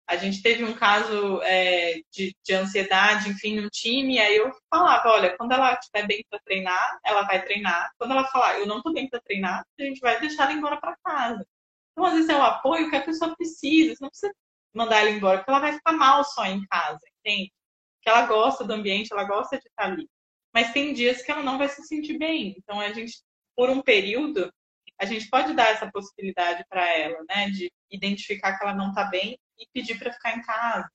a 0.06 0.18
gente 0.18 0.42
teve 0.42 0.66
um 0.66 0.74
caso 0.74 1.42
é, 1.44 2.02
de, 2.12 2.36
de, 2.44 2.54
ansiedade, 2.54 3.30
enfim, 3.30 3.62
no 3.62 3.70
time, 3.70 4.20
aí 4.20 4.36
eu 4.36 4.52
falava, 4.70 5.10
olha, 5.10 5.38
quando 5.38 5.54
ela 5.54 5.74
estiver 5.74 6.06
bem 6.06 6.26
para 6.30 6.40
treinar, 6.40 7.00
ela 7.06 7.22
vai 7.24 7.44
treinar. 7.44 7.90
Quando 7.98 8.12
ela 8.12 8.28
falar, 8.28 8.60
eu 8.60 8.68
não 8.68 8.78
estou 8.78 8.94
bem 8.94 9.10
para 9.10 9.22
treinar, 9.22 9.64
a 9.80 9.84
gente 9.84 10.02
vai 10.02 10.20
deixar 10.20 10.44
ela 10.44 10.54
embora 10.54 10.78
para 10.78 10.98
casa. 11.06 11.48
Então, 11.92 12.06
às 12.06 12.14
vezes 12.14 12.30
é 12.30 12.36
o 12.36 12.44
apoio 12.44 12.90
que 12.90 12.96
a 12.98 13.04
pessoa 13.04 13.36
precisa, 13.36 13.96
você 13.96 14.04
não 14.04 14.10
precisa 14.10 14.34
mandar 14.74 15.00
ela 15.00 15.10
embora, 15.10 15.38
porque 15.38 15.52
ela 15.52 15.60
vai 15.60 15.74
ficar 15.74 15.94
mal 15.94 16.24
só 16.26 16.46
em 16.46 16.66
casa, 16.68 17.00
entende? 17.20 17.54
Que 18.02 18.10
ela 18.10 18.26
gosta 18.26 18.66
do 18.66 18.74
ambiente, 18.74 19.14
ela 19.14 19.24
gosta 19.24 19.58
de 19.58 19.68
estar 19.68 19.86
ali. 19.86 20.10
Mas 20.54 20.74
tem 20.74 20.94
dias 20.94 21.22
que 21.22 21.32
ela 21.32 21.42
não 21.42 21.58
vai 21.58 21.70
se 21.70 21.82
sentir 21.84 22.18
bem. 22.18 22.56
Então, 22.58 22.80
a 22.80 22.92
gente, 22.92 23.24
por 23.56 23.70
um 23.70 23.82
período, 23.82 24.52
a 25.00 25.06
gente 25.06 25.30
pode 25.30 25.54
dar 25.54 25.70
essa 25.70 25.92
possibilidade 25.92 26.64
para 26.70 26.88
ela, 26.98 27.24
né? 27.28 27.50
De 27.50 27.72
identificar 27.92 28.58
que 28.58 28.64
ela 28.64 28.76
não 28.76 28.90
está 28.90 29.06
bem 29.06 29.38
e 29.58 29.68
pedir 29.74 29.98
para 30.00 30.14
ficar 30.14 30.38
em 30.38 30.42
casa. 30.42 30.90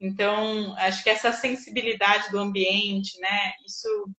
Então, 0.00 0.74
acho 0.76 1.02
que 1.02 1.10
essa 1.10 1.32
sensibilidade 1.32 2.30
do 2.30 2.38
ambiente, 2.38 3.18
né? 3.20 3.52
Isso 3.66 4.10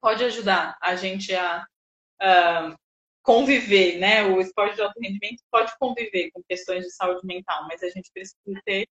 pode 0.00 0.24
ajudar 0.24 0.78
a 0.80 0.94
gente 0.94 1.34
a, 1.34 1.66
a 2.20 2.76
conviver, 3.22 3.98
né? 3.98 4.24
O 4.24 4.40
esporte 4.40 4.76
de 4.76 4.82
alto 4.82 4.98
rendimento 5.00 5.42
pode 5.50 5.76
conviver 5.78 6.30
com 6.30 6.42
questões 6.44 6.84
de 6.84 6.92
saúde 6.92 7.26
mental, 7.26 7.66
mas 7.66 7.82
a 7.82 7.88
gente 7.90 8.10
precisa 8.12 8.36
ter. 8.64 8.88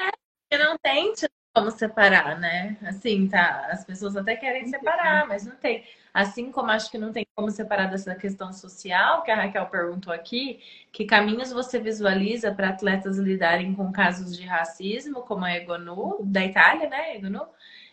É, 0.00 0.58
não 0.58 0.78
tem 0.78 1.12
como 1.56 1.70
separar, 1.70 2.38
né? 2.38 2.76
Assim, 2.82 3.26
tá. 3.28 3.68
As 3.70 3.82
pessoas 3.82 4.14
até 4.14 4.36
querem 4.36 4.66
separar, 4.66 5.26
mas 5.26 5.46
não 5.46 5.56
tem. 5.56 5.84
Assim 6.12 6.52
como 6.52 6.70
acho 6.70 6.90
que 6.90 6.98
não 6.98 7.12
tem 7.12 7.26
como 7.34 7.50
separar 7.50 7.86
dessa 7.86 8.14
questão 8.14 8.52
social, 8.52 9.22
que 9.22 9.30
a 9.30 9.36
Raquel 9.36 9.64
perguntou 9.66 10.12
aqui, 10.12 10.60
que 10.92 11.06
caminhos 11.06 11.50
você 11.50 11.78
visualiza 11.78 12.52
para 12.52 12.68
atletas 12.68 13.16
lidarem 13.16 13.74
com 13.74 13.90
casos 13.90 14.36
de 14.36 14.44
racismo, 14.44 15.22
como 15.22 15.46
a 15.46 15.56
Egonu, 15.56 16.18
da 16.24 16.44
Itália, 16.44 16.90
né, 16.90 17.16
Egonu? 17.16 17.46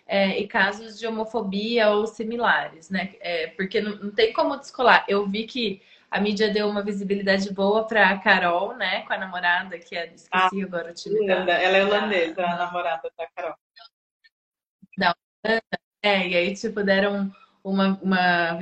É, 0.06 0.38
e 0.38 0.46
casos 0.46 1.00
de 1.00 1.08
homofobia 1.08 1.90
ou 1.92 2.06
similares, 2.06 2.90
né? 2.90 3.14
É, 3.22 3.48
porque 3.48 3.80
não, 3.80 3.96
não, 3.96 4.12
tem 4.12 4.34
como 4.34 4.58
descolar. 4.58 5.06
Eu 5.08 5.26
vi 5.26 5.46
que 5.46 5.82
a 6.14 6.20
mídia 6.20 6.54
deu 6.54 6.70
uma 6.70 6.84
visibilidade 6.84 7.52
boa 7.52 7.88
para 7.88 8.10
a 8.10 8.20
Carol, 8.20 8.78
né? 8.78 9.02
Com 9.02 9.14
a 9.14 9.18
namorada, 9.18 9.80
que 9.80 9.96
é. 9.96 10.14
Esqueci 10.14 10.30
ah, 10.32 10.64
agora 10.64 10.92
o 10.92 10.94
time 10.94 11.26
da, 11.26 11.34
Ela 11.60 11.78
é 11.78 11.84
holandesa, 11.84 12.36
da, 12.36 12.52
a 12.52 12.56
namorada 12.56 13.12
da 13.18 13.28
Carol. 13.36 13.56
Da 14.96 15.16
Holanda. 15.44 15.64
É, 16.04 16.28
e 16.28 16.36
aí, 16.36 16.54
tipo, 16.54 16.84
deram 16.84 17.32
uma, 17.64 18.00
uma 18.04 18.60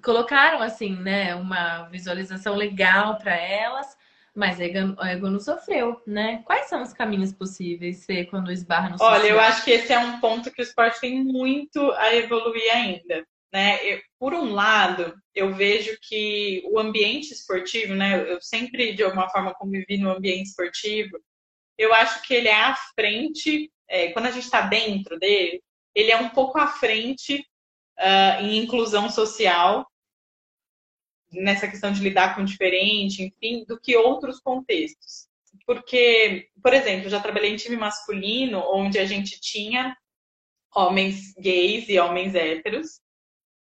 colocaram 0.00 0.62
assim, 0.62 0.94
né, 0.94 1.34
uma 1.34 1.88
visualização 1.88 2.54
legal 2.54 3.18
para 3.18 3.34
elas, 3.34 3.96
mas 4.32 4.60
a 4.60 4.64
Ego 5.10 5.30
não 5.30 5.40
sofreu, 5.40 6.00
né? 6.06 6.42
Quais 6.44 6.68
são 6.68 6.80
os 6.80 6.92
caminhos 6.92 7.32
possíveis 7.32 8.06
quando 8.30 8.52
esbarra 8.52 8.90
no 8.90 8.96
Olha, 9.00 9.26
eu 9.26 9.40
acho 9.40 9.64
que 9.64 9.72
esse 9.72 9.92
é 9.92 9.98
um 9.98 10.20
ponto 10.20 10.52
que 10.52 10.62
o 10.62 10.64
esporte 10.64 11.00
tem 11.00 11.24
muito 11.24 11.90
a 11.92 12.14
evoluir 12.14 12.72
ainda. 12.72 13.26
Né? 13.54 13.78
Eu, 13.84 14.02
por 14.18 14.34
um 14.34 14.52
lado, 14.52 15.14
eu 15.32 15.54
vejo 15.54 15.96
que 16.02 16.60
o 16.72 16.76
ambiente 16.76 17.32
esportivo, 17.32 17.94
né? 17.94 18.28
Eu 18.28 18.42
sempre, 18.42 18.92
de 18.94 19.04
alguma 19.04 19.30
forma, 19.30 19.54
convivi 19.54 19.96
no 19.96 20.10
ambiente 20.10 20.48
esportivo. 20.48 21.20
Eu 21.78 21.94
acho 21.94 22.20
que 22.22 22.34
ele 22.34 22.48
é 22.48 22.60
à 22.60 22.74
frente, 22.96 23.70
é, 23.88 24.10
quando 24.10 24.26
a 24.26 24.32
gente 24.32 24.42
está 24.42 24.62
dentro 24.62 25.20
dele, 25.20 25.62
ele 25.94 26.10
é 26.10 26.16
um 26.16 26.30
pouco 26.30 26.58
à 26.58 26.66
frente 26.66 27.46
uh, 28.00 28.42
em 28.42 28.58
inclusão 28.58 29.08
social, 29.08 29.88
nessa 31.30 31.68
questão 31.68 31.92
de 31.92 32.00
lidar 32.00 32.34
com 32.34 32.42
o 32.42 32.44
diferente, 32.44 33.22
enfim, 33.22 33.64
do 33.68 33.80
que 33.80 33.96
outros 33.96 34.40
contextos. 34.40 35.28
Porque, 35.64 36.48
por 36.60 36.74
exemplo, 36.74 37.08
já 37.08 37.20
trabalhei 37.20 37.52
em 37.52 37.56
time 37.56 37.76
masculino, 37.76 38.58
onde 38.72 38.98
a 38.98 39.04
gente 39.04 39.40
tinha 39.40 39.96
homens 40.74 41.32
gays 41.38 41.88
e 41.88 42.00
homens 42.00 42.34
héteros, 42.34 43.03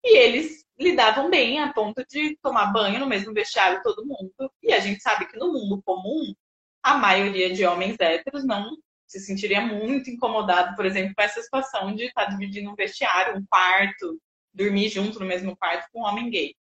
e 0.05 0.19
eles 0.19 0.65
lidavam 0.79 1.31
bem 1.31 1.61
a 1.61 1.73
ponto 1.73 2.05
de 2.09 2.37
tomar 2.43 2.73
banho 2.73 2.99
no 2.99 3.07
mesmo 3.07 3.33
vestiário 3.33 3.83
todo 3.83 4.07
mundo. 4.07 4.53
E 4.63 4.73
a 4.73 4.81
gente 4.81 5.01
sabe 5.01 5.27
que 5.27 5.39
no 5.39 5.53
mundo 5.53 5.83
comum, 5.85 6.35
a 6.83 6.97
maioria 6.97 7.53
de 7.53 7.65
homens 7.65 7.97
héteros 8.01 8.45
não 8.45 8.77
se 9.07 9.21
sentiria 9.21 9.61
muito 9.61 10.11
incomodado, 10.11 10.75
por 10.75 10.87
exemplo, 10.87 11.15
com 11.15 11.23
essa 11.23 11.43
situação 11.43 11.95
de 11.95 12.05
estar 12.05 12.25
dividindo 12.25 12.71
um 12.71 12.75
vestiário, 12.75 13.39
um 13.39 13.45
quarto, 13.47 14.19
dormir 14.53 14.89
junto 14.89 15.21
no 15.21 15.27
mesmo 15.27 15.57
quarto 15.57 15.87
com 15.93 16.01
um 16.01 16.05
homem 16.05 16.31
gay. 16.31 16.55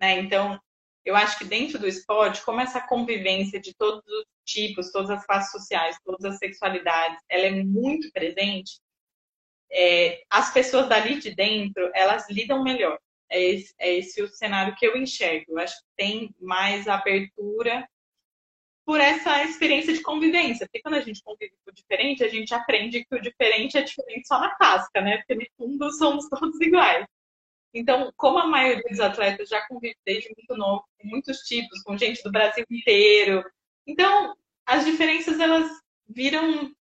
Né? 0.00 0.20
Então, 0.20 0.60
eu 1.04 1.16
acho 1.16 1.38
que 1.38 1.44
dentro 1.44 1.78
do 1.78 1.88
esporte, 1.88 2.44
como 2.44 2.60
essa 2.60 2.80
convivência 2.80 3.60
de 3.60 3.74
todos 3.74 4.02
os 4.06 4.24
tipos, 4.44 4.92
todas 4.92 5.10
as 5.10 5.26
classes 5.26 5.50
sociais, 5.50 5.96
todas 6.04 6.24
as 6.24 6.38
sexualidades, 6.38 7.18
ela 7.28 7.46
é 7.46 7.50
muito 7.50 8.10
presente, 8.12 8.80
é, 9.74 10.22
as 10.30 10.52
pessoas 10.52 10.88
dali 10.88 11.18
de 11.18 11.34
dentro, 11.34 11.90
elas 11.94 12.30
lidam 12.30 12.62
melhor. 12.62 12.98
É 13.28 13.42
esse, 13.42 13.74
é 13.78 13.94
esse 13.94 14.22
o 14.22 14.28
cenário 14.28 14.76
que 14.76 14.86
eu 14.86 14.96
enxergo. 14.96 15.46
Eu 15.48 15.58
acho 15.58 15.76
que 15.76 15.86
tem 15.96 16.34
mais 16.40 16.86
abertura 16.86 17.86
por 18.86 19.00
essa 19.00 19.42
experiência 19.42 19.92
de 19.92 20.02
convivência. 20.02 20.66
Porque 20.66 20.80
quando 20.80 20.94
a 20.94 21.00
gente 21.00 21.22
convive 21.22 21.54
com 21.64 21.70
o 21.72 21.74
diferente, 21.74 22.22
a 22.22 22.28
gente 22.28 22.54
aprende 22.54 23.04
que 23.04 23.14
o 23.16 23.20
diferente 23.20 23.76
é 23.76 23.82
diferente 23.82 24.28
só 24.28 24.38
na 24.38 24.54
casca, 24.54 25.00
né? 25.00 25.18
Porque 25.18 25.34
no 25.34 25.46
fundo 25.56 25.90
somos 25.92 26.28
todos 26.30 26.60
iguais. 26.60 27.04
Então, 27.74 28.12
como 28.16 28.38
a 28.38 28.46
maioria 28.46 28.84
dos 28.88 29.00
atletas 29.00 29.48
já 29.48 29.66
convive 29.66 29.96
desde 30.06 30.32
muito 30.36 30.56
novo, 30.56 30.84
com 30.96 31.08
muitos 31.08 31.38
tipos, 31.38 31.82
com 31.82 31.98
gente 31.98 32.22
do 32.22 32.30
Brasil 32.30 32.64
inteiro, 32.70 33.44
então 33.84 34.36
as 34.64 34.84
diferenças 34.84 35.40
elas 35.40 35.68
viram 36.06 36.72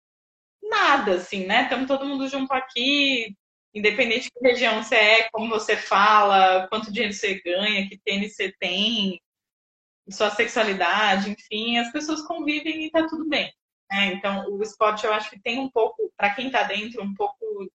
nada, 0.69 1.15
assim, 1.15 1.45
né? 1.45 1.63
Estamos 1.63 1.87
todo 1.87 2.05
mundo 2.05 2.27
junto 2.27 2.51
aqui, 2.53 3.35
independente 3.73 4.25
de 4.25 4.31
que 4.31 4.47
região 4.47 4.83
você 4.83 4.95
é, 4.95 5.29
como 5.31 5.49
você 5.49 5.75
fala, 5.75 6.67
quanto 6.67 6.91
dinheiro 6.91 7.13
você 7.13 7.41
ganha, 7.41 7.87
que 7.87 7.97
tênis 7.97 8.35
você 8.35 8.53
tem, 8.59 9.21
sua 10.09 10.29
sexualidade, 10.29 11.31
enfim, 11.31 11.77
as 11.77 11.91
pessoas 11.91 12.21
convivem 12.21 12.85
e 12.85 12.91
tá 12.91 13.07
tudo 13.07 13.27
bem. 13.27 13.51
Né? 13.91 14.13
Então, 14.13 14.49
o 14.49 14.61
esporte 14.61 15.05
eu 15.05 15.13
acho 15.13 15.29
que 15.29 15.39
tem 15.39 15.59
um 15.59 15.69
pouco, 15.69 16.11
para 16.17 16.33
quem 16.33 16.49
tá 16.49 16.63
dentro, 16.63 17.01
um 17.01 17.13
pouco 17.13 17.71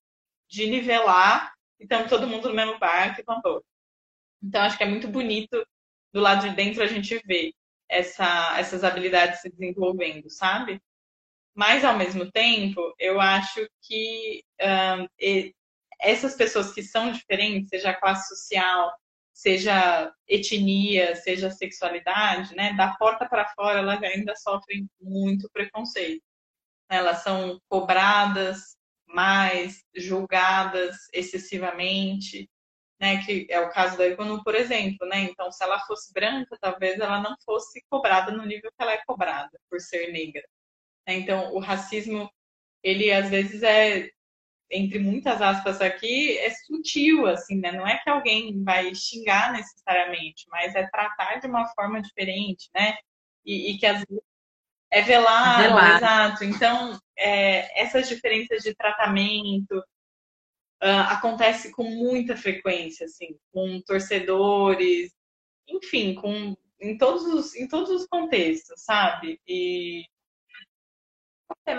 de 0.48 0.66
nivelar, 0.66 1.52
e 1.80 1.84
estamos 1.84 2.08
todo 2.08 2.26
mundo 2.26 2.48
no 2.48 2.54
mesmo 2.54 2.78
barco 2.78 3.20
e 3.20 3.24
vamos 3.24 3.62
Então, 4.42 4.62
acho 4.62 4.76
que 4.76 4.84
é 4.84 4.88
muito 4.88 5.08
bonito 5.08 5.64
do 6.12 6.20
lado 6.20 6.48
de 6.48 6.54
dentro 6.54 6.82
a 6.82 6.86
gente 6.86 7.18
ver 7.24 7.52
essa, 7.88 8.58
essas 8.58 8.84
habilidades 8.84 9.40
se 9.40 9.50
desenvolvendo, 9.50 10.28
sabe? 10.30 10.80
Mas, 11.58 11.84
ao 11.84 11.98
mesmo 11.98 12.30
tempo, 12.30 12.94
eu 13.00 13.20
acho 13.20 13.68
que 13.82 14.44
um, 14.62 15.08
essas 16.00 16.36
pessoas 16.36 16.72
que 16.72 16.84
são 16.84 17.10
diferentes, 17.10 17.70
seja 17.70 17.92
classe 17.94 18.28
social, 18.28 18.92
seja 19.32 20.12
etnia, 20.28 21.16
seja 21.16 21.50
sexualidade, 21.50 22.54
né, 22.54 22.74
da 22.74 22.94
porta 22.94 23.28
para 23.28 23.48
fora 23.56 23.80
elas 23.80 24.00
ainda 24.04 24.36
sofrem 24.36 24.88
muito 25.00 25.50
preconceito. 25.52 26.22
Elas 26.88 27.24
são 27.24 27.60
cobradas 27.68 28.76
mais, 29.06 29.82
julgadas 29.96 30.96
excessivamente, 31.12 32.48
né, 33.00 33.24
que 33.24 33.48
é 33.50 33.60
o 33.60 33.70
caso 33.70 33.98
da 33.98 34.06
Iconu, 34.06 34.44
por 34.44 34.54
exemplo, 34.54 35.08
né? 35.08 35.22
Então, 35.22 35.50
se 35.50 35.64
ela 35.64 35.80
fosse 35.80 36.12
branca, 36.12 36.56
talvez 36.60 37.00
ela 37.00 37.20
não 37.20 37.34
fosse 37.44 37.82
cobrada 37.90 38.30
no 38.32 38.46
nível 38.46 38.70
que 38.70 38.82
ela 38.82 38.92
é 38.92 39.02
cobrada 39.06 39.58
por 39.68 39.80
ser 39.80 40.12
negra. 40.12 40.42
Então, 41.14 41.54
o 41.54 41.58
racismo, 41.58 42.30
ele 42.82 43.12
às 43.12 43.28
vezes 43.30 43.62
é 43.62 44.10
entre 44.70 44.98
muitas 44.98 45.40
aspas 45.40 45.80
aqui, 45.80 46.36
é 46.38 46.50
sutil, 46.50 47.26
assim, 47.26 47.58
né? 47.58 47.72
Não 47.72 47.86
é 47.86 47.98
que 47.98 48.10
alguém 48.10 48.62
vai 48.62 48.94
xingar 48.94 49.52
necessariamente, 49.52 50.44
mas 50.50 50.74
é 50.74 50.86
tratar 50.88 51.36
de 51.40 51.46
uma 51.46 51.66
forma 51.68 52.02
diferente, 52.02 52.68
né? 52.74 52.96
E, 53.44 53.72
e 53.72 53.78
que 53.78 53.86
às 53.86 54.04
vezes 54.04 54.22
é 54.90 55.02
velado, 55.02 55.62
velado. 55.62 55.96
exato. 55.96 56.44
Então, 56.44 56.98
é, 57.16 57.82
essas 57.82 58.08
diferenças 58.08 58.62
de 58.62 58.74
tratamento 58.74 59.78
uh, 60.82 61.08
acontece 61.08 61.72
com 61.72 61.84
muita 61.84 62.36
frequência, 62.36 63.06
assim, 63.06 63.38
com 63.52 63.80
torcedores, 63.82 65.12
enfim, 65.66 66.14
com 66.14 66.56
em 66.80 66.96
todos 66.96 67.24
os, 67.24 67.54
em 67.56 67.66
todos 67.66 67.90
os 67.90 68.06
contextos, 68.06 68.82
sabe? 68.82 69.40
E 69.46 70.04
é, 71.66 71.78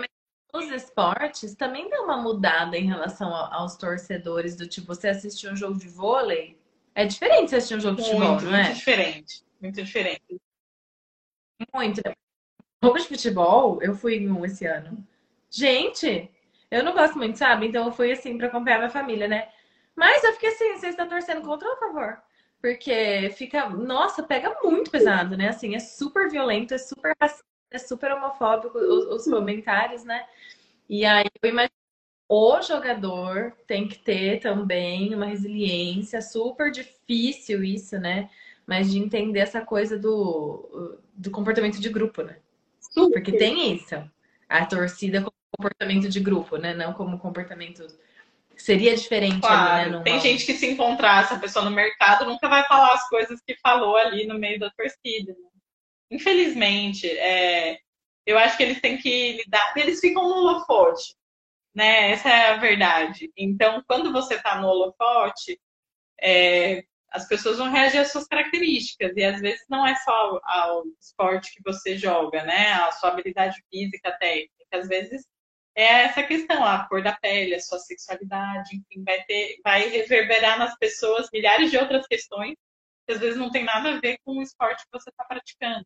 os 0.53 0.69
esportes 0.71 1.55
também 1.55 1.89
dá 1.89 2.01
uma 2.01 2.17
mudada 2.17 2.77
em 2.77 2.87
relação 2.87 3.33
aos 3.33 3.75
torcedores, 3.75 4.55
do 4.55 4.67
tipo, 4.67 4.87
você 4.87 5.09
assistir 5.09 5.51
um 5.51 5.55
jogo 5.55 5.77
de 5.77 5.87
vôlei, 5.87 6.59
é 6.95 7.05
diferente 7.05 7.49
você 7.49 7.57
assistir 7.57 7.75
um 7.75 7.79
jogo 7.79 7.97
de 7.97 8.03
futebol, 8.03 8.29
muito, 8.29 8.45
não 8.45 8.55
é? 8.55 8.63
Muito 8.63 8.75
diferente, 8.75 9.43
muito 9.61 9.83
diferente. 9.83 10.41
Muito. 11.73 12.01
Jogo 12.83 12.97
de 12.97 13.07
futebol, 13.07 13.81
eu 13.81 13.93
fui 13.93 14.15
em 14.15 14.31
um 14.31 14.45
esse 14.45 14.65
ano. 14.65 15.05
Gente, 15.49 16.31
eu 16.71 16.83
não 16.83 16.93
gosto 16.93 17.17
muito, 17.17 17.37
sabe? 17.37 17.67
Então 17.67 17.85
eu 17.85 17.91
fui 17.91 18.11
assim 18.11 18.37
para 18.37 18.47
acompanhar 18.47 18.77
minha 18.77 18.89
família, 18.89 19.27
né? 19.27 19.49
Mas 19.95 20.23
eu 20.23 20.33
fiquei 20.33 20.49
assim, 20.49 20.77
vocês 20.77 20.93
estão 20.93 21.07
torcendo 21.07 21.41
contra, 21.41 21.69
por 21.75 21.79
favor. 21.79 22.21
Porque 22.61 23.33
fica, 23.35 23.69
nossa, 23.69 24.23
pega 24.23 24.57
muito 24.63 24.89
pesado, 24.89 25.37
né? 25.37 25.49
Assim, 25.49 25.75
é 25.75 25.79
super 25.79 26.29
violento, 26.29 26.73
é 26.73 26.77
super 26.77 27.13
racista 27.21 27.45
é 27.71 27.77
super 27.77 28.11
homofóbico 28.11 28.77
os, 28.77 29.05
os 29.05 29.31
comentários, 29.31 30.03
né? 30.03 30.25
E 30.89 31.05
aí 31.05 31.25
eu 31.41 31.49
imagino 31.49 31.79
o 32.31 32.61
jogador 32.61 33.53
tem 33.65 33.87
que 33.87 33.97
ter 33.97 34.39
também 34.39 35.15
uma 35.15 35.25
resiliência, 35.25 36.21
super 36.21 36.71
difícil 36.71 37.63
isso, 37.63 37.97
né? 37.97 38.29
Mas 38.67 38.91
de 38.91 38.99
entender 38.99 39.39
essa 39.39 39.61
coisa 39.61 39.97
do, 39.97 40.99
do 41.11 41.31
comportamento 41.31 41.79
de 41.79 41.89
grupo, 41.89 42.21
né? 42.21 42.37
Super. 42.79 43.23
Porque 43.23 43.35
tem 43.35 43.73
isso. 43.73 43.95
A 44.47 44.63
torcida 44.63 45.21
como 45.21 45.33
comportamento 45.57 46.07
de 46.07 46.19
grupo, 46.19 46.57
né? 46.57 46.75
Não 46.75 46.93
como 46.93 47.17
comportamento. 47.17 47.87
Seria 48.55 48.95
diferente 48.95 49.41
claro, 49.41 49.81
ali, 49.81 49.91
né? 49.97 50.03
Tem 50.03 50.19
gente 50.19 50.45
que 50.45 50.53
se 50.53 50.67
encontrar 50.67 51.23
essa 51.23 51.39
pessoa 51.39 51.65
no 51.65 51.71
mercado 51.71 52.25
nunca 52.25 52.47
vai 52.47 52.63
falar 52.65 52.93
as 52.93 53.09
coisas 53.09 53.41
que 53.41 53.55
falou 53.55 53.95
ali 53.95 54.27
no 54.27 54.37
meio 54.37 54.59
da 54.59 54.69
torcida. 54.69 55.33
Né? 55.33 55.48
Infelizmente, 56.11 57.07
é, 57.07 57.79
eu 58.25 58.37
acho 58.37 58.57
que 58.57 58.63
eles 58.63 58.81
têm 58.81 58.97
que 58.97 59.33
lidar, 59.33 59.73
eles 59.77 59.99
ficam 59.99 60.23
no 60.23 60.35
holofote, 60.35 61.15
né? 61.73 62.11
Essa 62.11 62.29
é 62.29 62.47
a 62.51 62.57
verdade. 62.57 63.31
Então, 63.37 63.83
quando 63.87 64.11
você 64.11 64.35
está 64.35 64.59
no 64.61 64.67
holofote, 64.67 65.59
é, 66.21 66.83
as 67.11 67.27
pessoas 67.27 67.57
vão 67.57 67.71
reagir 67.71 67.99
às 67.99 68.11
suas 68.11 68.27
características, 68.27 69.15
e 69.15 69.23
às 69.23 69.41
vezes 69.41 69.65
não 69.69 69.85
é 69.87 69.95
só 69.95 70.39
ao 70.43 70.83
esporte 71.01 71.53
que 71.55 71.61
você 71.63 71.97
joga, 71.97 72.43
né? 72.43 72.73
A 72.73 72.91
sua 72.93 73.09
habilidade 73.11 73.63
física, 73.71 74.11
técnica, 74.19 74.53
às 74.71 74.87
vezes 74.87 75.25
é 75.75 76.03
essa 76.03 76.23
questão, 76.23 76.63
a 76.65 76.87
cor 76.87 77.01
da 77.01 77.15
pele, 77.15 77.55
a 77.55 77.59
sua 77.61 77.79
sexualidade, 77.79 78.75
enfim, 78.75 79.03
vai 79.03 79.23
ter, 79.23 79.59
vai 79.63 79.87
reverberar 79.87 80.59
nas 80.59 80.77
pessoas 80.77 81.29
milhares 81.31 81.71
de 81.71 81.77
outras 81.77 82.05
questões 82.07 82.55
que 83.07 83.13
às 83.13 83.19
vezes 83.19 83.37
não 83.37 83.49
tem 83.51 83.63
nada 83.63 83.95
a 83.95 83.99
ver 83.99 84.19
com 84.23 84.37
o 84.37 84.41
esporte 84.41 84.83
que 84.83 84.91
você 84.91 85.09
está 85.09 85.23
praticando. 85.23 85.85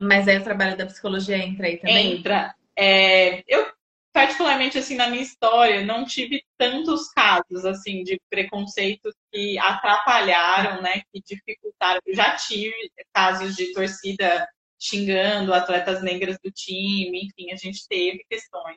Mas 0.00 0.28
aí 0.28 0.38
o 0.38 0.44
trabalho 0.44 0.76
da 0.76 0.86
psicologia 0.86 1.38
entra 1.38 1.66
aí 1.66 1.78
também? 1.78 2.18
Entra. 2.18 2.54
É, 2.76 3.42
eu, 3.46 3.70
particularmente, 4.12 4.78
assim, 4.78 4.96
na 4.96 5.08
minha 5.08 5.22
história, 5.22 5.84
não 5.84 6.04
tive 6.04 6.42
tantos 6.58 7.08
casos, 7.10 7.64
assim, 7.64 8.02
de 8.02 8.20
preconceitos 8.30 9.14
que 9.32 9.58
atrapalharam, 9.58 10.82
né, 10.82 11.02
que 11.12 11.22
dificultaram. 11.22 12.00
Eu 12.06 12.14
já 12.14 12.36
tive 12.36 12.90
casos 13.12 13.54
de 13.56 13.72
torcida 13.72 14.46
xingando 14.78 15.54
atletas 15.54 16.02
negras 16.02 16.38
do 16.44 16.50
time, 16.50 17.26
enfim, 17.26 17.50
a 17.52 17.56
gente 17.56 17.86
teve 17.88 18.24
questões. 18.28 18.76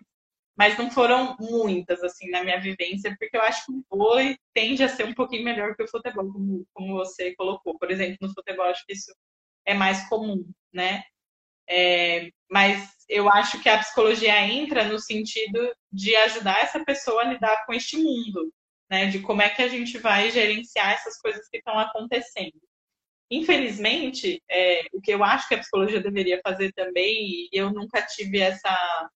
Mas 0.58 0.78
não 0.78 0.92
foram 0.92 1.38
muitas, 1.40 2.04
assim, 2.04 2.30
na 2.30 2.44
minha 2.44 2.60
vivência, 2.60 3.16
porque 3.18 3.38
eu 3.38 3.42
acho 3.42 3.66
que 3.66 3.72
o 3.72 3.98
vôlei 3.98 4.38
tende 4.54 4.84
a 4.84 4.90
ser 4.90 5.06
um 5.06 5.14
pouquinho 5.14 5.46
melhor 5.46 5.74
que 5.74 5.84
o 5.84 5.88
futebol, 5.88 6.30
como, 6.34 6.66
como 6.74 6.94
você 6.96 7.34
colocou. 7.36 7.80
Por 7.80 7.90
exemplo, 7.90 8.18
no 8.22 8.34
futebol, 8.34 8.66
acho 8.66 8.86
que 8.86 8.92
isso 8.92 9.14
é 9.70 9.74
mais 9.74 10.08
comum, 10.10 10.44
né? 10.74 11.04
É, 11.70 12.30
mas 12.50 12.90
eu 13.08 13.30
acho 13.30 13.62
que 13.62 13.70
a 13.70 13.78
psicologia 13.78 14.42
entra 14.48 14.86
no 14.86 15.00
sentido 15.00 15.72
de 15.92 16.16
ajudar 16.16 16.60
essa 16.64 16.84
pessoa 16.84 17.22
a 17.22 17.26
lidar 17.26 17.66
com 17.66 17.74
este 17.74 17.98
mundo, 17.98 18.52
né? 18.90 19.06
De 19.08 19.20
como 19.20 19.42
é 19.42 19.50
que 19.50 19.62
a 19.62 19.68
gente 19.68 19.98
vai 20.00 20.32
gerenciar 20.32 20.94
essas 20.94 21.20
coisas 21.22 21.48
que 21.50 21.58
estão 21.58 21.78
acontecendo. 21.78 22.60
Infelizmente, 23.32 24.42
é, 24.50 24.88
o 24.92 25.00
que 25.00 25.12
eu 25.14 25.24
acho 25.24 25.48
que 25.48 25.54
a 25.54 25.60
psicologia 25.60 26.02
deveria 26.02 26.42
fazer 26.44 26.74
também, 26.74 27.48
e 27.48 27.50
eu 27.54 27.72
nunca 27.72 28.02
tive 28.02 28.40
essa, 28.40 29.10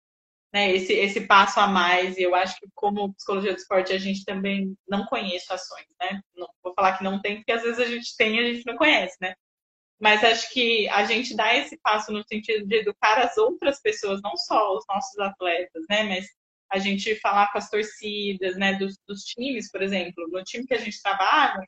né, 0.54 0.72
esse, 0.72 0.94
esse 0.94 1.22
passo 1.22 1.60
a 1.60 1.68
mais, 1.68 2.16
e 2.18 2.22
eu 2.24 2.36
acho 2.36 2.60
que 2.60 2.68
como 2.76 3.14
psicologia 3.16 3.54
do 3.54 3.58
esporte 3.58 3.92
a 3.92 3.98
gente 3.98 4.24
também 4.24 4.78
não 4.88 5.06
conhece 5.08 5.52
ações, 5.52 5.88
né? 6.00 6.22
Não, 6.36 6.48
vou 6.64 6.74
falar 6.76 6.98
que 6.98 7.04
não 7.04 7.20
tem, 7.22 7.38
porque 7.38 7.52
às 7.52 7.64
vezes 7.64 7.80
a 7.80 7.86
gente 7.86 8.16
tem 8.16 8.36
e 8.36 8.40
a 8.40 8.54
gente 8.54 8.66
não 8.68 8.78
conhece, 8.78 9.18
né? 9.20 9.34
Mas 10.04 10.22
acho 10.22 10.52
que 10.52 10.90
a 10.90 11.06
gente 11.06 11.34
dá 11.34 11.56
esse 11.56 11.78
passo 11.78 12.12
no 12.12 12.22
sentido 12.28 12.68
de 12.68 12.76
educar 12.76 13.18
as 13.20 13.38
outras 13.38 13.80
pessoas, 13.80 14.22
não 14.22 14.36
só 14.36 14.76
os 14.76 14.84
nossos 14.86 15.18
atletas, 15.18 15.82
né? 15.90 16.04
Mas 16.04 16.28
a 16.70 16.78
gente 16.78 17.16
falar 17.22 17.50
com 17.54 17.58
as 17.58 17.70
torcidas, 17.70 18.58
né? 18.58 18.74
Dos, 18.74 18.98
dos 19.08 19.24
times, 19.24 19.72
por 19.72 19.82
exemplo. 19.82 20.28
No 20.30 20.44
time 20.44 20.68
que 20.68 20.74
a 20.74 20.78
gente 20.78 21.02
trabalha, 21.02 21.66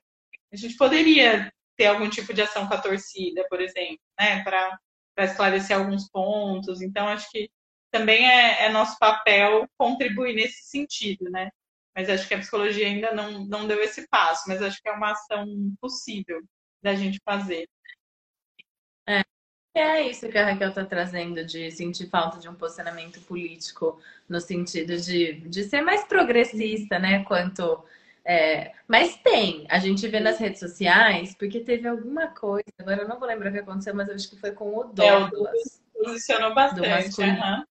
a 0.52 0.56
gente 0.58 0.76
poderia 0.76 1.50
ter 1.78 1.86
algum 1.86 2.10
tipo 2.10 2.34
de 2.34 2.42
ação 2.42 2.68
com 2.68 2.74
a 2.74 2.82
torcida, 2.82 3.48
por 3.50 3.62
exemplo, 3.62 4.02
né? 4.20 4.44
Para 4.44 4.80
esclarecer 5.20 5.78
alguns 5.78 6.10
pontos. 6.10 6.82
Então, 6.82 7.08
acho 7.08 7.32
que 7.32 7.50
também 7.90 8.30
é, 8.30 8.66
é, 8.66 8.70
nosso 8.70 9.00
papel 9.00 9.66
contribuir 9.78 10.36
nesse 10.36 10.62
sentido, 10.64 11.24
né? 11.32 11.50
Mas 11.96 12.10
acho 12.10 12.28
que 12.28 12.34
a 12.34 12.40
psicologia 12.40 12.86
ainda 12.86 13.14
não, 13.14 13.46
não 13.46 13.66
deu 13.66 13.82
esse 13.82 14.06
passo, 14.10 14.44
mas 14.50 14.62
acho 14.62 14.82
que 14.82 14.90
é 14.90 14.92
uma 14.92 15.14
ação 15.14 15.48
possível 15.80 16.42
da 16.84 16.96
gente 16.96 17.18
fazer. 17.24 17.66
É 19.78 20.03
isso 20.03 20.30
que 20.30 20.38
a 20.38 20.45
Raquel 20.45 20.70
está 20.70 20.86
trazendo, 20.86 21.43
de 21.45 21.70
sentir 21.70 22.08
falta 22.08 22.39
de 22.39 22.47
um 22.47 22.56
posicionamento 22.56 23.20
político, 23.22 23.99
no 24.28 24.39
sentido 24.39 24.95
de, 24.95 25.34
de 25.34 25.66
ser 25.66 25.82
mais 25.82 26.06
progressista, 26.06 26.97
né? 26.97 27.26
Quanto 27.26 27.84
É, 28.24 28.72
mas 28.88 29.18
tem, 29.18 29.68
a 29.70 29.78
gente 29.78 30.08
vê 30.08 30.22
nas 30.22 30.39
redes 30.39 30.62
sociais, 30.62 31.36
porque 31.36 31.60
teve 31.60 31.88
alguma 31.89 32.28
coisa, 32.28 32.64
agora 32.80 33.01
eu 33.01 33.08
não 33.08 33.20
vou 33.20 33.28
lembrar 33.28 33.49
o 33.49 33.53
que 33.53 33.60
aconteceu, 33.60 33.93
mas 33.93 34.08
eu 34.08 34.16
acho 34.16 34.30
que 34.30 34.38
foi 34.39 34.51
com 34.53 34.78
o 34.78 34.86
Douglas. 34.86 35.82
É, 35.95 35.99
o 35.99 36.06
posicionou 36.06 36.56
bastante. 36.56 37.22
Uhum. 37.22 37.66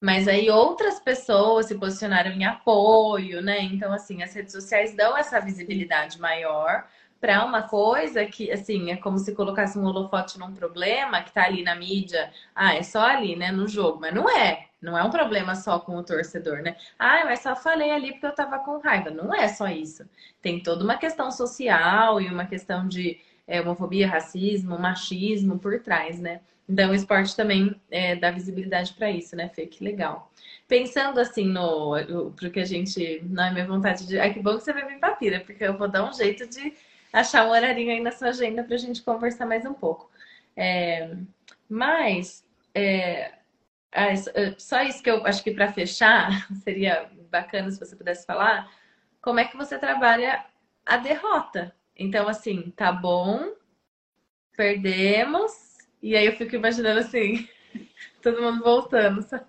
Mas 0.00 0.28
aí 0.28 0.48
outras 0.50 1.00
pessoas 1.00 1.66
se 1.66 1.74
posicionaram 1.74 2.30
em 2.30 2.44
apoio, 2.44 3.40
né? 3.42 3.62
Então, 3.62 3.92
assim, 3.92 4.22
as 4.22 4.34
redes 4.34 4.52
sociais 4.52 4.94
dão 4.94 5.16
essa 5.16 5.40
visibilidade 5.40 6.20
maior 6.20 6.86
para 7.20 7.44
uma 7.44 7.62
coisa 7.62 8.24
que, 8.26 8.50
assim, 8.50 8.90
é 8.90 8.96
como 8.96 9.18
se 9.18 9.34
colocasse 9.34 9.78
um 9.78 9.84
holofote 9.84 10.38
num 10.38 10.54
problema 10.54 11.22
que 11.22 11.32
tá 11.32 11.44
ali 11.44 11.62
na 11.62 11.74
mídia. 11.74 12.30
Ah, 12.54 12.74
é 12.74 12.82
só 12.82 13.00
ali, 13.00 13.34
né, 13.36 13.50
no 13.50 13.66
jogo. 13.66 13.98
Mas 14.00 14.14
não 14.14 14.28
é. 14.28 14.66
Não 14.80 14.96
é 14.96 15.02
um 15.02 15.10
problema 15.10 15.56
só 15.56 15.80
com 15.80 15.96
o 15.96 16.04
torcedor, 16.04 16.62
né? 16.62 16.76
Ah, 16.98 17.24
mas 17.24 17.40
só 17.40 17.56
falei 17.56 17.90
ali 17.90 18.12
porque 18.12 18.26
eu 18.26 18.34
tava 18.34 18.60
com 18.60 18.78
raiva. 18.78 19.10
Não 19.10 19.34
é 19.34 19.48
só 19.48 19.66
isso. 19.66 20.08
Tem 20.40 20.62
toda 20.62 20.84
uma 20.84 20.96
questão 20.96 21.32
social 21.32 22.20
e 22.20 22.28
uma 22.28 22.46
questão 22.46 22.86
de 22.86 23.20
é, 23.46 23.60
homofobia, 23.60 24.06
racismo, 24.08 24.78
machismo 24.78 25.58
por 25.58 25.80
trás, 25.80 26.20
né? 26.20 26.40
Então, 26.68 26.90
o 26.90 26.94
esporte 26.94 27.34
também 27.34 27.74
é, 27.90 28.14
dá 28.14 28.30
visibilidade 28.30 28.92
para 28.92 29.10
isso, 29.10 29.34
né, 29.34 29.48
Fê? 29.48 29.66
Que 29.66 29.82
legal. 29.82 30.30
Pensando 30.68 31.18
assim 31.18 31.46
no. 31.46 31.94
Porque 32.38 32.60
a 32.60 32.64
gente. 32.64 33.22
Não 33.24 33.44
é 33.44 33.50
minha 33.50 33.66
vontade 33.66 34.06
de. 34.06 34.18
Ai, 34.20 34.34
que 34.34 34.40
bom 34.40 34.56
que 34.56 34.64
você 34.64 34.72
vai 34.72 34.86
vir 34.86 35.00
pra 35.00 35.16
porque 35.16 35.64
eu 35.64 35.78
vou 35.78 35.88
dar 35.88 36.04
um 36.04 36.12
jeito 36.12 36.46
de 36.46 36.74
achar 37.12 37.46
um 37.46 37.50
horarinho 37.50 37.90
aí 37.90 38.00
na 38.00 38.12
sua 38.12 38.28
agenda 38.28 38.62
para 38.64 38.74
a 38.74 38.78
gente 38.78 39.02
conversar 39.02 39.46
mais 39.46 39.64
um 39.64 39.74
pouco. 39.74 40.10
É, 40.56 41.14
mas. 41.68 42.46
É, 42.74 43.32
é, 43.90 44.14
só 44.58 44.82
isso 44.82 45.02
que 45.02 45.10
eu 45.10 45.24
acho 45.26 45.42
que 45.42 45.50
para 45.52 45.72
fechar 45.72 46.46
seria 46.62 47.10
bacana 47.30 47.70
se 47.70 47.78
você 47.78 47.96
pudesse 47.96 48.26
falar. 48.26 48.70
Como 49.20 49.40
é 49.40 49.44
que 49.44 49.56
você 49.56 49.78
trabalha 49.78 50.44
a 50.86 50.96
derrota? 50.96 51.74
Então, 51.96 52.28
assim, 52.28 52.70
tá 52.76 52.92
bom, 52.92 53.52
perdemos, 54.56 55.78
e 56.02 56.16
aí 56.16 56.26
eu 56.26 56.36
fico 56.36 56.54
imaginando 56.54 57.00
assim, 57.00 57.48
todo 58.22 58.40
mundo 58.40 58.62
voltando, 58.62 59.22
sabe? 59.22 59.46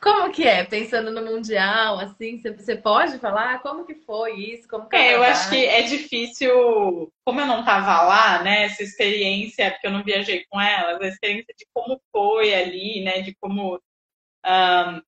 Como 0.00 0.32
que 0.32 0.44
é? 0.44 0.64
Pensando 0.64 1.10
no 1.10 1.22
Mundial, 1.22 1.98
assim, 2.00 2.40
você 2.40 2.74
pode 2.74 3.18
falar 3.18 3.60
como 3.60 3.84
que 3.84 3.94
foi 3.94 4.34
isso? 4.34 4.66
Como 4.66 4.88
que 4.88 4.96
é, 4.96 5.14
eu 5.14 5.22
acho 5.22 5.50
que 5.50 5.66
é 5.66 5.82
difícil, 5.82 7.12
como 7.24 7.40
eu 7.40 7.46
não 7.46 7.64
tava 7.64 8.00
lá, 8.02 8.42
né, 8.42 8.64
essa 8.64 8.82
experiência, 8.82 9.70
porque 9.70 9.86
eu 9.86 9.90
não 9.90 10.02
viajei 10.02 10.46
com 10.48 10.58
elas, 10.58 11.00
a 11.02 11.06
experiência 11.06 11.54
de 11.56 11.66
como 11.74 12.00
foi 12.10 12.54
ali, 12.54 13.04
né, 13.04 13.20
de 13.20 13.34
como 13.34 13.76
um, 13.76 15.02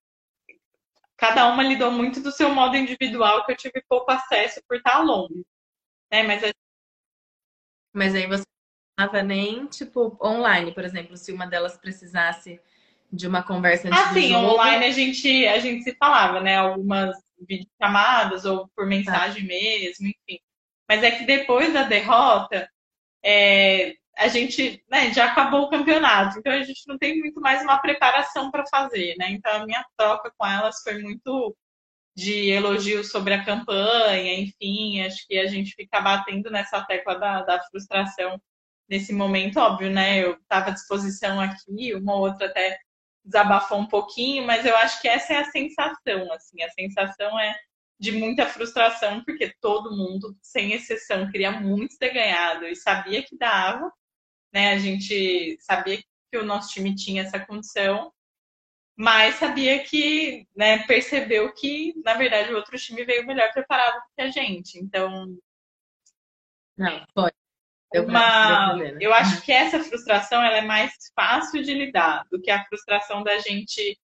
cada 1.17 1.47
uma 1.47 1.63
lidou 1.63 1.91
muito 1.91 2.21
do 2.21 2.31
seu 2.31 2.49
modo 2.53 2.77
individual, 2.77 3.45
que 3.45 3.51
eu 3.53 3.57
tive 3.57 3.83
pouco 3.89 4.11
acesso 4.11 4.61
por 4.67 4.77
estar 4.77 4.99
longe, 4.99 5.43
né, 6.11 6.23
mas... 6.23 6.53
Mas 7.95 8.15
aí 8.15 8.25
você 8.25 8.43
funcionava 8.97 9.23
nem, 9.23 9.67
tipo, 9.67 10.17
online, 10.19 10.71
por 10.73 10.83
exemplo, 10.83 11.15
se 11.15 11.31
uma 11.31 11.45
delas 11.45 11.77
precisasse 11.77 12.59
de 13.13 13.27
uma 13.27 13.43
conversa 13.43 13.87
antes 13.87 13.99
ah, 13.99 14.13
sim, 14.13 14.29
jogo. 14.29 14.55
online 14.55 14.85
a 14.85 14.91
gente, 14.91 15.47
a 15.47 15.59
gente 15.59 15.83
se 15.83 15.95
falava, 15.95 16.41
né? 16.41 16.57
Algumas 16.57 17.15
videochamadas 17.47 18.43
ou 18.43 18.67
por 18.75 18.87
mensagem 18.87 19.43
tá. 19.43 19.47
mesmo, 19.47 20.07
enfim. 20.07 20.39
Mas 20.89 21.03
é 21.03 21.11
que 21.11 21.23
depois 21.23 21.71
da 21.71 21.83
derrota, 21.83 22.67
é, 23.23 23.93
a 24.17 24.27
gente 24.27 24.83
né, 24.89 25.13
já 25.13 25.25
acabou 25.25 25.61
o 25.61 25.69
campeonato, 25.69 26.39
então 26.39 26.51
a 26.51 26.63
gente 26.63 26.81
não 26.87 26.97
tem 26.97 27.19
muito 27.19 27.39
mais 27.39 27.61
uma 27.61 27.77
preparação 27.77 28.49
para 28.49 28.65
fazer, 28.65 29.15
né? 29.17 29.29
Então 29.29 29.61
a 29.61 29.65
minha 29.65 29.85
troca 29.95 30.31
com 30.35 30.45
elas 30.45 30.81
foi 30.83 30.97
muito 30.99 31.55
de 32.15 32.49
elogios 32.49 33.11
sobre 33.11 33.33
a 33.33 33.43
campanha, 33.43 34.39
enfim, 34.39 35.01
acho 35.01 35.25
que 35.27 35.37
a 35.37 35.47
gente 35.47 35.73
fica 35.75 36.01
batendo 36.01 36.49
nessa 36.49 36.83
tecla 36.83 37.15
da, 37.15 37.41
da 37.43 37.63
frustração 37.63 38.39
nesse 38.89 39.13
momento, 39.13 39.59
óbvio, 39.59 39.89
né? 39.91 40.23
Eu 40.23 40.33
estava 40.33 40.69
à 40.69 40.73
disposição 40.73 41.39
aqui, 41.39 41.93
uma 41.95 42.15
ou 42.15 42.21
outra 42.21 42.47
até 42.47 42.79
desabafou 43.23 43.79
um 43.79 43.87
pouquinho, 43.87 44.45
mas 44.45 44.65
eu 44.65 44.75
acho 44.77 45.01
que 45.01 45.07
essa 45.07 45.33
é 45.33 45.37
a 45.37 45.51
sensação, 45.51 46.31
assim, 46.33 46.61
a 46.63 46.69
sensação 46.69 47.39
é 47.39 47.55
de 47.99 48.11
muita 48.11 48.45
frustração, 48.45 49.23
porque 49.23 49.53
todo 49.61 49.95
mundo, 49.95 50.37
sem 50.41 50.73
exceção, 50.73 51.31
queria 51.31 51.51
muito 51.51 51.97
ter 51.97 52.13
ganhado 52.13 52.65
e 52.65 52.75
sabia 52.75 53.23
que 53.23 53.37
dava, 53.37 53.91
né? 54.51 54.73
A 54.73 54.77
gente 54.77 55.57
sabia 55.61 55.97
que 56.31 56.37
o 56.37 56.43
nosso 56.43 56.73
time 56.73 56.93
tinha 56.95 57.23
essa 57.23 57.39
condição, 57.39 58.11
mas 58.95 59.35
sabia 59.35 59.83
que, 59.83 60.47
né, 60.55 60.85
percebeu 60.85 61.53
que, 61.53 61.93
na 62.03 62.15
verdade, 62.15 62.51
o 62.51 62.57
outro 62.57 62.77
time 62.77 63.05
veio 63.05 63.25
melhor 63.25 63.51
preparado 63.53 64.01
que 64.15 64.21
a 64.21 64.29
gente. 64.29 64.77
Então. 64.77 65.37
Não, 66.77 67.05
foi 67.13 67.31
uma... 68.01 68.77
Eu 68.99 69.13
acho 69.13 69.41
que 69.41 69.51
essa 69.51 69.83
frustração 69.83 70.41
ela 70.43 70.57
é 70.57 70.61
mais 70.61 70.93
fácil 71.15 71.63
de 71.63 71.73
lidar 71.73 72.25
do 72.31 72.41
que 72.41 72.49
a 72.49 72.63
frustração 72.65 73.23
da 73.23 73.37
gente 73.39 73.99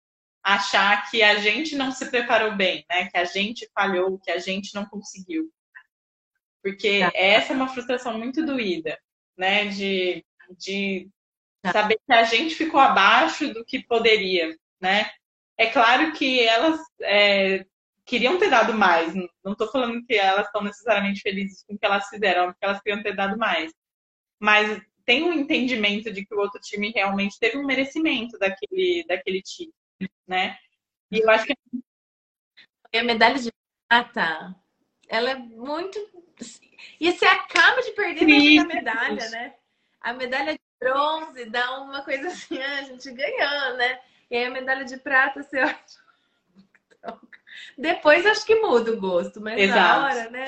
achar 0.43 1.11
que 1.11 1.23
a 1.23 1.37
gente 1.37 1.75
não 1.75 1.91
se 1.91 2.11
preparou 2.11 2.55
bem, 2.55 2.85
né? 2.89 3.09
Que 3.09 3.17
a 3.17 3.25
gente 3.25 3.69
falhou, 3.75 4.19
que 4.19 4.31
a 4.31 4.39
gente 4.39 4.75
não 4.75 4.85
conseguiu. 4.85 5.51
Porque 6.63 7.01
tá. 7.01 7.11
essa 7.15 7.53
é 7.53 7.57
uma 7.57 7.69
frustração 7.69 8.19
muito 8.19 8.45
doída, 8.45 8.99
né? 9.37 9.67
De, 9.67 10.25
de 10.59 11.09
tá. 11.63 11.73
saber 11.73 11.99
que 12.07 12.13
a 12.13 12.25
gente 12.25 12.55
ficou 12.55 12.79
abaixo 12.81 13.53
do 13.53 13.65
que 13.65 13.83
poderia, 13.83 14.55
né? 14.81 15.11
É 15.57 15.67
claro 15.67 16.13
que 16.13 16.41
elas 16.43 16.81
é, 17.01 17.65
queriam 18.05 18.39
ter 18.39 18.51
dado 18.51 18.75
mais. 18.75 19.15
Não 19.45 19.53
estou 19.53 19.71
falando 19.71 20.05
que 20.05 20.15
elas 20.15 20.47
estão 20.47 20.63
necessariamente 20.63 21.21
felizes 21.21 21.65
com 21.65 21.75
o 21.75 21.79
que 21.79 21.87
elas 21.87 22.09
fizeram, 22.09 22.47
porque 22.47 22.65
elas 22.65 22.81
queriam 22.81 23.03
ter 23.03 23.15
dado 23.15 23.39
mais. 23.39 23.73
Mas 24.39 24.81
tem 25.05 25.23
um 25.23 25.33
entendimento 25.33 26.13
de 26.13 26.25
que 26.25 26.35
o 26.35 26.39
outro 26.39 26.61
time 26.61 26.93
realmente 26.95 27.39
teve 27.39 27.59
um 27.59 27.67
merecimento 27.67 28.39
daquele, 28.39 29.05
daquele 29.07 29.43
time, 29.43 29.73
né? 30.27 30.57
E 31.11 31.21
eu 31.21 31.31
acho 31.31 31.47
que 31.47 31.55
a 32.99 33.03
medalha 33.03 33.39
de 33.39 33.51
prata, 33.89 34.55
ela 35.09 35.31
é 35.31 35.35
muito 35.35 35.99
e 37.01 37.13
você 37.13 37.25
acaba 37.25 37.81
de 37.83 37.93
perder 37.93 38.59
a 38.59 38.65
medalha, 38.65 39.29
né? 39.31 39.55
A 40.01 40.13
medalha 40.13 40.53
de 40.53 40.61
bronze 40.79 41.45
dá 41.47 41.81
uma 41.81 42.03
coisa 42.03 42.29
assim, 42.29 42.59
ah, 42.59 42.79
a 42.79 42.83
gente 42.83 43.11
ganhou, 43.11 43.77
né? 43.77 44.01
E 44.31 44.37
aí 44.37 44.45
a 44.45 44.51
medalha 44.51 44.85
de 44.85 44.97
prata, 44.99 45.43
você 45.43 45.59
olha. 45.63 46.04
Depois 47.77 48.25
acho 48.27 48.45
que 48.45 48.57
muda 48.57 48.93
o 48.93 49.01
gosto, 49.01 49.41
mas 49.41 49.61
Exato. 49.61 49.79
na 49.79 50.07
hora, 50.07 50.31
né? 50.31 50.45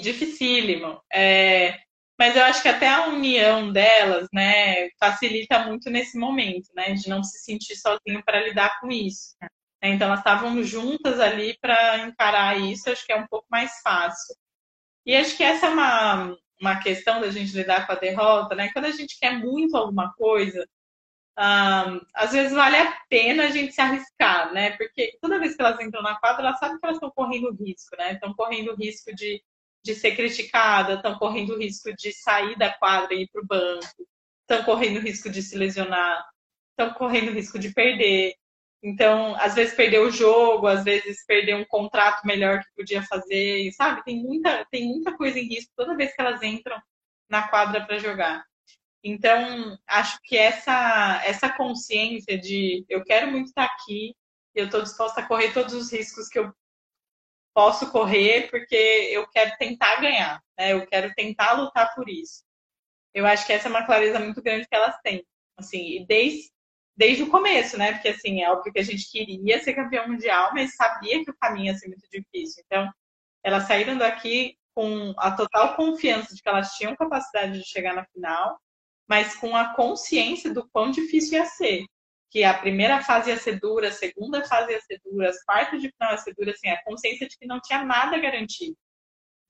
dificílimo. 0.00 1.00
É... 1.12 1.78
Mas 2.18 2.36
eu 2.36 2.44
acho 2.44 2.62
que 2.62 2.68
até 2.68 2.88
a 2.88 3.06
união 3.06 3.72
delas, 3.72 4.28
né, 4.32 4.90
facilita 5.00 5.66
muito 5.66 5.90
nesse 5.90 6.16
momento, 6.16 6.68
né, 6.74 6.92
de 6.92 7.08
não 7.08 7.22
se 7.22 7.38
sentir 7.38 7.74
sozinho 7.74 8.22
para 8.24 8.46
lidar 8.46 8.78
com 8.80 8.90
isso. 8.92 9.34
Então 9.82 10.06
elas 10.06 10.20
estavam 10.20 10.62
juntas 10.62 11.18
ali 11.18 11.58
para 11.60 11.98
encarar 12.06 12.60
isso, 12.60 12.88
acho 12.88 13.04
que 13.04 13.12
é 13.12 13.16
um 13.16 13.26
pouco 13.26 13.46
mais 13.50 13.80
fácil. 13.82 14.36
E 15.04 15.16
acho 15.16 15.36
que 15.36 15.42
essa 15.42 15.66
é 15.66 15.70
uma, 15.70 16.36
uma 16.60 16.80
questão 16.80 17.20
da 17.20 17.30
gente 17.30 17.52
lidar 17.56 17.86
com 17.86 17.92
a 17.92 17.96
derrota, 17.96 18.54
né? 18.54 18.70
Quando 18.72 18.84
a 18.84 18.92
gente 18.92 19.18
quer 19.18 19.36
muito 19.36 19.76
alguma 19.76 20.12
coisa, 20.12 20.64
um, 21.38 22.00
às 22.14 22.32
vezes 22.32 22.52
vale 22.52 22.76
a 22.76 22.92
pena 23.08 23.44
a 23.44 23.50
gente 23.50 23.72
se 23.72 23.80
arriscar, 23.80 24.52
né? 24.52 24.76
Porque 24.76 25.16
toda 25.20 25.38
vez 25.38 25.56
que 25.56 25.62
elas 25.62 25.80
entram 25.80 26.02
na 26.02 26.18
quadra, 26.18 26.46
elas 26.46 26.58
sabem 26.58 26.78
que 26.78 26.84
elas 26.84 26.96
estão 26.96 27.10
correndo 27.10 27.54
risco, 27.54 27.96
né? 27.96 28.12
Estão 28.12 28.34
correndo 28.34 28.74
risco 28.74 29.14
de, 29.14 29.42
de 29.82 29.94
ser 29.94 30.14
criticada, 30.14 30.94
estão 30.94 31.18
correndo 31.18 31.58
risco 31.58 31.94
de 31.96 32.12
sair 32.12 32.56
da 32.58 32.72
quadra 32.74 33.14
e 33.14 33.22
ir 33.22 33.30
para 33.32 33.42
o 33.42 33.46
banco, 33.46 34.06
estão 34.42 34.64
correndo 34.64 35.00
risco 35.00 35.30
de 35.30 35.42
se 35.42 35.56
lesionar, 35.56 36.22
estão 36.70 36.94
correndo 36.94 37.32
risco 37.32 37.58
de 37.58 37.72
perder. 37.72 38.34
Então, 38.82 39.34
às 39.36 39.54
vezes 39.54 39.74
perder 39.74 40.00
o 40.00 40.10
jogo, 40.10 40.66
às 40.66 40.84
vezes 40.84 41.24
perder 41.24 41.54
um 41.54 41.64
contrato 41.64 42.26
melhor 42.26 42.60
que 42.60 42.74
podia 42.76 43.02
fazer, 43.02 43.70
sabe? 43.72 44.02
Tem 44.04 44.20
muita, 44.20 44.66
tem 44.70 44.86
muita 44.86 45.16
coisa 45.16 45.38
em 45.38 45.46
risco 45.46 45.72
toda 45.76 45.96
vez 45.96 46.14
que 46.14 46.20
elas 46.20 46.42
entram 46.42 46.80
na 47.30 47.48
quadra 47.48 47.86
para 47.86 47.98
jogar. 47.98 48.44
Então, 49.04 49.76
acho 49.86 50.20
que 50.22 50.36
essa, 50.36 51.20
essa 51.24 51.52
consciência 51.52 52.38
de 52.38 52.84
eu 52.88 53.02
quero 53.04 53.30
muito 53.30 53.48
estar 53.48 53.64
aqui, 53.64 54.14
eu 54.54 54.66
estou 54.66 54.82
disposta 54.82 55.20
a 55.20 55.26
correr 55.26 55.52
todos 55.52 55.74
os 55.74 55.92
riscos 55.92 56.28
que 56.28 56.38
eu 56.38 56.52
posso 57.54 57.90
correr, 57.90 58.48
porque 58.50 58.74
eu 59.12 59.26
quero 59.28 59.56
tentar 59.58 60.00
ganhar, 60.00 60.40
né? 60.58 60.72
Eu 60.72 60.86
quero 60.86 61.12
tentar 61.14 61.52
lutar 61.52 61.94
por 61.94 62.08
isso. 62.08 62.44
Eu 63.14 63.26
acho 63.26 63.46
que 63.46 63.52
essa 63.52 63.68
é 63.68 63.70
uma 63.70 63.84
clareza 63.84 64.18
muito 64.20 64.42
grande 64.42 64.66
que 64.68 64.74
elas 64.74 64.96
têm. 65.02 65.26
Assim, 65.58 66.00
e 66.00 66.06
desde, 66.06 66.50
desde 66.96 67.24
o 67.24 67.30
começo, 67.30 67.76
né? 67.76 67.92
Porque, 67.92 68.08
assim, 68.08 68.42
é 68.42 68.50
óbvio 68.50 68.72
que 68.72 68.78
a 68.78 68.84
gente 68.84 69.10
queria 69.10 69.62
ser 69.62 69.74
campeão 69.74 70.08
mundial, 70.08 70.52
mas 70.54 70.76
sabia 70.76 71.24
que 71.24 71.30
o 71.30 71.36
caminho 71.38 71.66
ia 71.66 71.74
ser 71.78 71.88
muito 71.88 72.08
difícil. 72.10 72.62
Então, 72.66 72.90
elas 73.44 73.64
saíram 73.64 73.98
daqui 73.98 74.56
com 74.74 75.12
a 75.18 75.32
total 75.32 75.76
confiança 75.76 76.34
de 76.34 76.42
que 76.42 76.48
elas 76.48 76.72
tinham 76.74 76.96
capacidade 76.96 77.58
de 77.58 77.68
chegar 77.68 77.94
na 77.94 78.06
final 78.06 78.58
mas 79.12 79.34
com 79.34 79.54
a 79.54 79.74
consciência 79.74 80.50
do 80.54 80.66
quão 80.70 80.90
difícil 80.90 81.38
ia 81.38 81.44
ser. 81.44 81.84
que 82.30 82.44
a 82.44 82.54
primeira 82.56 83.02
fase 83.02 83.28
ia 83.28 83.36
ser 83.36 83.60
dura, 83.60 83.88
a 83.88 83.92
segunda 83.92 84.42
fase 84.42 84.72
ia 84.72 84.80
ser 84.80 84.98
dura, 85.04 85.28
as 85.28 85.44
quartas 85.44 85.82
de 85.82 85.90
final 85.90 86.12
ia 86.12 86.16
ser 86.16 86.34
dura, 86.34 86.50
assim, 86.52 86.70
a 86.70 86.82
consciência 86.82 87.28
de 87.28 87.36
que 87.36 87.46
não 87.46 87.60
tinha 87.60 87.84
nada 87.84 88.16
garantido, 88.16 88.74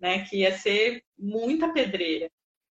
né? 0.01 0.25
Que 0.25 0.39
ia 0.39 0.59
ser 0.59 1.05
muita 1.17 1.73
pedreira. 1.73 2.29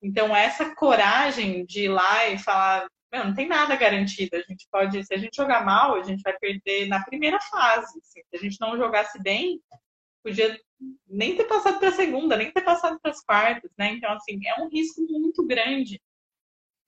Então, 0.03 0.35
essa 0.35 0.75
coragem 0.75 1.65
de 1.65 1.85
ir 1.85 1.89
lá 1.89 2.27
e 2.31 2.37
falar, 2.37 2.89
não, 3.13 3.27
não 3.27 3.35
tem 3.35 3.47
nada 3.47 3.77
garantido, 3.77 4.35
a 4.35 4.41
gente 4.41 4.67
pode, 4.69 5.05
se 5.05 5.15
a 5.15 5.19
gente 5.19 5.37
jogar 5.37 5.65
mal, 5.65 5.95
a 5.95 6.03
gente 6.03 6.23
vai 6.23 6.37
perder 6.37 6.89
na 6.89 7.05
primeira 7.05 7.39
fase. 7.39 7.97
Assim. 8.01 8.23
Se 8.29 8.37
a 8.37 8.39
gente 8.39 8.61
não 8.61 8.77
jogasse 8.77 9.23
bem, 9.23 9.61
podia 10.25 10.59
nem 11.07 11.37
ter 11.37 11.45
passado 11.45 11.79
para 11.79 11.91
a 11.91 11.93
segunda, 11.93 12.37
nem 12.37 12.51
ter 12.51 12.63
passado 12.63 12.99
para 13.01 13.13
as 13.13 13.23
quartas, 13.25 13.71
né? 13.79 13.93
Então, 13.93 14.11
assim, 14.15 14.41
é 14.49 14.61
um 14.61 14.69
risco 14.69 15.01
muito 15.09 15.47
grande. 15.47 16.03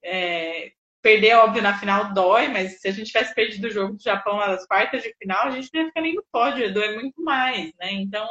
É, 0.05 0.73
perder, 1.03 1.35
óbvio, 1.37 1.63
na 1.63 1.79
final 1.79 2.15
dói, 2.15 2.49
mas 2.49 2.81
se 2.81 2.89
a 2.89 2.93
gente 2.93 3.09
tivesse 3.09 3.35
perdido 3.35 3.67
o 3.69 3.71
jogo 3.71 3.95
do 3.95 4.03
Japão 4.03 4.37
nas 4.39 4.67
quartas 4.67 5.03
de 5.03 5.15
final, 5.19 5.47
a 5.47 5.51
gente 5.51 5.71
não 5.73 5.83
ia 5.83 5.89
ficar 5.89 6.01
nem 6.01 6.15
no 6.15 6.25
pódio, 6.33 6.73
dói 6.73 6.95
muito 6.95 7.23
mais, 7.23 7.73
né? 7.77 7.93
Então, 7.93 8.27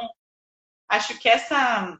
acho 0.88 1.18
que 1.18 1.28
essa 1.28 1.98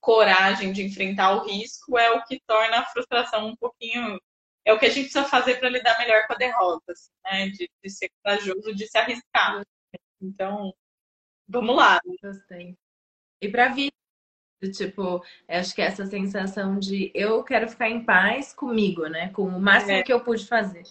coragem 0.00 0.72
de 0.72 0.82
enfrentar 0.82 1.32
o 1.32 1.46
risco 1.46 1.98
é 1.98 2.10
o 2.12 2.24
que 2.24 2.40
torna 2.46 2.80
a 2.80 2.86
frustração 2.86 3.48
um 3.48 3.56
pouquinho. 3.56 4.18
É 4.64 4.72
o 4.72 4.78
que 4.78 4.86
a 4.86 4.88
gente 4.88 5.04
precisa 5.10 5.24
fazer 5.24 5.58
para 5.58 5.68
lidar 5.70 5.98
melhor 5.98 6.26
com 6.26 6.32
a 6.34 6.36
derrota, 6.36 6.92
assim, 6.92 7.10
né? 7.24 7.48
De, 7.50 7.70
de 7.82 7.90
ser 7.90 8.10
corajoso, 8.22 8.74
de 8.74 8.86
se 8.88 8.98
arriscar. 8.98 9.62
Então, 10.20 10.72
vamos 11.48 11.76
lá. 11.76 12.00
Gostei. 12.22 12.76
E 13.42 13.48
para 13.50 13.68
vida, 13.68 13.94
tipo, 14.68 15.24
acho 15.48 15.74
que 15.74 15.82
essa 15.82 16.04
sensação 16.06 16.78
de 16.78 17.10
eu 17.14 17.42
quero 17.42 17.68
ficar 17.68 17.88
em 17.88 18.04
paz 18.04 18.52
comigo, 18.52 19.06
né? 19.06 19.30
Com 19.30 19.44
o 19.44 19.60
máximo 19.60 19.92
é. 19.92 20.02
que 20.02 20.12
eu 20.12 20.20
pude 20.20 20.46
fazer. 20.46 20.84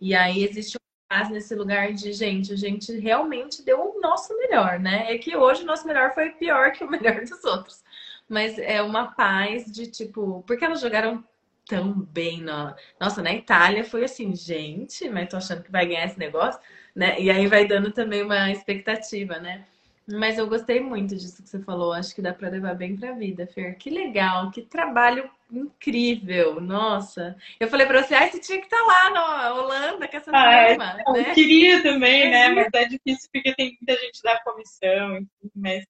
E 0.00 0.14
aí 0.14 0.42
existe 0.44 0.76
um 0.76 1.08
paz 1.08 1.28
nesse 1.28 1.54
lugar 1.54 1.92
de, 1.92 2.12
gente, 2.12 2.52
a 2.52 2.56
gente 2.56 2.92
realmente 2.98 3.62
deu 3.62 3.80
o 3.80 4.00
nosso 4.00 4.36
melhor, 4.38 4.78
né? 4.78 5.12
É 5.12 5.18
que 5.18 5.36
hoje 5.36 5.62
o 5.62 5.66
nosso 5.66 5.86
melhor 5.86 6.14
foi 6.14 6.30
pior 6.30 6.72
que 6.72 6.84
o 6.84 6.90
melhor 6.90 7.20
dos 7.24 7.44
outros 7.44 7.82
mas 8.30 8.56
é 8.60 8.80
uma 8.80 9.08
paz 9.12 9.64
de 9.64 9.88
tipo, 9.88 10.44
porque 10.46 10.64
elas 10.64 10.80
jogaram 10.80 11.24
tão 11.66 11.92
bem 11.92 12.40
na. 12.40 12.76
Nossa, 13.00 13.20
na 13.20 13.34
Itália 13.34 13.84
foi 13.84 14.04
assim, 14.04 14.34
gente, 14.36 15.08
mas 15.08 15.28
tô 15.28 15.36
achando 15.36 15.64
que 15.64 15.72
vai 15.72 15.84
ganhar 15.84 16.06
esse 16.06 16.18
negócio, 16.18 16.60
né? 16.94 17.20
E 17.20 17.28
aí 17.28 17.48
vai 17.48 17.66
dando 17.66 17.90
também 17.90 18.22
uma 18.22 18.50
expectativa, 18.52 19.40
né? 19.40 19.66
Mas 20.08 20.38
eu 20.38 20.48
gostei 20.48 20.80
muito 20.80 21.14
disso 21.14 21.42
que 21.42 21.48
você 21.48 21.60
falou. 21.60 21.92
Acho 21.92 22.14
que 22.14 22.22
dá 22.22 22.32
para 22.32 22.48
levar 22.48 22.74
bem 22.74 22.96
para 22.96 23.10
a 23.10 23.14
vida, 23.14 23.46
Fer. 23.46 23.76
Que 23.76 23.90
legal, 23.90 24.50
que 24.50 24.62
trabalho 24.62 25.30
incrível. 25.50 26.60
Nossa. 26.60 27.36
Eu 27.58 27.68
falei 27.68 27.86
para 27.86 28.02
você, 28.02 28.14
ah, 28.14 28.28
você 28.28 28.40
tinha 28.40 28.58
que 28.58 28.64
estar 28.64 28.78
tá 28.78 28.84
lá 28.84 29.10
na 29.10 29.54
Holanda 29.54 30.08
com 30.08 30.16
essa 30.16 30.30
ah. 30.34 30.52
É, 30.52 30.76
né? 30.76 31.02
Eu 31.06 31.34
queria 31.34 31.82
também, 31.82 32.30
né? 32.30 32.48
Mas 32.50 32.68
é 32.74 32.84
difícil 32.86 33.28
porque 33.32 33.54
tem 33.54 33.76
muita 33.80 34.00
gente 34.00 34.22
da 34.22 34.42
comissão, 34.42 35.26
mas 35.54 35.84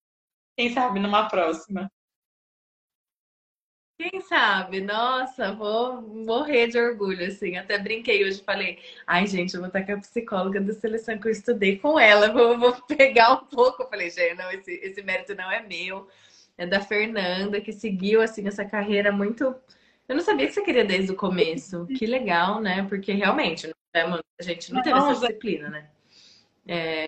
quem 0.56 0.72
sabe 0.72 1.00
numa 1.00 1.28
próxima. 1.28 1.90
Quem 4.00 4.22
sabe? 4.22 4.80
Nossa, 4.80 5.52
vou 5.52 6.00
morrer 6.00 6.68
de 6.68 6.78
orgulho, 6.78 7.26
assim. 7.26 7.58
Até 7.58 7.78
brinquei 7.78 8.24
hoje, 8.24 8.42
falei, 8.42 8.78
ai, 9.06 9.26
gente, 9.26 9.52
eu 9.52 9.60
vou 9.60 9.66
estar 9.66 9.84
com 9.84 9.92
a 9.92 9.98
psicóloga 9.98 10.58
da 10.58 10.72
seleção 10.72 11.18
que 11.18 11.28
eu 11.28 11.32
estudei 11.32 11.76
com 11.76 12.00
ela, 12.00 12.28
vou, 12.32 12.58
vou 12.58 12.72
pegar 12.86 13.34
um 13.34 13.44
pouco. 13.44 13.82
Eu 13.82 13.88
falei, 13.90 14.08
gente, 14.08 14.36
não, 14.36 14.50
esse, 14.52 14.72
esse 14.72 15.02
mérito 15.02 15.34
não 15.34 15.52
é 15.52 15.60
meu, 15.60 16.08
é 16.56 16.66
da 16.66 16.80
Fernanda, 16.80 17.60
que 17.60 17.74
seguiu, 17.74 18.22
assim, 18.22 18.48
essa 18.48 18.64
carreira 18.64 19.12
muito... 19.12 19.54
Eu 20.08 20.16
não 20.16 20.22
sabia 20.22 20.46
que 20.46 20.54
você 20.54 20.62
queria 20.62 20.84
desde 20.84 21.12
o 21.12 21.16
começo. 21.16 21.86
Que 21.98 22.06
legal, 22.06 22.58
né? 22.58 22.86
Porque 22.88 23.12
realmente, 23.12 23.66
né, 23.66 23.74
a 24.40 24.42
gente 24.42 24.72
não 24.72 24.80
teve 24.82 24.98
essa 24.98 25.12
disciplina, 25.12 25.68
né? 25.68 25.90
É, 26.66 27.06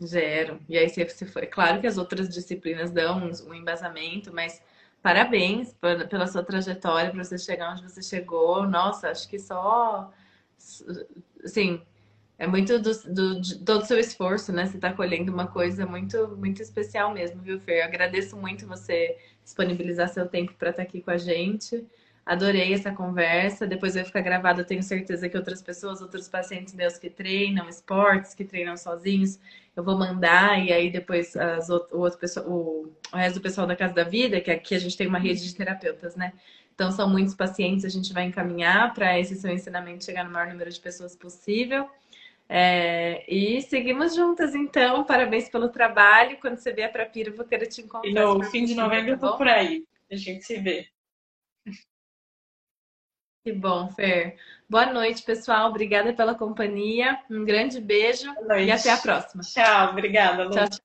zero. 0.00 0.60
E 0.68 0.78
aí 0.78 0.88
você 0.88 1.26
foi. 1.26 1.46
Claro 1.46 1.80
que 1.80 1.86
as 1.88 1.98
outras 1.98 2.28
disciplinas 2.28 2.92
dão 2.92 3.28
um 3.46 3.52
embasamento, 3.52 4.32
mas 4.32 4.62
parabéns 5.04 5.76
pela 6.08 6.26
sua 6.26 6.42
trajetória 6.42 7.10
para 7.10 7.22
você 7.22 7.36
chegar 7.36 7.72
onde 7.72 7.82
você 7.82 8.00
chegou. 8.00 8.66
Nossa, 8.66 9.10
acho 9.10 9.28
que 9.28 9.38
só. 9.38 10.10
Assim, 11.44 11.82
é 12.38 12.46
muito 12.46 12.78
do, 12.78 12.90
do, 13.12 13.38
de 13.38 13.58
todo 13.58 13.82
o 13.82 13.84
seu 13.84 13.98
esforço, 13.98 14.50
né? 14.50 14.64
Você 14.64 14.76
está 14.76 14.94
colhendo 14.94 15.30
uma 15.30 15.46
coisa 15.46 15.84
muito, 15.84 16.34
muito 16.38 16.62
especial 16.62 17.12
mesmo, 17.12 17.42
viu, 17.42 17.60
Fer? 17.60 17.80
Eu 17.80 17.84
agradeço 17.84 18.34
muito 18.34 18.66
você 18.66 19.18
disponibilizar 19.44 20.08
seu 20.08 20.26
tempo 20.26 20.54
para 20.54 20.70
estar 20.70 20.82
tá 20.82 20.88
aqui 20.88 21.02
com 21.02 21.10
a 21.10 21.18
gente. 21.18 21.86
Adorei 22.24 22.72
essa 22.72 22.90
conversa. 22.90 23.66
Depois 23.66 23.94
vai 23.94 24.04
ficar 24.04 24.22
gravado. 24.22 24.62
Eu 24.62 24.64
tenho 24.64 24.82
certeza 24.82 25.28
que 25.28 25.36
outras 25.36 25.60
pessoas, 25.60 26.00
outros 26.00 26.30
pacientes 26.30 26.72
meus 26.72 26.96
que 26.96 27.10
treinam 27.10 27.68
esportes, 27.68 28.32
que 28.34 28.44
treinam 28.46 28.78
sozinhos, 28.78 29.38
eu 29.76 29.82
vou 29.82 29.96
mandar. 29.96 30.64
E 30.64 30.72
aí 30.72 30.90
depois 30.90 31.36
as, 31.36 31.68
o, 31.68 31.86
outro 31.92 32.18
pessoal, 32.18 32.46
o, 32.48 32.92
o 33.12 33.16
resto 33.16 33.36
do 33.36 33.42
pessoal 33.42 33.66
da 33.66 33.76
Casa 33.76 33.94
da 33.94 34.04
Vida, 34.04 34.40
que 34.40 34.50
aqui 34.50 34.74
a 34.74 34.78
gente 34.78 34.96
tem 34.96 35.06
uma 35.06 35.18
rede 35.18 35.44
de 35.44 35.54
terapeutas, 35.54 36.16
né? 36.16 36.32
Então 36.74 36.90
são 36.90 37.08
muitos 37.08 37.34
pacientes, 37.34 37.84
a 37.84 37.88
gente 37.88 38.12
vai 38.12 38.24
encaminhar 38.24 38.92
para 38.94 39.18
esse 39.18 39.36
seu 39.36 39.50
ensinamento 39.52 40.04
chegar 40.04 40.24
no 40.24 40.30
maior 40.30 40.48
número 40.48 40.70
de 40.70 40.80
pessoas 40.80 41.14
possível. 41.14 41.88
É, 42.48 43.24
e 43.32 43.62
seguimos 43.62 44.14
juntas, 44.14 44.54
então. 44.54 45.04
Parabéns 45.04 45.48
pelo 45.48 45.68
trabalho. 45.68 46.36
Quando 46.40 46.58
você 46.58 46.72
vier 46.72 46.90
para 46.92 47.06
Pira, 47.06 47.30
eu 47.30 47.36
vou 47.36 47.44
querer 47.44 47.66
te 47.66 47.80
encontrar. 47.80 48.10
E 48.10 48.12
no 48.12 48.42
fim 48.44 48.64
de 48.64 48.74
novembro 48.74 49.16
tá 49.18 49.26
eu 49.26 49.30
tô 49.30 49.36
por 49.38 49.48
aí. 49.48 49.84
A 50.10 50.16
gente 50.16 50.44
se 50.44 50.58
vê. 50.58 50.86
Que 53.44 53.52
bom, 53.52 53.90
Fer. 53.90 54.38
Boa 54.70 54.86
noite, 54.86 55.22
pessoal. 55.22 55.68
Obrigada 55.68 56.14
pela 56.14 56.34
companhia. 56.34 57.20
Um 57.30 57.44
grande 57.44 57.78
beijo 57.78 58.32
e 58.58 58.72
até 58.72 58.90
a 58.90 58.96
próxima. 58.96 59.42
Tchau, 59.42 59.90
obrigada, 59.90 60.44
Lu. 60.44 60.50
Tchau, 60.50 60.68
tchau. 60.70 60.83